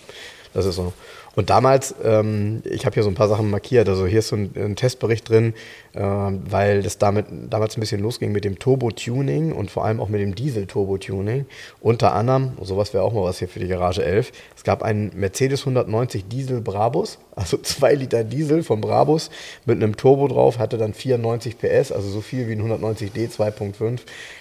[0.55, 0.93] Das ist so.
[1.39, 3.89] Und damals, ähm, ich habe hier so ein paar Sachen markiert.
[3.89, 5.55] Also hier ist so ein, ein Testbericht drin,
[5.95, 10.09] äh, weil das damit damals ein bisschen losging mit dem Turbo-Tuning und vor allem auch
[10.09, 11.47] mit dem Diesel-Turbo-Tuning.
[11.81, 14.33] Unter anderem, sowas wäre auch mal was hier für die Garage 11.
[14.57, 19.31] Es gab einen Mercedes 190 Diesel Brabus, also 2 Liter Diesel von Brabus
[19.65, 24.01] mit einem Turbo drauf, hatte dann 94 PS, also so viel wie ein 190D 2.5.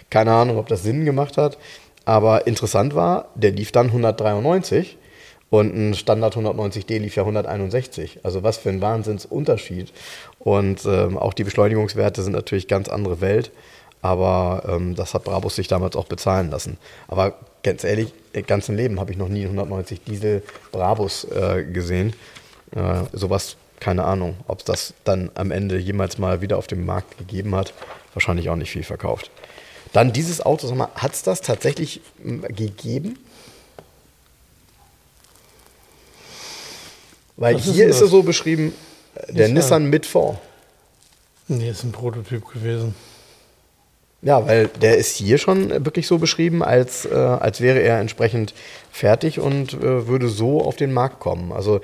[0.10, 1.60] Keine Ahnung, ob das Sinn gemacht hat.
[2.06, 4.98] Aber interessant war, der lief dann 193
[5.50, 8.20] und ein Standard 190D lief ja 161.
[8.24, 9.94] Also was für ein Wahnsinnsunterschied.
[10.40, 13.52] Und ähm, auch die Beschleunigungswerte sind natürlich ganz andere Welt.
[14.02, 16.78] Aber ähm, das hat Brabus sich damals auch bezahlen lassen.
[17.08, 22.14] Aber ganz ehrlich, im ganzen Leben habe ich noch nie 190 Diesel Brabus äh, gesehen.
[22.76, 26.86] Äh, sowas, keine Ahnung, ob es das dann am Ende jemals mal wieder auf dem
[26.86, 27.74] Markt gegeben hat.
[28.14, 29.32] Wahrscheinlich auch nicht viel verkauft.
[29.94, 32.02] Dann dieses Auto, sag mal, hat es das tatsächlich
[32.50, 33.18] gegeben?
[37.38, 38.74] Weil Was hier ist, ist er so beschrieben,
[39.16, 40.40] äh, der Nissan, Nissan mit vor.
[41.48, 42.94] Nee, ist ein Prototyp gewesen.
[44.24, 48.56] Ja, weil der ist hier schon wirklich so beschrieben, als, äh, als wäre er entsprechend
[48.92, 51.52] fertig und äh, würde so auf den Markt kommen.
[51.52, 51.82] Also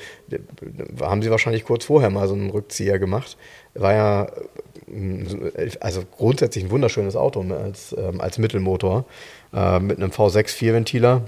[1.00, 3.38] haben sie wahrscheinlich kurz vorher mal so einen Rückzieher gemacht.
[3.76, 4.28] War ja
[4.88, 9.06] äh, also grundsätzlich ein wunderschönes Auto als, ähm, als Mittelmotor
[9.54, 11.22] äh, mit einem V6 Vierventiler.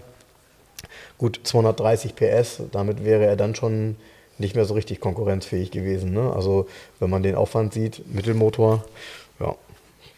[1.19, 3.95] Gut, 230 PS, damit wäre er dann schon
[4.37, 6.13] nicht mehr so richtig konkurrenzfähig gewesen.
[6.13, 6.31] Ne?
[6.33, 6.67] Also
[6.99, 8.83] wenn man den Aufwand sieht, Mittelmotor,
[9.39, 9.55] ja,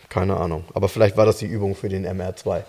[0.10, 0.64] keine Ahnung.
[0.74, 2.64] Aber vielleicht war das die Übung für den MR2.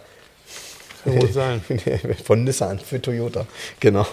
[1.05, 1.62] Kann wohl sein.
[2.24, 3.46] Von Nissan für Toyota.
[3.80, 4.07] Genau.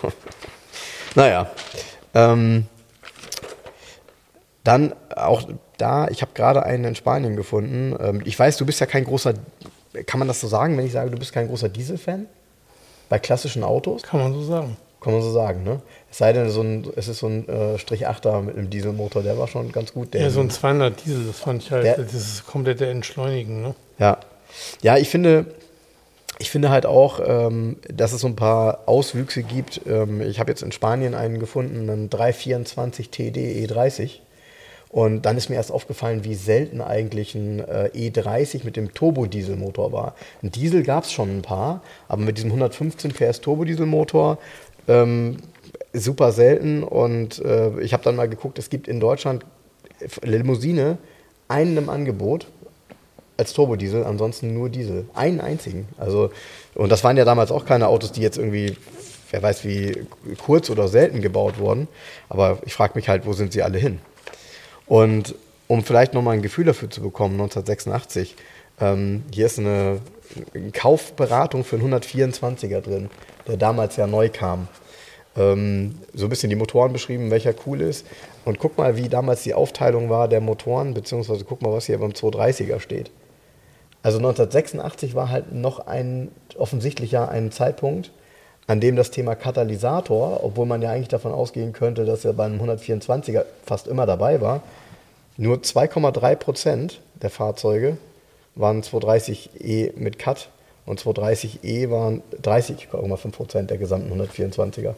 [1.16, 1.50] Naja.
[2.14, 2.66] Ähm,
[4.64, 7.96] dann auch da, ich habe gerade einen in Spanien gefunden.
[8.00, 9.34] Ähm, ich weiß, du bist ja kein großer,
[10.06, 12.28] kann man das so sagen, wenn ich sage, du bist kein großer Diesel-Fan?
[13.10, 14.04] Bei klassischen Autos?
[14.04, 14.78] Kann man so sagen.
[15.02, 15.82] Kann man so sagen, ne?
[16.16, 19.22] Es sei denn, so ein, es ist so ein äh, Strich 8er mit einem Dieselmotor,
[19.22, 20.14] der war schon ganz gut.
[20.14, 23.62] Der Ja, so ein 200 Diesel, das fand ich halt, Der- das ist komplette Entschleunigen,
[23.62, 23.76] ne?
[24.00, 24.20] Ja.
[24.82, 25.46] Ja, ich finde,
[26.40, 29.82] ich finde halt auch, ähm, dass es so ein paar Auswüchse gibt.
[29.86, 34.22] Ähm, ich habe jetzt in Spanien einen gefunden, einen 324 TD E30.
[34.88, 39.92] Und dann ist mir erst aufgefallen, wie selten eigentlich ein äh, E30 mit dem Turbodieselmotor
[39.92, 40.16] war.
[40.42, 44.38] Ein Diesel gab es schon ein paar, aber mit diesem 115 PS Turbodieselmotor
[44.88, 45.40] ähm,
[45.96, 46.84] super selten.
[46.84, 49.46] Und äh, ich habe dann mal geguckt, es gibt in Deutschland
[50.24, 50.98] Limousine
[51.48, 52.48] einen im Angebot
[53.38, 55.06] als Turbodiesel, ansonsten nur Diesel.
[55.14, 55.88] Einen einzigen.
[55.98, 56.32] Also,
[56.74, 58.78] und das waren ja damals auch keine Autos, die jetzt irgendwie,
[59.32, 60.06] wer weiß wie
[60.38, 61.88] kurz oder selten gebaut wurden.
[62.30, 64.00] Aber ich frage mich halt, wo sind sie alle hin?
[64.86, 65.36] Und
[65.68, 68.36] um vielleicht nochmal ein Gefühl dafür zu bekommen, 1986,
[68.80, 70.00] ähm, hier ist eine,
[70.74, 73.10] Kaufberatung für einen 124er drin,
[73.48, 74.68] der damals ja neu kam.
[75.38, 78.06] Ähm, so ein bisschen die Motoren beschrieben, welcher cool ist.
[78.46, 81.98] Und guck mal, wie damals die Aufteilung war der Motoren, beziehungsweise guck mal, was hier
[81.98, 83.12] beim 230er steht.
[84.04, 88.12] Also 1986 war halt noch ein offensichtlicher ein Zeitpunkt,
[88.68, 92.60] an dem das Thema Katalysator, obwohl man ja eigentlich davon ausgehen könnte, dass er beim
[92.60, 94.62] 124er fast immer dabei war,
[95.38, 97.98] nur 2,3 Prozent der Fahrzeuge
[98.56, 100.50] waren 230e mit Cut
[100.86, 104.94] und 230e waren 30,5 Prozent der gesamten 124er.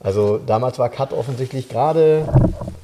[0.00, 2.26] Also damals war Cut offensichtlich gerade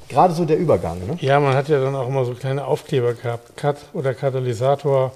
[0.08, 0.98] gerade so der Übergang.
[1.06, 1.16] Ne?
[1.20, 5.12] Ja, man hat ja dann auch immer so kleine Aufkleber gehabt, Cut oder Katalysator.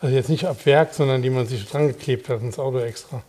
[0.00, 3.22] Also jetzt nicht ab Werk, sondern die man sich dran geklebt hat ins Auto extra.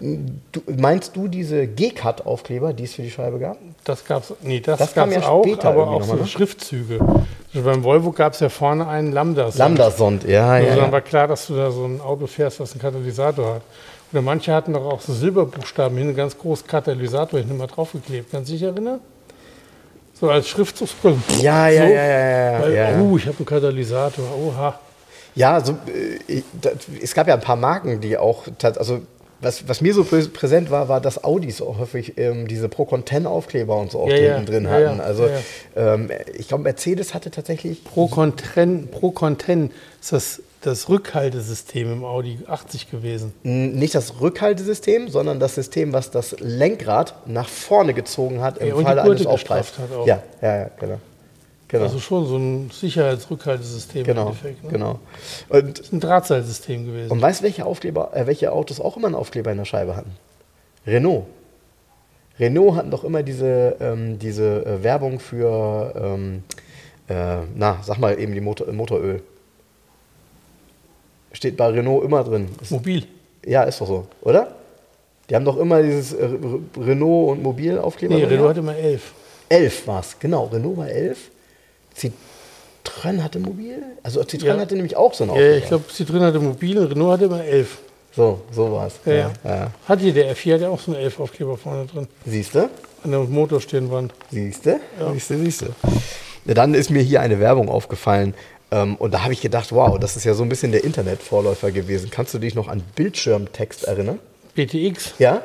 [0.00, 3.58] Du, meinst du diese G-Cut-Aufkleber, die es für die Scheibe gab?
[3.82, 6.26] Das gab's, nee, das, Das gab's ja auch, aber auch so nochmal, ne?
[6.26, 7.00] Schriftzüge.
[7.52, 9.50] Also beim Volvo gab es ja vorne einen Lambda.
[9.52, 10.76] Lambda-Sond, ja, Also ja.
[10.76, 10.92] dann ja.
[10.92, 13.62] war klar, dass du da so ein Auto fährst, was einen Katalysator hat.
[14.12, 18.30] Oder manche hatten doch auch so Silberbuchstaben hin, ganz groß Katalysator hinten mal draufgeklebt.
[18.30, 19.00] Kannst du dich erinnern?
[20.18, 20.88] So als Schriftzug.
[21.40, 23.00] Ja, ja, so, ja, ja, ja, Weil, ja.
[23.00, 24.24] Oh, ich habe einen Katalysator.
[24.46, 24.80] Oha.
[25.34, 25.72] Ja, so,
[26.26, 29.02] äh, da- es gab ja ein paar Marken, die auch, also
[29.40, 33.76] was, was mir so prä- präsent war, war, dass Audis auch häufig ähm, diese Pro-Content-Aufkleber
[33.76, 34.98] und so auch Ja, ja, drin hatten.
[34.98, 35.28] ja, Also
[35.76, 42.04] Ähm, ich glaube, Mercedes hatte tatsächlich Pro Content, Pro Content ist das, das Rückhaltesystem im
[42.04, 43.32] Audi 80 gewesen.
[43.42, 48.76] nicht das Rückhaltesystem, sondern das System, was das Lenkrad nach vorne gezogen hat im Ja,
[48.76, 49.38] Falle eines auch.
[50.06, 50.98] Ja, ja, ja, genau.
[51.68, 54.64] Genau, Also schon so ein Sicherheitsrückhaltesystem im genau, Endeffekt.
[54.64, 54.70] Ne?
[54.70, 54.98] genau.
[55.50, 57.10] Und, Das ist ein Drahtseilsystem gewesen.
[57.12, 59.94] und weißt du, welche, Aufkleber, äh, welche Autos auch immer einen Aufkleber in der Scheibe
[59.94, 60.12] hatten?
[60.86, 61.26] Renault.
[62.40, 66.42] Renault hatten doch immer diese, ähm, diese äh, Werbung für, ähm,
[67.08, 69.22] äh, na, sag mal eben die Motor, Motoröl.
[71.38, 72.48] Steht bei Renault immer drin.
[72.60, 73.04] Ist, Mobil.
[73.46, 74.48] ja, ist doch so, oder?
[75.30, 78.12] Die haben doch immer dieses äh, Re- Renault und Mobil-Aufkleber.
[78.14, 79.12] Nee, drin Renault hatte immer 11.
[79.48, 80.46] 11 war es, genau.
[80.46, 81.16] Renault war 11.
[81.96, 83.80] Citroën hatte Mobil.
[84.02, 84.58] Also Citroën Ja.
[84.58, 85.56] hatte nämlich auch so einen Ja, Aufkleber.
[85.58, 87.78] ich glaube, Citroën hatte Mobil und Renault hatte immer 11.
[88.16, 88.94] So, so war es.
[89.06, 89.30] Ja, ja.
[89.44, 89.70] ja.
[89.86, 92.08] Hat hier der F4 hat ja auch so einen 11 Aufkleber vorne drin.
[92.26, 92.68] Siehst du?
[93.04, 94.12] An der Motorstirnwand.
[94.32, 94.80] Siehst du?
[95.12, 95.66] Siehst du, siehst du.
[96.46, 98.34] Ja, dann ist mir hier eine Werbung aufgefallen.
[98.70, 101.70] Ähm, und da habe ich gedacht, wow, das ist ja so ein bisschen der Internetvorläufer
[101.70, 102.10] gewesen.
[102.10, 104.18] Kannst du dich noch an Bildschirmtext erinnern?
[104.54, 105.14] BTX.
[105.18, 105.42] Ja?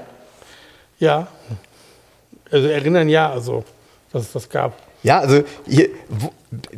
[1.00, 1.28] Ja.
[2.52, 3.64] Also erinnern ja, also,
[4.12, 4.78] dass es das gab.
[5.04, 6.32] Ja, also hier, wo,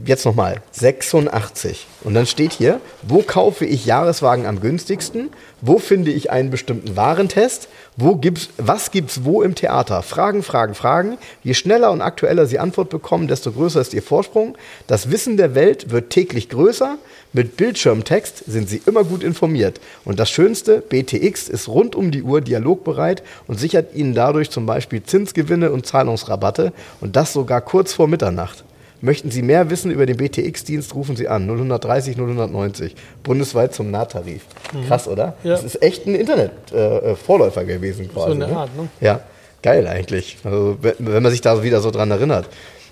[0.03, 1.85] jetzt nochmal, 86.
[2.03, 5.29] Und dann steht hier, wo kaufe ich Jahreswagen am günstigsten?
[5.61, 7.69] Wo finde ich einen bestimmten Warentest?
[7.97, 10.01] Wo gibt's, was gibt's wo im Theater?
[10.01, 11.17] Fragen, Fragen, Fragen.
[11.43, 14.57] Je schneller und aktueller Sie Antwort bekommen, desto größer ist Ihr Vorsprung.
[14.85, 16.97] Das Wissen der Welt wird täglich größer.
[17.31, 19.79] Mit Bildschirmtext sind Sie immer gut informiert.
[20.03, 24.65] Und das Schönste, BTX ist rund um die Uhr dialogbereit und sichert Ihnen dadurch zum
[24.65, 28.64] Beispiel Zinsgewinne und Zahlungsrabatte und das sogar kurz vor Mitternacht.
[29.01, 34.43] Möchten Sie mehr wissen über den BTX-Dienst, rufen Sie an 030 090, bundesweit zum Nahtarif.
[34.87, 35.35] Krass, oder?
[35.43, 35.51] Ja.
[35.51, 38.31] Das ist echt ein Internet-Vorläufer gewesen quasi.
[38.31, 38.57] in der ne?
[38.57, 38.87] Art, ne?
[39.01, 39.21] Ja,
[39.61, 40.37] geil eigentlich.
[40.43, 42.47] Also, wenn wenn man sich da wieder so dran erinnert.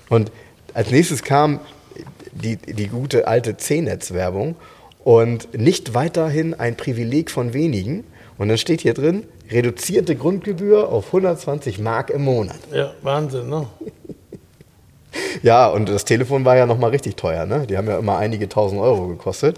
[0.10, 0.32] Und
[0.74, 1.60] als nächstes kam
[2.32, 4.56] die, die gute alte C-Netz-Werbung
[5.04, 8.04] und nicht weiterhin ein Privileg von wenigen.
[8.38, 12.58] Und dann steht hier drin, reduzierte Grundgebühr auf 120 Mark im Monat.
[12.74, 13.68] Ja, Wahnsinn, ne?
[15.41, 17.68] Ja, und das Telefon war ja nochmal richtig teuer, ne?
[17.68, 19.57] Die haben ja immer einige tausend Euro gekostet.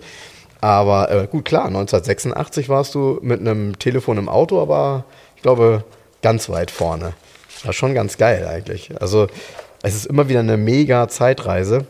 [0.61, 5.83] Aber äh, gut, klar, 1986 warst du mit einem Telefon im Auto, aber ich glaube
[6.21, 7.13] ganz weit vorne.
[7.63, 8.89] War schon ganz geil eigentlich.
[8.99, 9.27] Also
[9.83, 11.85] es ist immer wieder eine mega Zeitreise.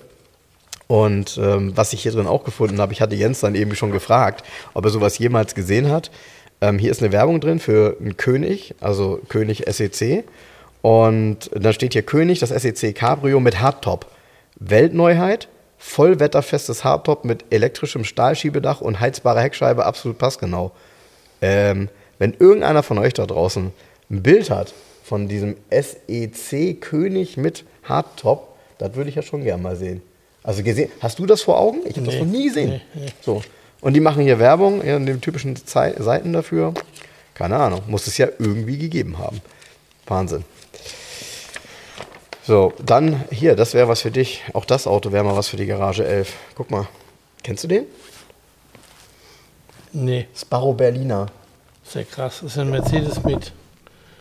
[0.88, 3.92] Und ähm, was ich hier drin auch gefunden habe, ich hatte Jens dann eben schon
[3.92, 6.12] gefragt, ob er sowas jemals gesehen hat.
[6.62, 10.26] Ähm, hier ist eine Werbung drin für einen König, also König SEC.
[10.86, 14.06] Und dann steht hier König, das SEC Cabrio mit Hardtop.
[14.58, 15.48] Weltneuheit,
[15.80, 20.74] vollwetterfestes Hardtop mit elektrischem Stahlschiebedach und heizbarer Heckscheibe, absolut passgenau.
[21.42, 23.74] Ähm, wenn irgendeiner von euch da draußen
[24.12, 29.64] ein Bild hat von diesem SEC König mit Hardtop, das würde ich ja schon gern
[29.64, 30.04] mal sehen.
[30.44, 31.80] Also gesehen, hast du das vor Augen?
[31.86, 32.70] Ich habe Nee, das noch nie gesehen.
[32.94, 33.12] nee, nee.
[33.22, 33.42] So.
[33.82, 36.76] Und die machen hier Werbung in den typischen Zei Seiten dafür.
[37.34, 39.42] Keine Ahnung, muss es ja irgendwie gegeben haben.
[40.06, 40.44] Wahnsinn.
[42.46, 44.44] So, dann hier, das wäre was für dich.
[44.54, 46.34] Auch das Auto wäre mal was für die Garage 11.
[46.56, 46.88] Guck mal.
[47.44, 47.86] Kennst du den?
[49.94, 51.28] Nee, Sparrow Berliner.
[51.86, 52.40] ist ja krass.
[52.42, 53.52] Das ist ein Mercedes mit.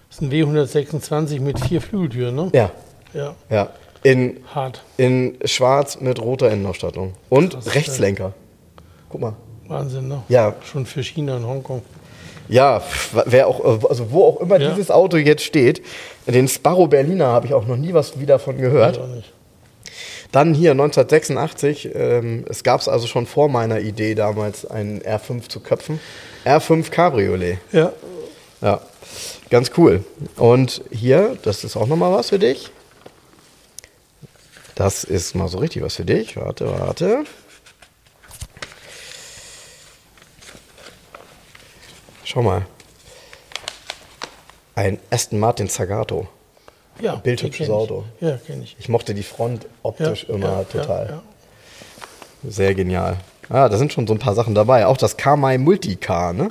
[0.08, 2.50] Das ist ein W126 mit vier Flügeltüren, ne?
[2.54, 2.70] Ja,
[3.12, 3.68] Ja, ja.
[4.04, 4.82] In, hart.
[4.98, 7.14] in schwarz mit roter Innenausstattung.
[7.30, 8.32] Und Krass, Rechtslenker.
[9.08, 9.34] Guck mal.
[9.66, 10.22] Wahnsinn, ne?
[10.28, 10.54] Ja.
[10.62, 11.82] Schon für China und Hongkong.
[12.48, 12.82] Ja,
[13.26, 14.70] wer auch, also wo auch immer Ja.
[14.70, 15.82] dieses Auto jetzt steht,
[16.26, 19.00] den Sparrow Berliner habe ich auch noch nie was wieder von gehört.
[20.32, 25.48] Dann hier 1986, ähm, es gab es also schon vor meiner Idee damals, einen R5
[25.48, 26.00] zu köpfen.
[26.44, 27.58] R5 Cabriolet.
[27.72, 27.92] Ja.
[28.60, 28.80] Ja,
[29.50, 30.04] ganz cool.
[30.36, 32.70] Und hier, das ist auch nochmal was für dich.
[34.74, 36.36] Das ist mal so richtig was für dich.
[36.36, 37.24] Warte, warte.
[42.24, 42.66] Schau mal.
[44.74, 46.26] Ein Aston Martin Zagato.
[47.00, 47.68] Ja, Bildhübsches.
[47.70, 48.04] Auto.
[48.20, 48.76] Ja, kenne ich.
[48.78, 51.06] Ich mochte die Front optisch ja, immer ja, total.
[51.08, 51.22] Ja.
[52.50, 53.18] Sehr genial.
[53.48, 54.86] Ah, da sind schon so ein paar Sachen dabei.
[54.86, 56.48] Auch das Kamai Multicar, ne?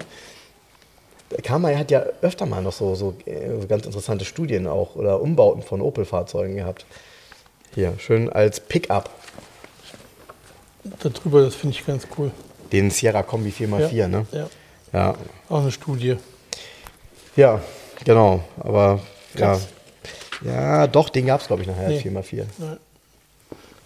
[1.41, 5.21] Kamai hat ja öfter mal noch so, so, äh, so ganz interessante Studien auch oder
[5.21, 6.85] Umbauten von Opel-Fahrzeugen gehabt.
[7.73, 9.09] Hier, schön als Pickup.
[10.99, 12.29] Darüber, das finde ich ganz cool.
[12.71, 14.07] Den Sierra Kombi 4x4, ja.
[14.07, 14.27] ne?
[14.31, 14.47] Ja,
[14.93, 15.15] Ja.
[15.49, 16.17] auch eine Studie.
[17.35, 17.61] Ja,
[18.05, 18.43] genau.
[18.59, 18.99] Aber
[19.35, 19.67] Krass.
[20.43, 20.53] ja.
[20.53, 21.99] Ja, doch, den gab es, glaube ich, nachher Nee.
[21.99, 22.45] 4x4.
[22.57, 22.77] Nein.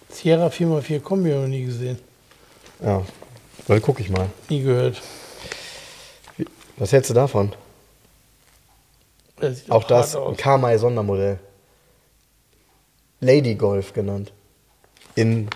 [0.10, 2.00] Sierra 4x4 Kombi habe ich noch nie gesehen.
[2.84, 3.04] Ja.
[3.68, 4.28] Dann gucke ich mal.
[4.50, 5.02] Nie gehört.
[6.78, 7.54] Was hältst du davon?
[9.40, 10.36] Das Auch das ein.
[10.38, 11.40] Kamai Sondermodell.
[13.20, 14.32] Lady Golf genannt.
[15.16, 15.50] In,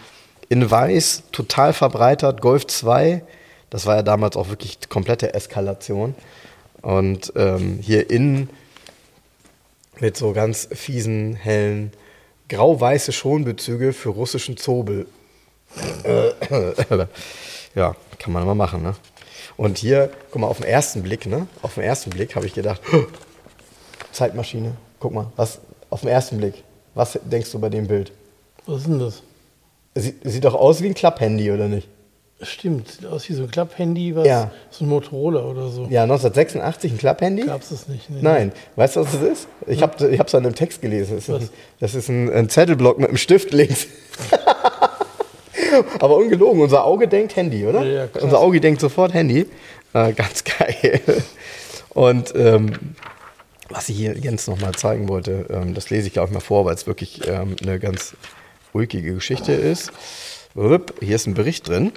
[0.50, 3.24] in weiß, total verbreitert, Golf 2.
[3.72, 6.14] Das war ja damals auch wirklich komplette Eskalation.
[6.84, 8.50] Und ähm, hier innen
[10.00, 11.92] mit so ganz fiesen, hellen,
[12.50, 15.08] grau-weiße Schonbezüge für russischen Zobel.
[17.76, 18.96] ja, kann man mal machen, ne?
[19.58, 21.48] Und hier, guck mal, auf den ersten Blick, ne?
[21.62, 22.82] Auf den ersten Blick habe ich gedacht,
[24.12, 24.74] Zeitmaschine.
[25.00, 25.60] Guck mal, was
[25.90, 26.56] auf den ersten Blick.
[26.94, 28.12] Was denkst du bei dem Bild?
[28.66, 29.24] Was ist denn das?
[29.96, 31.88] Sie, sieht doch aus wie ein Klapphandy, oder nicht?
[32.44, 34.52] Stimmt, sieht aus wie so ein Klapphandy, was Ja.
[34.72, 35.82] so ein Motorola oder so.
[35.90, 37.44] Ja, 1986 ein Klapphandy?
[37.46, 38.10] Gab es das nicht?
[38.10, 38.52] Nee, Nein.
[38.76, 39.48] Weißt du, was das ist?
[39.68, 41.16] Ich habe ich es an einem Text gelesen.
[41.16, 43.88] Das ist, ein, das ist ein, ein Zettelblock mit einem Stift links.
[46.00, 47.84] Aber ungelogen, unser Auge denkt Handy, oder?
[47.84, 49.46] Ja, ja, unser Auge denkt sofort Handy.
[49.94, 51.02] Äh, ganz geil.
[51.90, 52.74] Und ähm,
[53.70, 56.66] was ich hier Jens nochmal zeigen wollte, ähm, das lese ich glaube ich mal vor,
[56.66, 58.16] weil es wirklich ähm, eine ganz
[58.74, 59.92] ulkige Geschichte ist.
[60.54, 61.92] Hier ist ein Bericht drin.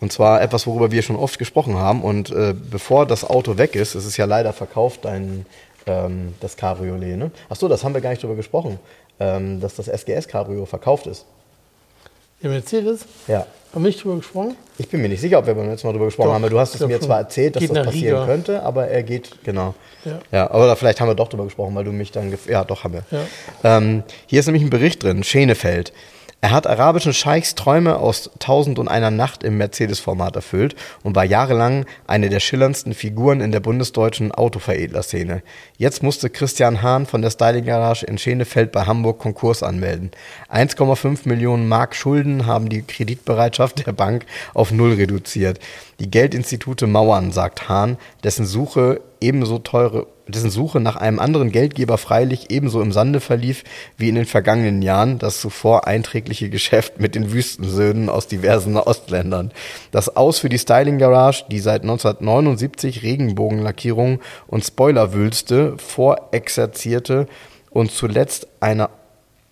[0.00, 2.02] Und zwar etwas, worüber wir schon oft gesprochen haben.
[2.02, 5.46] Und äh, bevor das Auto weg ist, es ist ja leider verkauft, dein,
[5.86, 7.16] ähm, das Cabriolet.
[7.16, 7.30] Ne?
[7.48, 8.78] Achso, das haben wir gar nicht drüber gesprochen,
[9.20, 11.24] ähm, dass das SGS Cabrio verkauft ist.
[12.42, 13.06] Der Mercedes?
[13.26, 13.46] Ja.
[13.72, 14.56] Haben wir nicht drüber gesprochen?
[14.78, 16.44] Ich bin mir nicht sicher, ob wir beim letzten Mal darüber gesprochen Doch, haben.
[16.44, 18.26] aber Du hast es mir zwar erzählt, dass das passieren Riga.
[18.26, 19.74] könnte, aber er geht, genau.
[20.04, 20.18] Ja.
[20.30, 22.36] Ja, aber vielleicht haben wir doch darüber gesprochen, weil du mich dann.
[22.46, 23.04] Ja, doch, haben wir.
[23.10, 23.76] Ja.
[23.78, 25.92] Ähm, hier ist nämlich ein Bericht drin: Schenefeld.
[26.42, 31.24] Er hat arabischen Scheichs Träume aus Tausend und einer Nacht im Mercedes-Format erfüllt und war
[31.24, 35.42] jahrelang eine der schillerndsten Figuren in der bundesdeutschen Autoveredler-Szene.
[35.78, 40.10] Jetzt musste Christian Hahn von der Styling Garage in Schenefeld bei Hamburg Konkurs anmelden.
[40.52, 45.58] 1,5 Millionen Mark Schulden haben die Kreditbereitschaft der Bank auf Null reduziert.
[46.00, 51.98] Die Geldinstitute mauern, sagt Hahn, dessen Suche ebenso teure dessen Suche nach einem anderen Geldgeber
[51.98, 53.64] freilich ebenso im Sande verlief
[53.96, 59.52] wie in den vergangenen Jahren das zuvor einträgliche Geschäft mit den Wüstensöhnen aus diversen Ostländern.
[59.92, 67.26] Das Aus für die Styling Garage, die seit 1979 Regenbogenlackierung und Spoilerwülste vorexerzierte
[67.70, 68.90] und zuletzt einer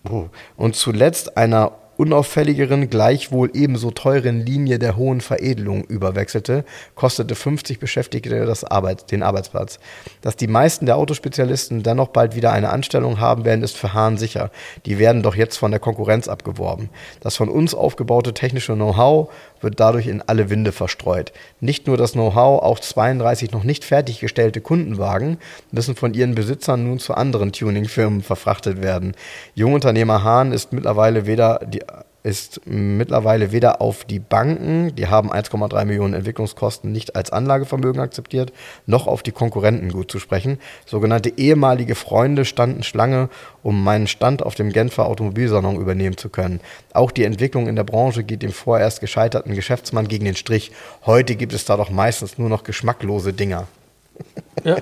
[0.09, 0.29] Oh.
[0.55, 6.65] Und zuletzt einer unauffälligeren, gleichwohl ebenso teuren Linie der hohen Veredelung überwechselte,
[6.95, 9.79] kostete 50 Beschäftigte das Arbeit, den Arbeitsplatz.
[10.21, 14.17] Dass die meisten der Autospezialisten dennoch bald wieder eine Anstellung haben werden, ist für Hahn
[14.17, 14.51] sicher.
[14.85, 16.89] Die werden doch jetzt von der Konkurrenz abgeworben.
[17.21, 19.29] Das von uns aufgebaute technische Know-how
[19.61, 21.33] wird dadurch in alle Winde verstreut.
[21.59, 25.37] Nicht nur das Know-how, auch 32 noch nicht fertiggestellte Kundenwagen
[25.71, 29.15] müssen von ihren Besitzern nun zu anderen Tuningfirmen verfrachtet werden.
[29.55, 31.81] Jungunternehmer Hahn ist mittlerweile weder die
[32.25, 38.51] ist mittlerweile weder auf die Banken, die haben 1,3 Millionen Entwicklungskosten nicht als Anlagevermögen akzeptiert,
[38.87, 40.57] noch auf die Konkurrenten gut zu sprechen.
[40.87, 43.29] Sogenannte ehemalige Freunde standen Schlange,
[43.61, 46.61] um meinen Stand auf dem Genfer Automobilsalon übernehmen zu können.
[46.93, 50.71] Auch die Entwicklung in der Branche geht dem vorerst gescheiterten Geschäftsmann gegen den Strich.
[51.05, 53.67] Heute gibt es da doch meistens nur noch geschmacklose Dinger.
[54.63, 54.77] Ja.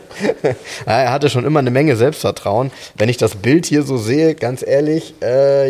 [0.86, 2.72] er hatte schon immer eine Menge Selbstvertrauen.
[2.96, 5.70] Wenn ich das Bild hier so sehe, ganz ehrlich, äh,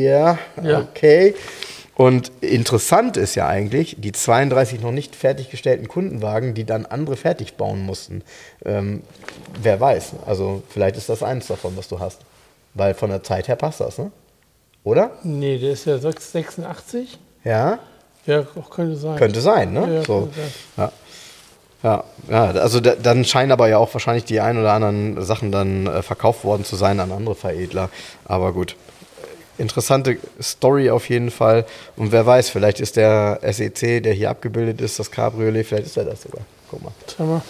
[0.00, 1.34] ja, ja, okay.
[1.98, 7.54] Und interessant ist ja eigentlich, die 32 noch nicht fertiggestellten Kundenwagen, die dann andere fertig
[7.54, 8.22] bauen mussten.
[8.64, 9.02] Ähm,
[9.60, 12.20] wer weiß, also vielleicht ist das eins davon, was du hast.
[12.74, 14.12] Weil von der Zeit her passt das, ne?
[14.84, 15.10] Oder?
[15.24, 17.18] Nee, der ist ja 86.
[17.42, 17.80] Ja.
[18.26, 19.16] Ja, auch könnte sein.
[19.16, 19.96] Könnte sein, ne?
[19.96, 20.30] Ja, so.
[20.36, 20.52] sein.
[20.76, 20.92] ja.
[21.82, 25.52] Ja, ja also da, dann scheinen aber ja auch wahrscheinlich die ein oder anderen Sachen
[25.52, 27.90] dann äh, verkauft worden zu sein an andere Veredler.
[28.24, 28.76] Aber gut.
[29.58, 31.66] Interessante Story auf jeden Fall.
[31.96, 35.96] Und wer weiß, vielleicht ist der SEC, der hier abgebildet ist, das Cabriolet, vielleicht ist
[35.96, 36.42] er das sogar.
[36.70, 36.92] Guck mal.
[37.16, 37.42] Schau mal.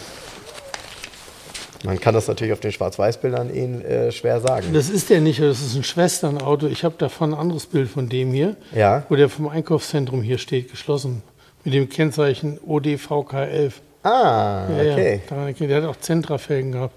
[1.85, 3.65] Man kann das natürlich auf den Schwarz-Weiß-Bildern eh
[4.09, 4.73] äh, schwer sagen.
[4.73, 6.67] Das ist der nicht, das ist ein Schwesternauto.
[6.67, 9.05] Ich habe davon ein anderes Bild von dem hier, ja.
[9.09, 11.23] wo der vom Einkaufszentrum hier steht, geschlossen.
[11.65, 13.73] Mit dem Kennzeichen ODVK11.
[14.09, 15.21] Ah, okay.
[15.31, 16.95] Ja, der hat auch Zentrafelgen gehabt.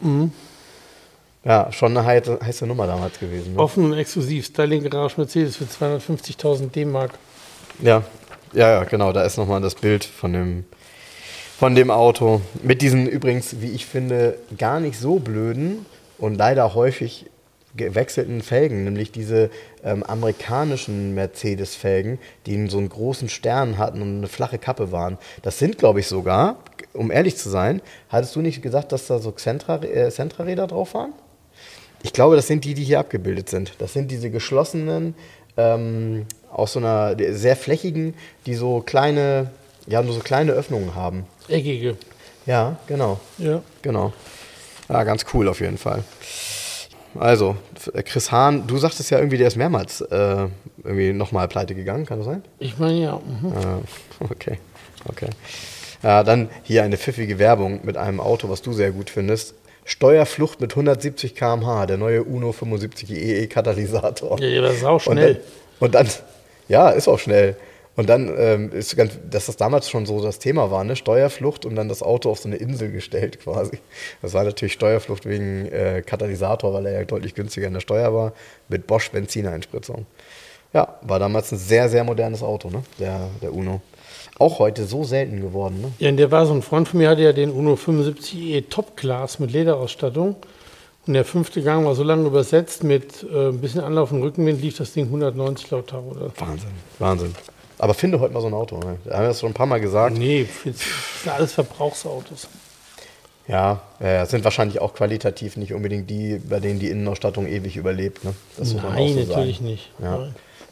[0.00, 0.32] Mhm.
[1.44, 3.54] Ja, schon eine heiße, heiße Nummer damals gewesen.
[3.54, 3.58] Ne?
[3.58, 4.46] Offen und exklusiv.
[4.46, 7.12] Styling Garage Mercedes für 250.000 D-Mark.
[7.80, 8.02] Ja,
[8.52, 9.12] ja, ja, genau.
[9.12, 10.64] Da ist nochmal das Bild von dem,
[11.58, 12.40] von dem Auto.
[12.62, 15.84] Mit diesen übrigens, wie ich finde, gar nicht so blöden
[16.18, 17.26] und leider häufig
[17.74, 19.50] gewechselten Felgen, nämlich diese
[19.82, 25.18] ähm, amerikanischen Mercedes-Felgen, die so einen großen Stern hatten und eine flache Kappe waren.
[25.42, 26.56] Das sind, glaube ich, sogar,
[26.92, 31.12] um ehrlich zu sein, hattest du nicht gesagt, dass da so Centra-Räder äh, drauf waren?
[32.02, 33.74] Ich glaube, das sind die, die hier abgebildet sind.
[33.78, 35.14] Das sind diese geschlossenen,
[35.56, 38.14] ähm, aus so einer sehr flächigen,
[38.46, 39.50] die so kleine,
[39.86, 41.26] ja, nur so kleine Öffnungen haben.
[41.48, 41.96] Eckige.
[42.44, 43.20] Ja, genau.
[43.38, 43.62] Ja.
[43.82, 44.12] Genau.
[44.88, 46.02] Ja, ganz cool auf jeden Fall.
[47.18, 47.56] Also,
[48.04, 50.46] Chris Hahn, du sagtest ja irgendwie, der ist mehrmals äh,
[50.82, 52.42] irgendwie nochmal pleite gegangen, kann das sein?
[52.58, 53.20] Ich meine ja.
[53.24, 53.52] Mhm.
[53.52, 54.58] Äh, okay,
[55.08, 55.28] okay.
[56.02, 59.54] Ja, dann hier eine pfiffige Werbung mit einem Auto, was du sehr gut findest.
[59.84, 64.40] Steuerflucht mit 170 km/h, der neue Uno 75 EE Katalysator.
[64.40, 65.40] Ja, das ist auch schnell.
[65.80, 66.24] Und dann, und dann,
[66.68, 67.56] ja, ist auch schnell.
[67.94, 70.96] Und dann ähm, ist ganz, dass das damals schon so das Thema war, ne?
[70.96, 73.78] Steuerflucht und dann das Auto auf so eine Insel gestellt quasi.
[74.22, 78.14] Das war natürlich Steuerflucht wegen äh, Katalysator, weil er ja deutlich günstiger in der Steuer
[78.14, 78.32] war,
[78.68, 80.06] mit Bosch Benzineinspritzung.
[80.72, 82.82] Ja, war damals ein sehr, sehr modernes Auto, ne?
[82.98, 83.82] Der, der Uno.
[84.38, 85.92] Auch heute so selten geworden, ne?
[85.98, 88.96] Ja, und der war so ein Freund von mir, hatte ja den Uno 75e Top
[88.96, 90.36] Class mit Lederausstattung.
[91.06, 94.62] Und der fünfte Gang war so lange übersetzt, mit äh, ein bisschen Anlauf und Rückenwind
[94.62, 96.16] lief das Ding 190 laut Tacho.
[96.38, 97.34] Wahnsinn, Wahnsinn.
[97.82, 98.76] Aber finde heute mal so ein Auto.
[98.78, 98.98] Ne?
[99.04, 100.16] Da haben wir das schon ein paar Mal gesagt.
[100.16, 100.76] Nee, das
[101.24, 102.46] sind alles Verbrauchsautos.
[103.48, 108.22] Ja, äh, sind wahrscheinlich auch qualitativ nicht unbedingt die, bei denen die Innenausstattung ewig überlebt.
[108.22, 108.34] Ne?
[108.56, 109.68] Das Nein, so natürlich sagen.
[109.68, 109.90] nicht.
[110.00, 110.28] Ja.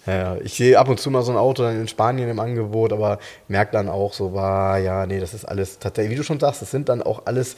[0.06, 2.92] Ja, ich sehe ab und zu mal so ein Auto dann in Spanien im Angebot,
[2.92, 6.38] aber merke dann auch so, war, ja, nee, das ist alles tatsächlich, wie du schon
[6.38, 7.56] sagst, das sind dann auch alles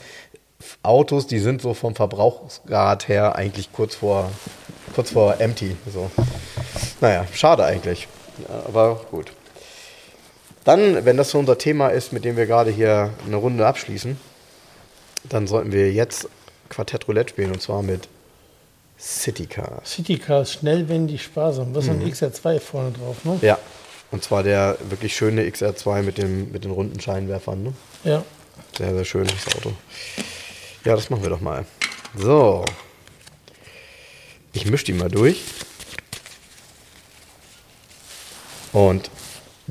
[0.81, 4.31] Autos, die sind so vom Verbrauchsgrad her eigentlich kurz vor,
[4.95, 5.77] kurz vor empty.
[5.93, 6.09] So.
[7.01, 8.07] Naja, schade eigentlich.
[8.49, 9.31] Ja, aber gut.
[10.63, 14.17] Dann, wenn das so unser Thema ist, mit dem wir gerade hier eine Runde abschließen,
[15.23, 16.27] dann sollten wir jetzt
[16.69, 18.07] Quartett Roulette spielen und zwar mit
[18.99, 19.95] City Cars.
[19.95, 21.75] City Cars, schnell, wendig, sparsam.
[21.75, 22.01] Was ist mhm.
[22.01, 23.37] ein XR2 vorne drauf, ne?
[23.41, 23.57] Ja.
[24.11, 27.73] Und zwar der wirklich schöne XR2 mit, dem, mit den runden Scheinwerfern, ne?
[28.03, 28.23] Ja.
[28.77, 29.73] Sehr, sehr schönes Auto.
[30.85, 31.65] Ja, das machen wir doch mal.
[32.15, 32.63] So.
[34.53, 35.41] Ich mische die mal durch.
[38.71, 39.09] Und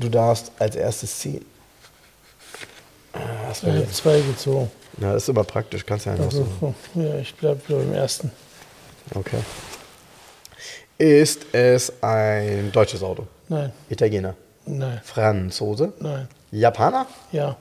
[0.03, 1.45] Du darfst als erstes ziehen.
[3.13, 3.19] Ah,
[3.53, 4.69] ich habe zwei gezogen.
[4.97, 6.75] Ja, das ist immer praktisch, kannst ja einfach also, so.
[6.95, 8.29] Ja, ich bleibe beim ersten.
[9.15, 9.39] Okay.
[10.97, 13.27] Ist es ein deutsches Auto?
[13.47, 13.71] Nein.
[13.89, 14.35] Italiener?
[14.65, 14.99] Nein.
[15.05, 15.93] Franzose?
[15.99, 16.27] Nein.
[16.51, 17.07] Japaner?
[17.31, 17.55] Ja.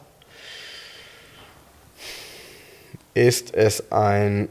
[3.15, 4.49] Ist es ein.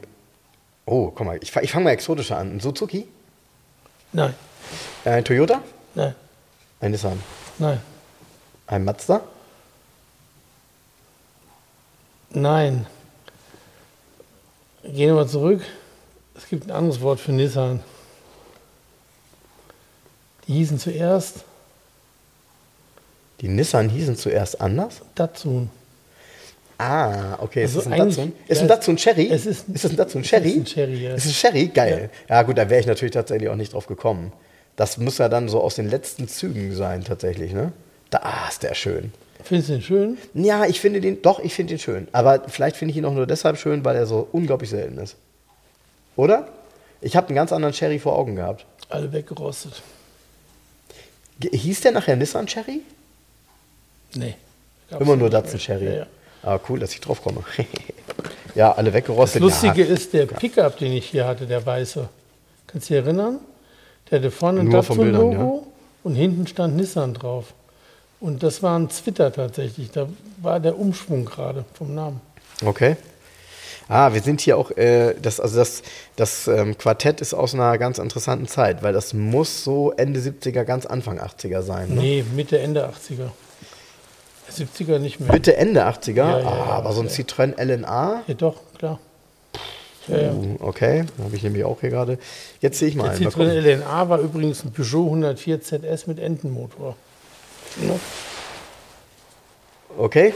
[0.85, 2.55] Oh, guck mal, ich, ich fange mal exotischer an.
[2.55, 3.05] Ein Suzuki?
[4.13, 4.33] Nein.
[5.03, 5.61] Ein Toyota?
[5.93, 6.15] Nein,
[6.79, 7.21] Ein Nissan?
[7.61, 7.79] Nein,
[8.67, 9.21] Ein Mazda?
[12.31, 12.85] nein.
[14.83, 15.61] Gehen wir mal zurück.
[16.35, 17.81] Es gibt ein anderes Wort für Nissan.
[20.47, 21.43] Die hießen zuerst
[23.41, 25.01] Die Nissan hießen zuerst anders?
[25.15, 25.69] Datsun.
[26.77, 27.63] Ah, okay.
[27.63, 28.33] Also ist das ein Datsun?
[28.47, 29.29] Ist ja, ein Datsun Cherry?
[29.31, 30.49] es ist- ist das ein Datsun Cherry?
[30.49, 31.13] Es ist ein Cherry, ja.
[31.15, 31.67] Ist ein Cherry?
[31.67, 32.09] Geil.
[32.27, 34.31] Ja, gut, da wäre ich natürlich tatsächlich auch nicht drauf gekommen.
[34.75, 37.71] Das muss ja dann so aus den letzten Zügen sein, tatsächlich, ne?
[38.09, 39.13] Da ah, ist der schön.
[39.43, 40.17] Findest du den schön?
[40.33, 42.07] Ja, ich finde den, doch, ich finde den schön.
[42.11, 45.15] Aber vielleicht finde ich ihn auch nur deshalb schön, weil er so unglaublich selten ist.
[46.15, 46.47] Oder?
[47.01, 48.65] Ich habe einen ganz anderen Cherry vor Augen gehabt.
[48.89, 49.81] Alle weggerostet.
[51.39, 52.81] Ge- Hieß der nachher Nissan Cherry?
[54.13, 54.35] Nee.
[54.99, 55.59] Immer nur Datsun.
[55.59, 55.85] Cherry.
[55.85, 56.05] Ja, ja.
[56.43, 57.43] Ah, cool, dass ich drauf komme.
[58.55, 59.41] ja, alle Das weggerostet.
[59.41, 59.93] Lustige ja.
[59.93, 62.09] ist, der Pickup, den ich hier hatte, der weiße.
[62.67, 63.39] Kannst du dich erinnern?
[64.11, 65.67] Der hatte vorne ein Datsun-Logo
[66.03, 67.53] und hinten stand Nissan drauf.
[68.19, 69.89] Und das war ein Twitter tatsächlich.
[69.91, 70.07] Da
[70.41, 72.21] war der Umschwung gerade vom Namen.
[72.63, 72.97] Okay.
[73.87, 75.81] Ah, wir sind hier auch, äh, das, also das,
[76.15, 80.63] das ähm, Quartett ist aus einer ganz interessanten Zeit, weil das muss so Ende 70er,
[80.63, 81.89] ganz Anfang 80er sein.
[81.89, 82.01] Ne?
[82.01, 83.31] Nee, Mitte, Ende 80er.
[84.49, 85.31] 70er nicht mehr.
[85.31, 87.13] Mitte, Ende 80er, Ja, ja, ah, ja, aber so ein ja.
[87.13, 88.99] Citroën LNA, Ja, doch, klar.
[90.07, 90.31] Ja, ja.
[90.31, 92.17] uh, okay, habe ich nämlich auch hier gerade.
[92.59, 93.61] Jetzt sehe ich mal Der Citroën.
[93.61, 96.95] LNA war übrigens ein Peugeot 104 ZS mit Entenmotor.
[97.87, 97.95] Ja,
[99.97, 100.33] Okay.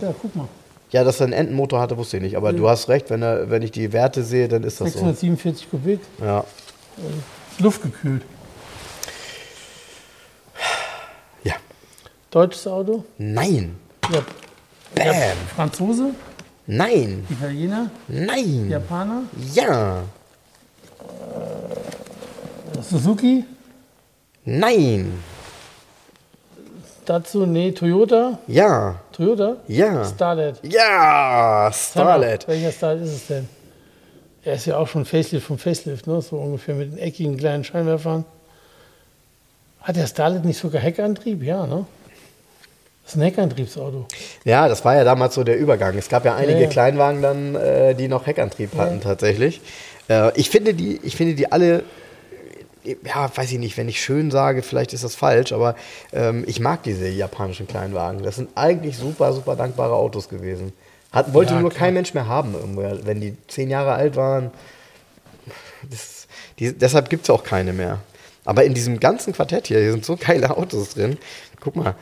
[0.00, 0.48] ja guck mal.
[0.90, 2.36] Ja, dass er einen Entenmotor hatte, wusste ich nicht.
[2.36, 4.98] Aber du hast recht, wenn, er, wenn ich die Werte sehe, dann ist das so.
[4.98, 6.44] 647 Kubik, Ja.
[7.58, 8.22] luftgekühlt.
[11.44, 11.54] ja.
[12.30, 13.04] Deutsches Auto?
[13.18, 13.76] Nein.
[14.12, 14.22] Ja.
[14.94, 15.14] Bam.
[15.54, 16.10] Franzose?
[16.72, 17.26] Nein.
[17.28, 17.90] Italiener?
[18.06, 18.70] Nein.
[18.70, 19.22] Japaner?
[19.52, 20.04] Ja.
[22.80, 23.44] Suzuki?
[24.44, 25.12] Nein.
[27.04, 28.38] Dazu, nee, Toyota?
[28.46, 29.00] Ja.
[29.10, 29.56] Toyota?
[29.66, 30.04] Ja.
[30.04, 30.60] Starlet.
[30.62, 31.72] Ja.
[31.72, 32.46] Starlet.
[32.46, 33.48] Welcher Starlet ist es denn?
[34.44, 36.22] Er ist ja auch schon Facelift vom Facelift, ne?
[36.22, 38.24] so ungefähr mit den eckigen kleinen Scheinwerfern.
[39.80, 41.42] Hat der Starlet nicht sogar Heckantrieb?
[41.42, 41.84] Ja, ne?
[43.02, 44.06] Das ist ein Heckantriebsauto.
[44.44, 45.96] Ja, das war ja damals so der Übergang.
[45.98, 46.70] Es gab ja einige Ja, ja.
[46.70, 49.60] Kleinwagen dann, äh, die noch Heckantrieb hatten tatsächlich.
[50.08, 51.84] Äh, ich, finde die, ich finde die alle,
[53.04, 55.76] ja, weiß ich nicht, wenn ich schön sage, vielleicht ist das falsch, aber
[56.12, 58.22] ähm, ich mag diese japanischen Kleinwagen.
[58.22, 60.72] Das sind eigentlich super, super dankbare Autos gewesen.
[61.12, 61.80] Hat, wollte Ja, nur klar.
[61.80, 64.50] kein Mensch mehr haben, irgendwo, wenn die zehn Jahre alt waren.
[65.90, 66.26] Das,
[66.58, 67.98] die, deshalb gibt es auch keine mehr.
[68.44, 71.18] Aber in diesem ganzen Quartett hier, hier sind so geile Autos drin.
[71.60, 71.94] Guck mal,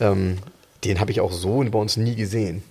[0.00, 0.38] ähm,
[0.84, 2.62] den habe ich auch so bei uns nie gesehen.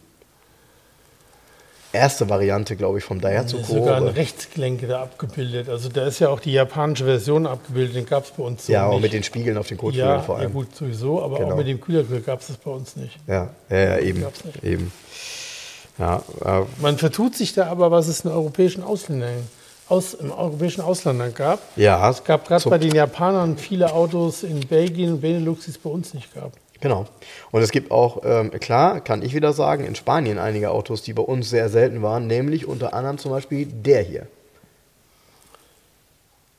[1.93, 4.07] Erste Variante, glaube ich, vom Daihatsu Da ist sogar ein.
[4.09, 5.69] Rechtsgelenke da abgebildet.
[5.69, 8.73] Also da ist ja auch die japanische Version abgebildet, den gab es bei uns so
[8.73, 8.95] Ja, nicht.
[8.95, 10.53] auch mit den Spiegeln auf den Kotflügeln ja, vor ja allem.
[10.53, 11.53] gut, sowieso, aber Genau.
[11.53, 13.17] auch mit dem Kühlergrill gab es das bei uns nicht.
[13.27, 14.25] Ja, ja, ja, eben.
[14.61, 14.91] Eben.
[15.97, 19.47] Ja, äh, Man vertut sich da aber, was es in europäischen Ausländern,
[19.87, 21.59] aus, im europäischen Ausländern gab.
[21.77, 25.77] ja, Es gab gerade bei den Japanern viele Autos in Belgien und Benelux, die es
[25.77, 26.51] bei uns nicht gab.
[26.81, 27.05] Genau.
[27.51, 31.13] Und es gibt auch, ähm, klar, kann ich wieder sagen, in Spanien einige Autos, die
[31.13, 34.27] bei uns sehr selten waren, nämlich unter anderem zum Beispiel der hier.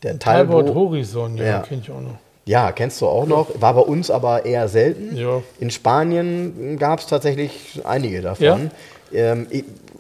[0.03, 0.75] Der Talbot Talbot.
[0.75, 1.59] Horizon, ja, Ja.
[1.61, 2.19] kenne ich auch noch.
[2.45, 3.61] Ja, kennst du auch noch.
[3.61, 5.17] War bei uns aber eher selten.
[5.17, 5.43] Ja.
[5.59, 8.71] In Spanien gab es tatsächlich einige davon.
[9.13, 9.47] Ähm,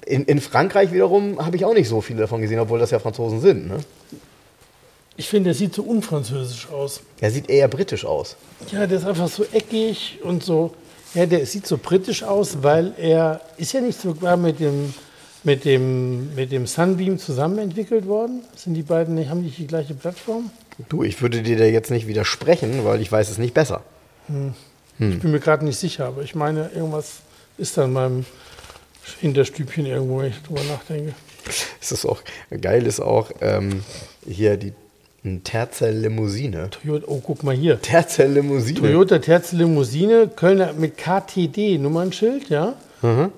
[0.06, 3.00] in, in Frankreich wiederum habe ich auch nicht so viele davon gesehen, obwohl das ja
[3.00, 3.66] Franzosen sind.
[3.68, 3.78] Ne?
[5.16, 7.00] Ich finde, der sieht so unfranzösisch aus.
[7.20, 8.36] Er sieht eher britisch aus.
[8.70, 10.74] Ja, der ist einfach so eckig und so.
[11.14, 14.92] Ja, der sieht so britisch aus, weil er ist ja nicht sogar mit dem,
[15.44, 18.42] mit dem, mit dem Sunbeam zusammen entwickelt worden.
[18.54, 20.50] Sind die beiden nicht, haben die die gleiche Plattform?
[20.90, 23.82] Du, ich würde dir da jetzt nicht widersprechen, weil ich weiß es nicht besser.
[24.26, 24.52] Hm.
[24.98, 27.20] Ich bin mir gerade nicht sicher, aber ich meine, irgendwas
[27.58, 28.26] ist da in meinem
[29.20, 31.14] Hinterstübchen irgendwo, wenn ich drüber nachdenke.
[31.80, 32.22] Es ist auch
[32.60, 33.84] geil, ist auch ähm,
[34.26, 34.72] hier die
[35.26, 36.70] ein Terzel Limousine.
[36.70, 37.80] Toyota, oh, guck mal hier.
[37.82, 38.78] Terzel Limousine.
[38.80, 42.74] Toyota Terz Limousine, Kölner mit KTD Nummernschild, ja.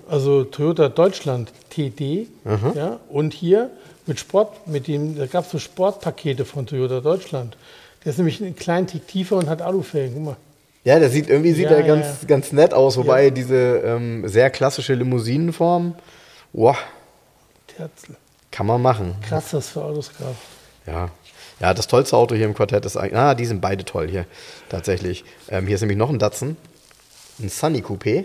[0.09, 2.28] Also Toyota Deutschland TD,
[2.74, 3.01] ja.
[3.09, 3.70] Und hier
[4.07, 7.57] mit Sport, mit dem, da gab es so Sportpakete von Toyota Deutschland.
[8.05, 10.14] Der ist nämlich einen kleinen Tick tiefer und hat Alufelgen.
[10.14, 10.36] Guck mal.
[10.84, 12.28] Ja, der sieht irgendwie sieht Ja, er ganz, ja.
[12.28, 13.30] ganz nett aus, wobei Ja.
[13.30, 15.95] diese ähm, sehr klassische Limousinenform,
[16.55, 16.76] wow,
[17.66, 18.16] Terzel.
[18.51, 19.16] kann man machen.
[19.28, 20.34] Krass, was für Autos gab.
[20.86, 21.11] Ja.
[21.61, 23.17] Ja, das tollste Auto hier im Quartett ist eigentlich.
[23.17, 24.27] Ah, die sind beide toll hier.
[24.69, 25.25] Tatsächlich.
[25.49, 26.57] Ähm, hier ist nämlich noch ein Datsun.
[27.41, 28.25] Ein Sunny Coupé.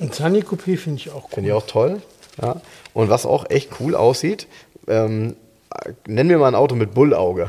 [0.00, 1.30] Ein Sunny Coupé finde ich auch cool.
[1.34, 2.02] Finde ich auch toll.
[2.40, 2.60] Ja.
[2.94, 4.46] Und was auch echt cool aussieht,
[4.86, 5.36] ähm,
[5.84, 7.48] äh, nennen wir mal ein Auto mit Bullauge.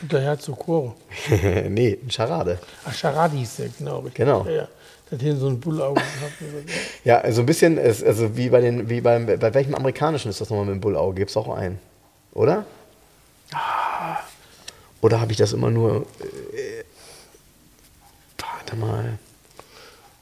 [0.00, 0.94] Günter Herzog Koro.
[1.68, 2.58] nee, ein Charade.
[2.84, 3.98] Ach, Charade hieß der, genau.
[3.98, 4.14] richtig.
[4.14, 4.44] Genau.
[4.46, 4.68] Ja, ja.
[5.10, 6.70] Der hat hier so ein Bullauge gehabt.
[7.04, 10.48] Ja, also ein bisschen, also wie bei den, wie beim, bei welchem amerikanischen ist das
[10.48, 11.14] nochmal mit dem Bullauge?
[11.16, 11.78] Gibt es auch einen,
[12.32, 12.64] oder?
[15.00, 16.84] Oder habe ich das immer nur, äh,
[18.38, 19.18] warte mal.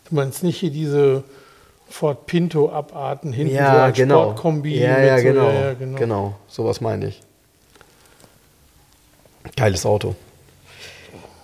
[0.09, 1.25] Du meinst nicht hier diese
[1.89, 4.23] Ford Pinto-Abarten hinten so Ja, als genau.
[4.23, 4.79] Sportkombi?
[4.79, 5.51] Ja, ja, so, genau.
[5.51, 5.99] Ja, genau.
[5.99, 6.35] genau.
[6.49, 7.23] sowas meine ich.
[9.57, 10.15] Geiles Auto.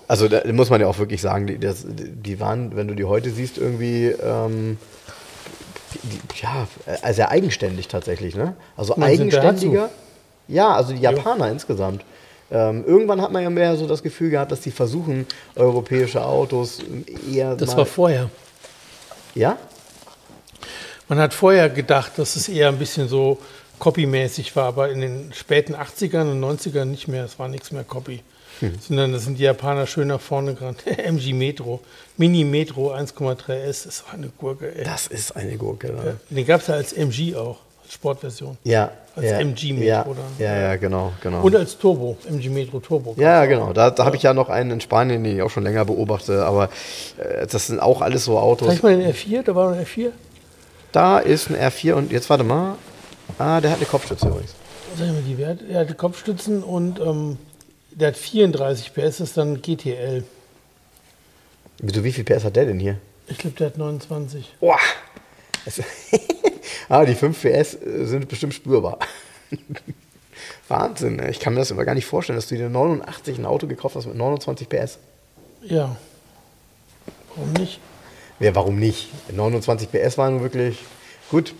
[0.09, 3.05] Also da muss man ja auch wirklich sagen, die, das, die waren, wenn du die
[3.05, 4.78] heute siehst, irgendwie ähm,
[6.03, 8.57] die, ja, äh, sehr eigenständig tatsächlich, ne?
[8.76, 9.91] Also Man eigenständiger.
[10.49, 12.05] Ja, also die Japaner insgesamt.
[12.51, 16.80] Ähm, irgendwann hat man ja mehr so das Gefühl gehabt, dass die versuchen, europäische Autos
[17.30, 18.30] eher Das war vorher.
[19.34, 19.59] ja?
[21.09, 23.38] Man hat vorher gedacht, dass es eher ein bisschen so
[23.78, 27.24] copymäßig war, aber in den späten 80ern und 90ern nicht mehr.
[27.24, 28.22] Es war nichts mehr Copy.
[28.61, 28.74] Hm.
[28.80, 30.84] Sondern das sind die Japaner schön nach vorne gerannt.
[30.86, 31.80] MG Metro,
[32.16, 34.74] Mini Metro 1,3S, das war eine Gurke.
[34.74, 34.84] Ey.
[34.84, 35.92] Das ist eine Gurke.
[35.92, 36.16] Ne?
[36.28, 37.59] Den gab es ja als MG auch,
[37.89, 38.59] Sportversion.
[38.64, 38.91] Ja.
[39.16, 40.16] Als ja, MG Metro ja, dann.
[40.39, 41.43] Ja, ja, genau, genau.
[41.43, 43.14] Und als Turbo, MG Metro Turbo.
[43.16, 43.72] Ja, genau.
[43.72, 46.45] Da, da habe ich ja noch einen in Spanien, den ich auch schon länger beobachte.
[46.45, 46.70] Aber
[47.18, 48.68] äh, das sind auch alles so Autos.
[48.68, 50.11] Zeig mal den R4, da war ein R4.
[50.93, 52.76] Da ist ein R4 und jetzt warte mal.
[53.39, 54.55] Ah, der hat eine Kopfstütze übrigens.
[54.97, 55.64] Sag mal die Werte.
[55.68, 57.36] Er hat Kopfstützen und ähm,
[57.91, 60.24] der hat 34 PS, das ist dann GTL.
[61.80, 62.99] Wieso, wie viel PS hat der denn hier?
[63.26, 64.55] Ich glaube, der hat 29.
[64.61, 64.78] Boah.
[65.77, 65.85] Das-
[66.89, 68.99] ah, die 5 PS sind bestimmt spürbar.
[70.69, 71.31] Wahnsinn, ne?
[71.31, 73.97] ich kann mir das aber gar nicht vorstellen, dass du dir 89 ein Auto gekauft
[73.97, 74.99] hast mit 29 PS.
[75.62, 75.97] Ja.
[77.35, 77.81] Warum nicht?
[78.41, 79.09] Ja, warum nicht?
[79.33, 80.79] 29 PS waren wirklich
[81.31, 81.55] gut.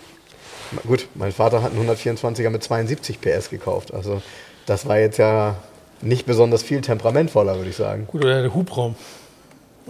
[0.87, 3.93] Gut, mein Vater hat einen 124er mit 72 PS gekauft.
[3.95, 4.21] Also
[4.67, 5.57] das war jetzt ja
[6.03, 8.07] nicht besonders viel temperamentvoller, würde ich sagen.
[8.07, 8.95] Gut, oder der Hubraum.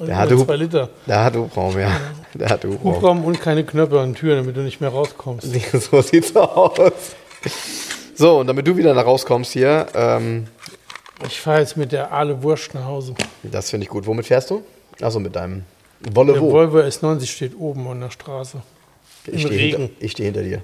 [0.07, 0.89] Der Hub- zwei Liter.
[1.07, 1.91] Der hat Hubraum, ja.
[2.35, 2.95] Der hat Hubraum.
[2.97, 5.49] Hubraum und keine Knöpfe an Türen, damit du nicht mehr rauskommst.
[5.73, 6.73] So sieht's aus.
[8.15, 10.47] So, und damit du wieder da rauskommst hier, ähm,
[11.27, 13.15] Ich fahre jetzt mit der Aale Wurst nach Hause.
[13.43, 14.07] das finde ich gut.
[14.07, 14.63] Womit fährst du?
[15.01, 15.63] Achso, mit deinem
[16.01, 16.51] Der Volvo.
[16.53, 18.61] Volvo S90 steht oben an der Straße.
[19.27, 20.63] Ich stehe hinter, ich steh hinter dir.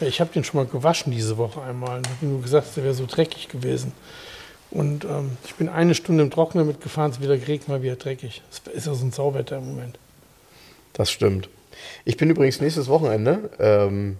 [0.00, 2.00] Ich habe den schon mal gewaschen diese Woche einmal.
[2.02, 3.92] Ich habe nur gesagt, der wäre so dreckig gewesen.
[4.70, 7.96] Und ähm, ich bin eine Stunde im Trockenen mitgefahren, es ist wieder geregnet, mal wieder
[7.96, 8.42] dreckig.
[8.50, 9.98] Es ist ja so ein Sauwetter im Moment.
[10.92, 11.48] Das stimmt.
[12.04, 14.18] Ich bin übrigens nächstes Wochenende, ähm,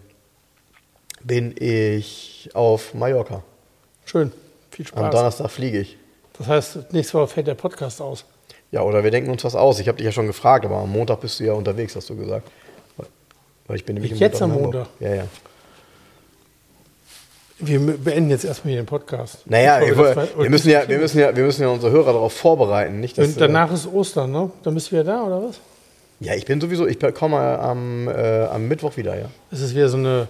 [1.23, 3.43] bin ich auf Mallorca.
[4.05, 4.33] Schön,
[4.71, 5.15] viel Am Spaß.
[5.15, 5.97] Donnerstag fliege ich.
[6.39, 8.25] Das heißt, nächste Woche fällt der Podcast aus.
[8.71, 9.81] Ja, oder wir denken uns was aus.
[9.81, 12.17] Ich habe dich ja schon gefragt, aber am Montag bist du ja unterwegs, hast du
[12.17, 12.49] gesagt.
[13.67, 14.87] Weil ich bin nämlich Wie, jetzt am Hamburg.
[15.01, 15.25] Ja, ja.
[17.61, 19.39] Wir beenden jetzt erstmal hier den Podcast.
[19.47, 22.33] Naja, wir, das- wir, müssen ja, wir, müssen ja, wir müssen ja unsere Hörer darauf
[22.33, 23.01] vorbereiten.
[23.01, 24.51] Nicht, dass, Und danach ist Ostern, ne?
[24.63, 25.57] Dann bist du wieder da, oder was?
[25.57, 29.27] äh, ja, ich bin sowieso, ich komme am, äh, am Mittwoch wieder, ja.
[29.51, 30.29] Ist es wieder so eine,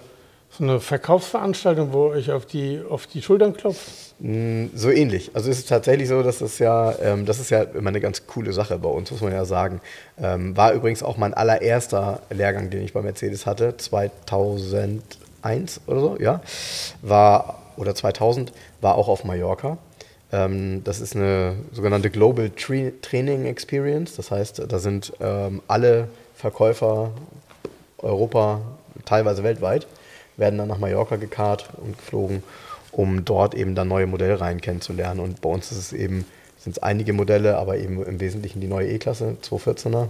[0.57, 3.87] so eine Verkaufsveranstaltung, wo euch auf die, auf die Schultern klopft?
[4.19, 5.29] Mm, So ähnlich.
[5.35, 8.25] Also es ist tatsächlich so, dass das ja, ähm, das ist ja immer eine ganz
[8.25, 9.81] coole Sache bei uns, muss man ja sagen.
[10.21, 15.03] Ähm, war übrigens auch mein allererster Lehrgang, den ich bei Mercedes hatte, 2001
[15.87, 16.41] oder so, ja.
[17.01, 19.77] War, oder 2000, war auch auf Mallorca.
[20.31, 24.15] Ähm, das ist eine sogenannte Global Tra Training Experience.
[24.15, 27.11] Das heißt, da sind ähm, alle Verkäufer
[27.97, 28.61] Europa,
[29.05, 29.87] teilweise weltweit,
[30.37, 32.43] werden dann nach Mallorca gekarrt und geflogen,
[32.91, 35.19] um dort eben dann neue Modellreihen kennenzulernen.
[35.19, 36.25] Und bei uns ist es eben,
[36.57, 40.07] sind es einige Modelle, aber eben im Wesentlichen die neue E-Klasse 214er.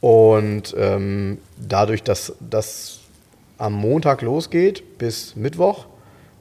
[0.00, 3.01] Und ähm, dadurch, dass das
[3.62, 5.86] am Montag losgeht bis Mittwoch,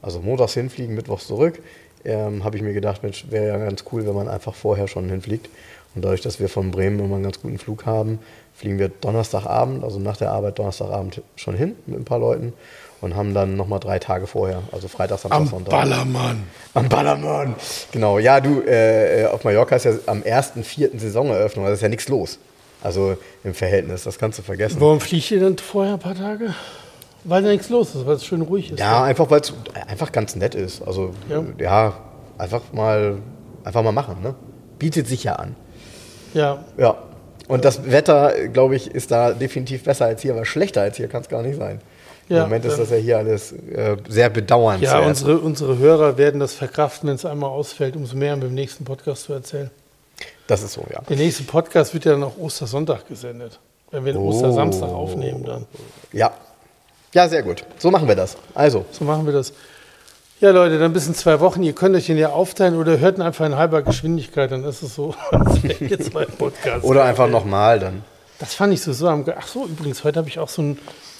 [0.01, 1.61] also montags hinfliegen, mittwochs zurück,
[2.03, 5.07] ähm, habe ich mir gedacht, Mensch, wäre ja ganz cool, wenn man einfach vorher schon
[5.07, 5.47] hinfliegt.
[5.93, 8.17] Und dadurch, dass wir von Bremen immer einen ganz guten Flug haben,
[8.55, 12.53] fliegen wir Donnerstagabend, also nach der Arbeit Donnerstagabend schon hin mit ein paar Leuten
[13.01, 15.71] und haben dann nochmal drei Tage vorher, also Freitag, Samstag, Am Sonntag.
[15.71, 16.43] Ballermann.
[16.73, 17.55] Am Ballermann.
[17.91, 21.89] Genau, ja, du, äh, auf Mallorca ist ja am ersten, vierten Saisoneröffnung, also ist ja
[21.89, 22.39] nichts los.
[22.81, 24.77] Also im Verhältnis, das kannst du vergessen.
[24.79, 26.55] Warum fliegt ihr denn vorher ein paar Tage?
[27.23, 28.79] Weil da nichts los ist, weil es schön ruhig ist.
[28.79, 29.53] Ja, einfach weil es
[29.87, 30.81] einfach ganz nett ist.
[30.81, 31.43] Also Ja.
[31.59, 31.93] ja.
[32.37, 33.17] einfach mal
[33.63, 34.33] einfach mal machen, ne?
[34.79, 35.55] Bietet sich ja an.
[36.33, 36.63] ja.
[36.77, 36.97] Ja.
[37.47, 41.09] Und das Wetter, glaube ich, ist da definitiv besser als hier, aber schlechter als hier
[41.09, 41.81] kann es gar nicht sein.
[42.29, 44.91] Im Ja, Moment ist das ja hier alles äh, sehr bedauernswert.
[44.93, 48.85] Ja, unsere, unsere Hörer werden das verkraften, wenn es einmal ausfällt, umso mehr beim nächsten
[48.85, 49.69] Podcast zu erzählen.
[50.47, 51.01] das ist so, ja.
[51.09, 53.59] Der nächste Podcast wird ja dann auch Ostersonntag gesendet.
[53.89, 54.29] Wenn wir den Oh.
[54.29, 55.65] Ostersamstag aufnehmen, dann.
[56.13, 56.31] Ja.
[57.13, 57.65] Ja, sehr gut.
[57.77, 58.37] So machen wir das.
[58.53, 59.53] Also, So machen wir das.
[60.39, 61.61] Ja, Leute, dann bis in zwei Wochen.
[61.61, 64.81] Ihr könnt euch den ja aufteilen oder hört ihn einfach in halber Geschwindigkeit, dann ist
[64.81, 65.13] es so.
[65.79, 66.83] jetzt zwei Podcasts.
[66.83, 68.03] Oder einfach nochmal dann.
[68.39, 69.23] Das fand ich so so am.
[69.37, 70.79] Ach so, übrigens, heute habe ich auch so ein,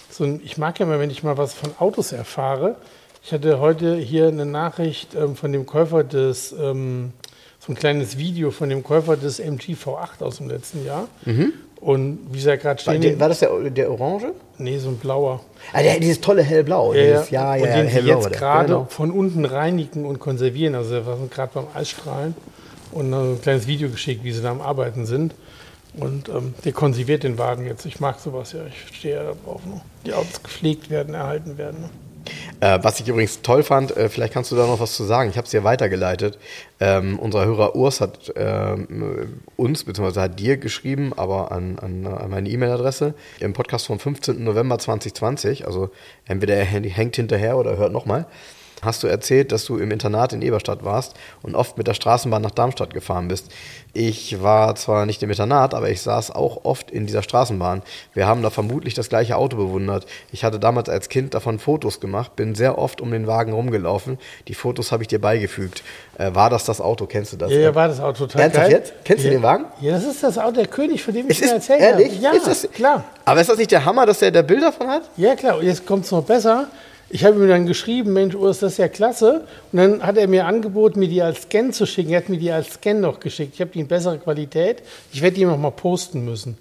[0.09, 0.41] so ein.
[0.43, 2.77] Ich mag ja mal, wenn ich mal was von Autos erfahre.
[3.23, 6.51] Ich hatte heute hier eine Nachricht ähm, von dem Käufer des.
[6.53, 7.11] Ähm,
[7.59, 11.07] so ein kleines Video von dem Käufer des MG V8 aus dem letzten Jahr.
[11.25, 11.53] Mhm.
[11.81, 13.03] Und wie sie ja gerade stehen.
[13.03, 14.33] War, war das der, der Orange?
[14.59, 15.41] Nee, so ein blauer.
[15.73, 16.93] Ah, der, dieses tolle hellblau.
[16.93, 17.63] Ja, dieses, ja, ja.
[17.63, 18.85] Und den sie jetzt gerade genau.
[18.87, 20.75] von unten reinigen und konservieren.
[20.75, 22.35] Also wir sind gerade beim Eisstrahlen
[22.91, 25.33] und ein kleines Video geschickt, wie sie da am Arbeiten sind.
[25.93, 27.85] Und ähm, der konserviert den Wagen jetzt.
[27.85, 28.61] Ich mag sowas ja.
[28.67, 29.81] Ich stehe ja darauf, ne?
[30.05, 31.81] die Autos gepflegt werden, erhalten werden.
[31.81, 31.89] Ne?
[32.59, 35.29] Äh, was ich übrigens toll fand, äh, vielleicht kannst du da noch was zu sagen.
[35.29, 36.37] Ich habe es dir weitergeleitet.
[36.79, 40.19] Ähm, unser Hörer Urs hat ähm, uns bzw.
[40.19, 44.43] hat dir geschrieben, aber an, an, an meine E-Mail-Adresse im Podcast vom 15.
[44.43, 45.65] November 2020.
[45.65, 45.89] Also
[46.25, 48.25] entweder er hängt hinterher oder hört nochmal
[48.81, 52.41] hast du erzählt, dass du im Internat in Eberstadt warst und oft mit der Straßenbahn
[52.41, 53.51] nach Darmstadt gefahren bist.
[53.93, 57.81] Ich war zwar nicht im Internat, aber ich saß auch oft in dieser Straßenbahn.
[58.13, 60.05] Wir haben da vermutlich das gleiche Auto bewundert.
[60.31, 64.17] Ich hatte damals als Kind davon Fotos gemacht, bin sehr oft um den Wagen rumgelaufen.
[64.47, 65.83] Die Fotos habe ich dir beigefügt.
[66.17, 67.05] Äh, war das das Auto?
[67.05, 67.51] Kennst du das?
[67.51, 68.77] Ja, ja war das Auto total Ernsthaft geil.
[68.77, 68.93] jetzt?
[69.03, 69.29] Kennst ja.
[69.29, 69.65] du den Wagen?
[69.81, 72.01] Ja, das ist das Auto der König, von dem ich es dir erzählt habe.
[72.03, 72.21] Ehrlich?
[72.21, 73.03] Ja, ist das, klar.
[73.25, 75.03] Aber ist das nicht der Hammer, dass der da Bilder von hat?
[75.17, 75.57] Ja, klar.
[75.57, 76.67] Und jetzt kommt es noch besser.
[77.13, 79.45] Ich habe ihm dann geschrieben, Mensch, Urs, das ist ja klasse.
[79.71, 82.11] Und dann hat er mir angeboten, mir die als Scan zu schicken.
[82.11, 83.53] Er hat mir die als Scan noch geschickt.
[83.55, 84.81] Ich habe die in bessere Qualität.
[85.11, 86.57] Ich werde die noch mal posten müssen.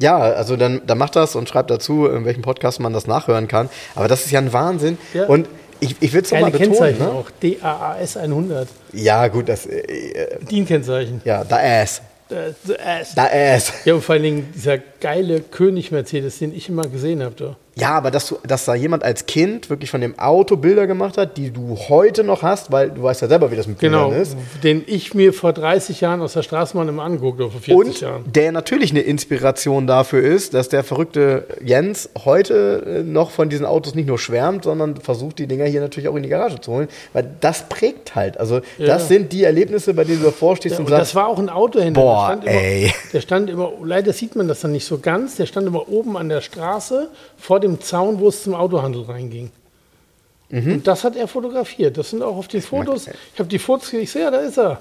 [0.00, 3.46] Ja, also dann, dann macht das und schreibt dazu, in welchem Podcast man das nachhören
[3.46, 3.68] kann.
[3.94, 4.98] Aber das ist ja ein Wahnsinn.
[5.12, 5.26] Ja.
[5.26, 6.72] Und ich, ich will es nochmal betonen.
[6.72, 7.10] Kennzeichen ne?
[7.10, 7.30] auch.
[7.40, 8.68] DAAS 100.
[8.92, 9.66] Ja, gut, das.
[9.66, 11.20] Äh, äh DIN-Kennzeichen.
[11.24, 12.02] Ja, da Ass.
[12.28, 13.14] The Ass.
[13.14, 13.72] Da Ass.
[13.84, 17.56] Ja, und vor allen Dingen dieser geile König-Mercedes, den ich immer gesehen habe.
[17.76, 21.18] Ja, aber dass, du, dass da jemand als Kind wirklich von dem Auto Bilder gemacht
[21.18, 24.08] hat, die du heute noch hast, weil du weißt ja selber, wie das mit genau,
[24.08, 24.36] Bildern ist.
[24.62, 28.00] den ich mir vor 30 Jahren aus der Straßenbahn immer angeguckt habe, vor 40 Und
[28.00, 28.24] Jahren.
[28.32, 33.66] der natürlich eine Inspiration dafür ist, dass der verrückte Jens heute äh, noch von diesen
[33.66, 36.72] Autos nicht nur schwärmt, sondern versucht, die Dinger hier natürlich auch in die Garage zu
[36.72, 38.38] holen, weil das prägt halt.
[38.38, 38.86] Also ja.
[38.86, 41.26] das sind die Erlebnisse, bei denen du davor stehst ja, und, und sagst, das war
[41.26, 42.02] auch ein Autohändler.
[42.02, 45.36] Boah, der stand, immer, der stand immer, leider sieht man das dann nicht so ganz,
[45.36, 49.50] der stand immer oben an der Straße vor dem Zaun, wo es zum Autohandel reinging.
[50.50, 50.74] Mhm.
[50.74, 51.96] Und das hat er fotografiert.
[51.98, 53.08] Das sind auch auf den Fotos.
[53.32, 54.80] Ich habe die Fotos, ich sehe, ja, da ist er.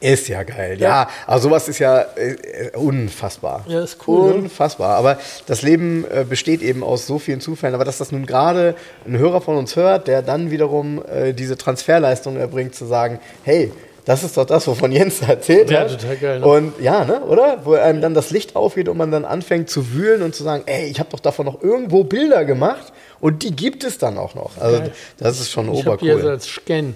[0.00, 0.88] Ist ja geil, ja.
[0.88, 1.08] ja.
[1.26, 3.64] Aber sowas ist ja äh, unfassbar.
[3.66, 4.30] Ja, ist cool.
[4.30, 4.34] Ne?
[4.36, 4.90] Unfassbar.
[4.90, 4.94] Ne?
[4.96, 7.74] Aber das Leben äh, besteht eben aus so vielen Zufällen.
[7.74, 8.76] Aber dass das nun gerade
[9.06, 13.72] ein Hörer von uns hört, der dann wiederum äh, diese Transferleistung erbringt, zu sagen, hey,
[14.08, 15.90] das ist doch das, wovon Jens erzählt ja, hat.
[15.90, 16.40] Ja, total geil.
[16.40, 16.46] Ne?
[16.46, 17.58] Und ja, ne, oder?
[17.64, 20.62] Wo einem dann das Licht aufgeht und man dann anfängt zu wühlen und zu sagen,
[20.64, 22.90] ey, ich habe doch davon noch irgendwo Bilder gemacht
[23.20, 24.56] und die gibt es dann auch noch.
[24.56, 24.92] Also geil.
[25.18, 26.08] das ist schon ich obercool.
[26.08, 26.94] Ich habe die als Scan.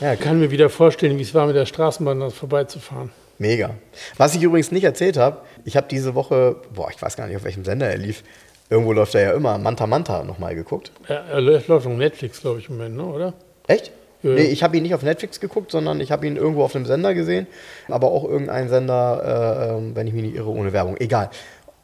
[0.00, 3.10] Ja, kann mir wieder vorstellen, wie es war, mit der Straßenbahn vorbeizufahren.
[3.38, 3.70] Mega.
[4.18, 7.36] Was ich übrigens nicht erzählt habe, ich habe diese Woche, boah, ich weiß gar nicht,
[7.36, 8.22] auf welchem Sender er lief,
[8.68, 10.92] irgendwo läuft er ja immer, Manta Manta nochmal geguckt.
[11.08, 13.32] Ja, er läuft auf Netflix, glaube ich, im Moment, ne, oder?
[13.66, 13.92] Echt?
[14.22, 16.86] Nee, ich habe ihn nicht auf Netflix geguckt, sondern ich habe ihn irgendwo auf einem
[16.86, 17.46] Sender gesehen.
[17.88, 20.96] Aber auch irgendein Sender, äh, ähm, wenn ich mich nicht irre, ohne Werbung.
[20.98, 21.30] Egal.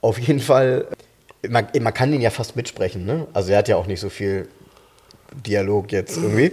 [0.03, 0.87] Auf jeden Fall,
[1.49, 3.07] man, man kann ihn ja fast mitsprechen.
[3.07, 3.27] Ne?
[3.33, 4.49] Also er hat ja auch nicht so viel
[5.47, 6.53] Dialog jetzt irgendwie.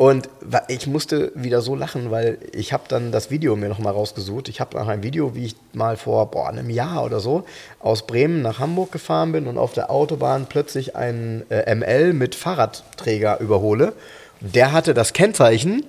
[0.00, 0.30] Und
[0.68, 4.48] ich musste wieder so lachen, weil ich habe dann das Video mir nochmal rausgesucht.
[4.48, 7.44] Ich habe nach einem Video, wie ich mal vor boah, einem Jahr oder so
[7.80, 12.34] aus Bremen nach Hamburg gefahren bin und auf der Autobahn plötzlich einen äh, ML mit
[12.34, 13.92] Fahrradträger überhole
[14.40, 15.84] der hatte das Kennzeichen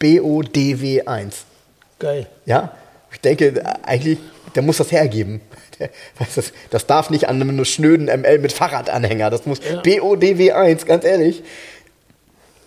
[0.00, 1.32] BODW1.
[1.98, 2.26] Geil.
[2.44, 2.72] Ja,
[3.12, 4.18] ich denke, eigentlich,
[4.54, 5.40] der muss das hergeben.
[5.80, 9.28] Der, das, das, darf nicht an einem schnöden ML mit Fahrradanhänger.
[9.28, 9.82] Das muss ja.
[9.82, 11.42] BODW1, ganz ehrlich.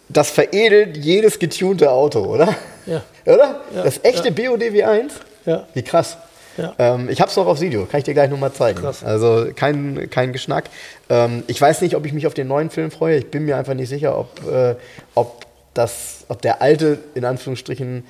[0.10, 2.53] Das veredelt jedes getunte Auto, oder?
[2.86, 3.02] Ja.
[3.26, 3.61] Oder?
[3.74, 3.84] Ja.
[3.84, 4.34] Das echte ja.
[4.34, 5.11] BODW1?
[5.45, 5.68] Ja.
[5.74, 6.18] Wie krass.
[6.57, 6.73] Ja.
[6.79, 8.79] Ähm, ich habe es noch auf Video, kann ich dir gleich nochmal zeigen.
[8.79, 9.03] Krass.
[9.03, 10.69] Also kein, kein Geschnack.
[11.09, 13.17] Ähm, ich weiß nicht, ob ich mich auf den neuen Film freue.
[13.17, 14.75] Ich bin mir einfach nicht sicher, ob, äh,
[15.15, 18.03] ob, das, ob der alte, in Anführungsstrichen,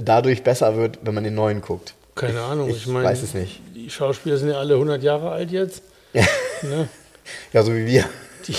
[0.00, 1.94] dadurch besser wird, wenn man den neuen guckt.
[2.14, 3.60] Keine Ahnung, ich, ich mein, weiß es nicht.
[3.74, 5.82] Die Schauspieler sind ja alle 100 Jahre alt jetzt.
[6.12, 6.24] Ja,
[6.62, 6.88] ne?
[7.52, 8.04] ja so wie wir.
[8.46, 8.54] Die,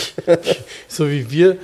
[0.88, 1.57] so wie wir.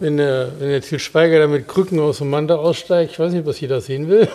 [0.00, 3.32] Wenn der, wenn der Til Schweiger da mit Krücken aus dem Manta aussteigt, ich weiß
[3.32, 4.28] nicht, was jeder sehen will.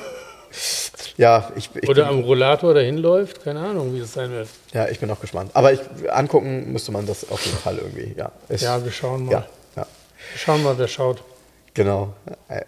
[1.18, 4.48] Ja, ich, ich Oder am Rollator dahin läuft, keine Ahnung, wie das sein wird.
[4.74, 5.52] Ja, ich bin auch gespannt.
[5.54, 5.80] Aber ich,
[6.10, 8.16] angucken müsste man das auf jeden Fall irgendwie.
[8.18, 9.32] Ja, ist, ja wir schauen mal.
[9.32, 9.46] Ja,
[9.76, 9.88] ja.
[10.32, 11.24] Wir schauen mal, wer schaut.
[11.74, 12.14] Genau.
[12.48, 12.62] Äh,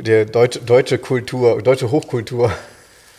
[0.00, 2.52] die deutsche, deutsche Kultur, deutsche Hochkultur.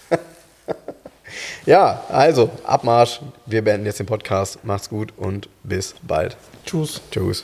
[1.65, 3.22] ja, also, Abmarsch.
[3.45, 4.64] Wir beenden jetzt den Podcast.
[4.64, 6.38] Macht's gut und bis bald.
[6.65, 7.01] Tschüss.
[7.11, 7.43] Tschüss.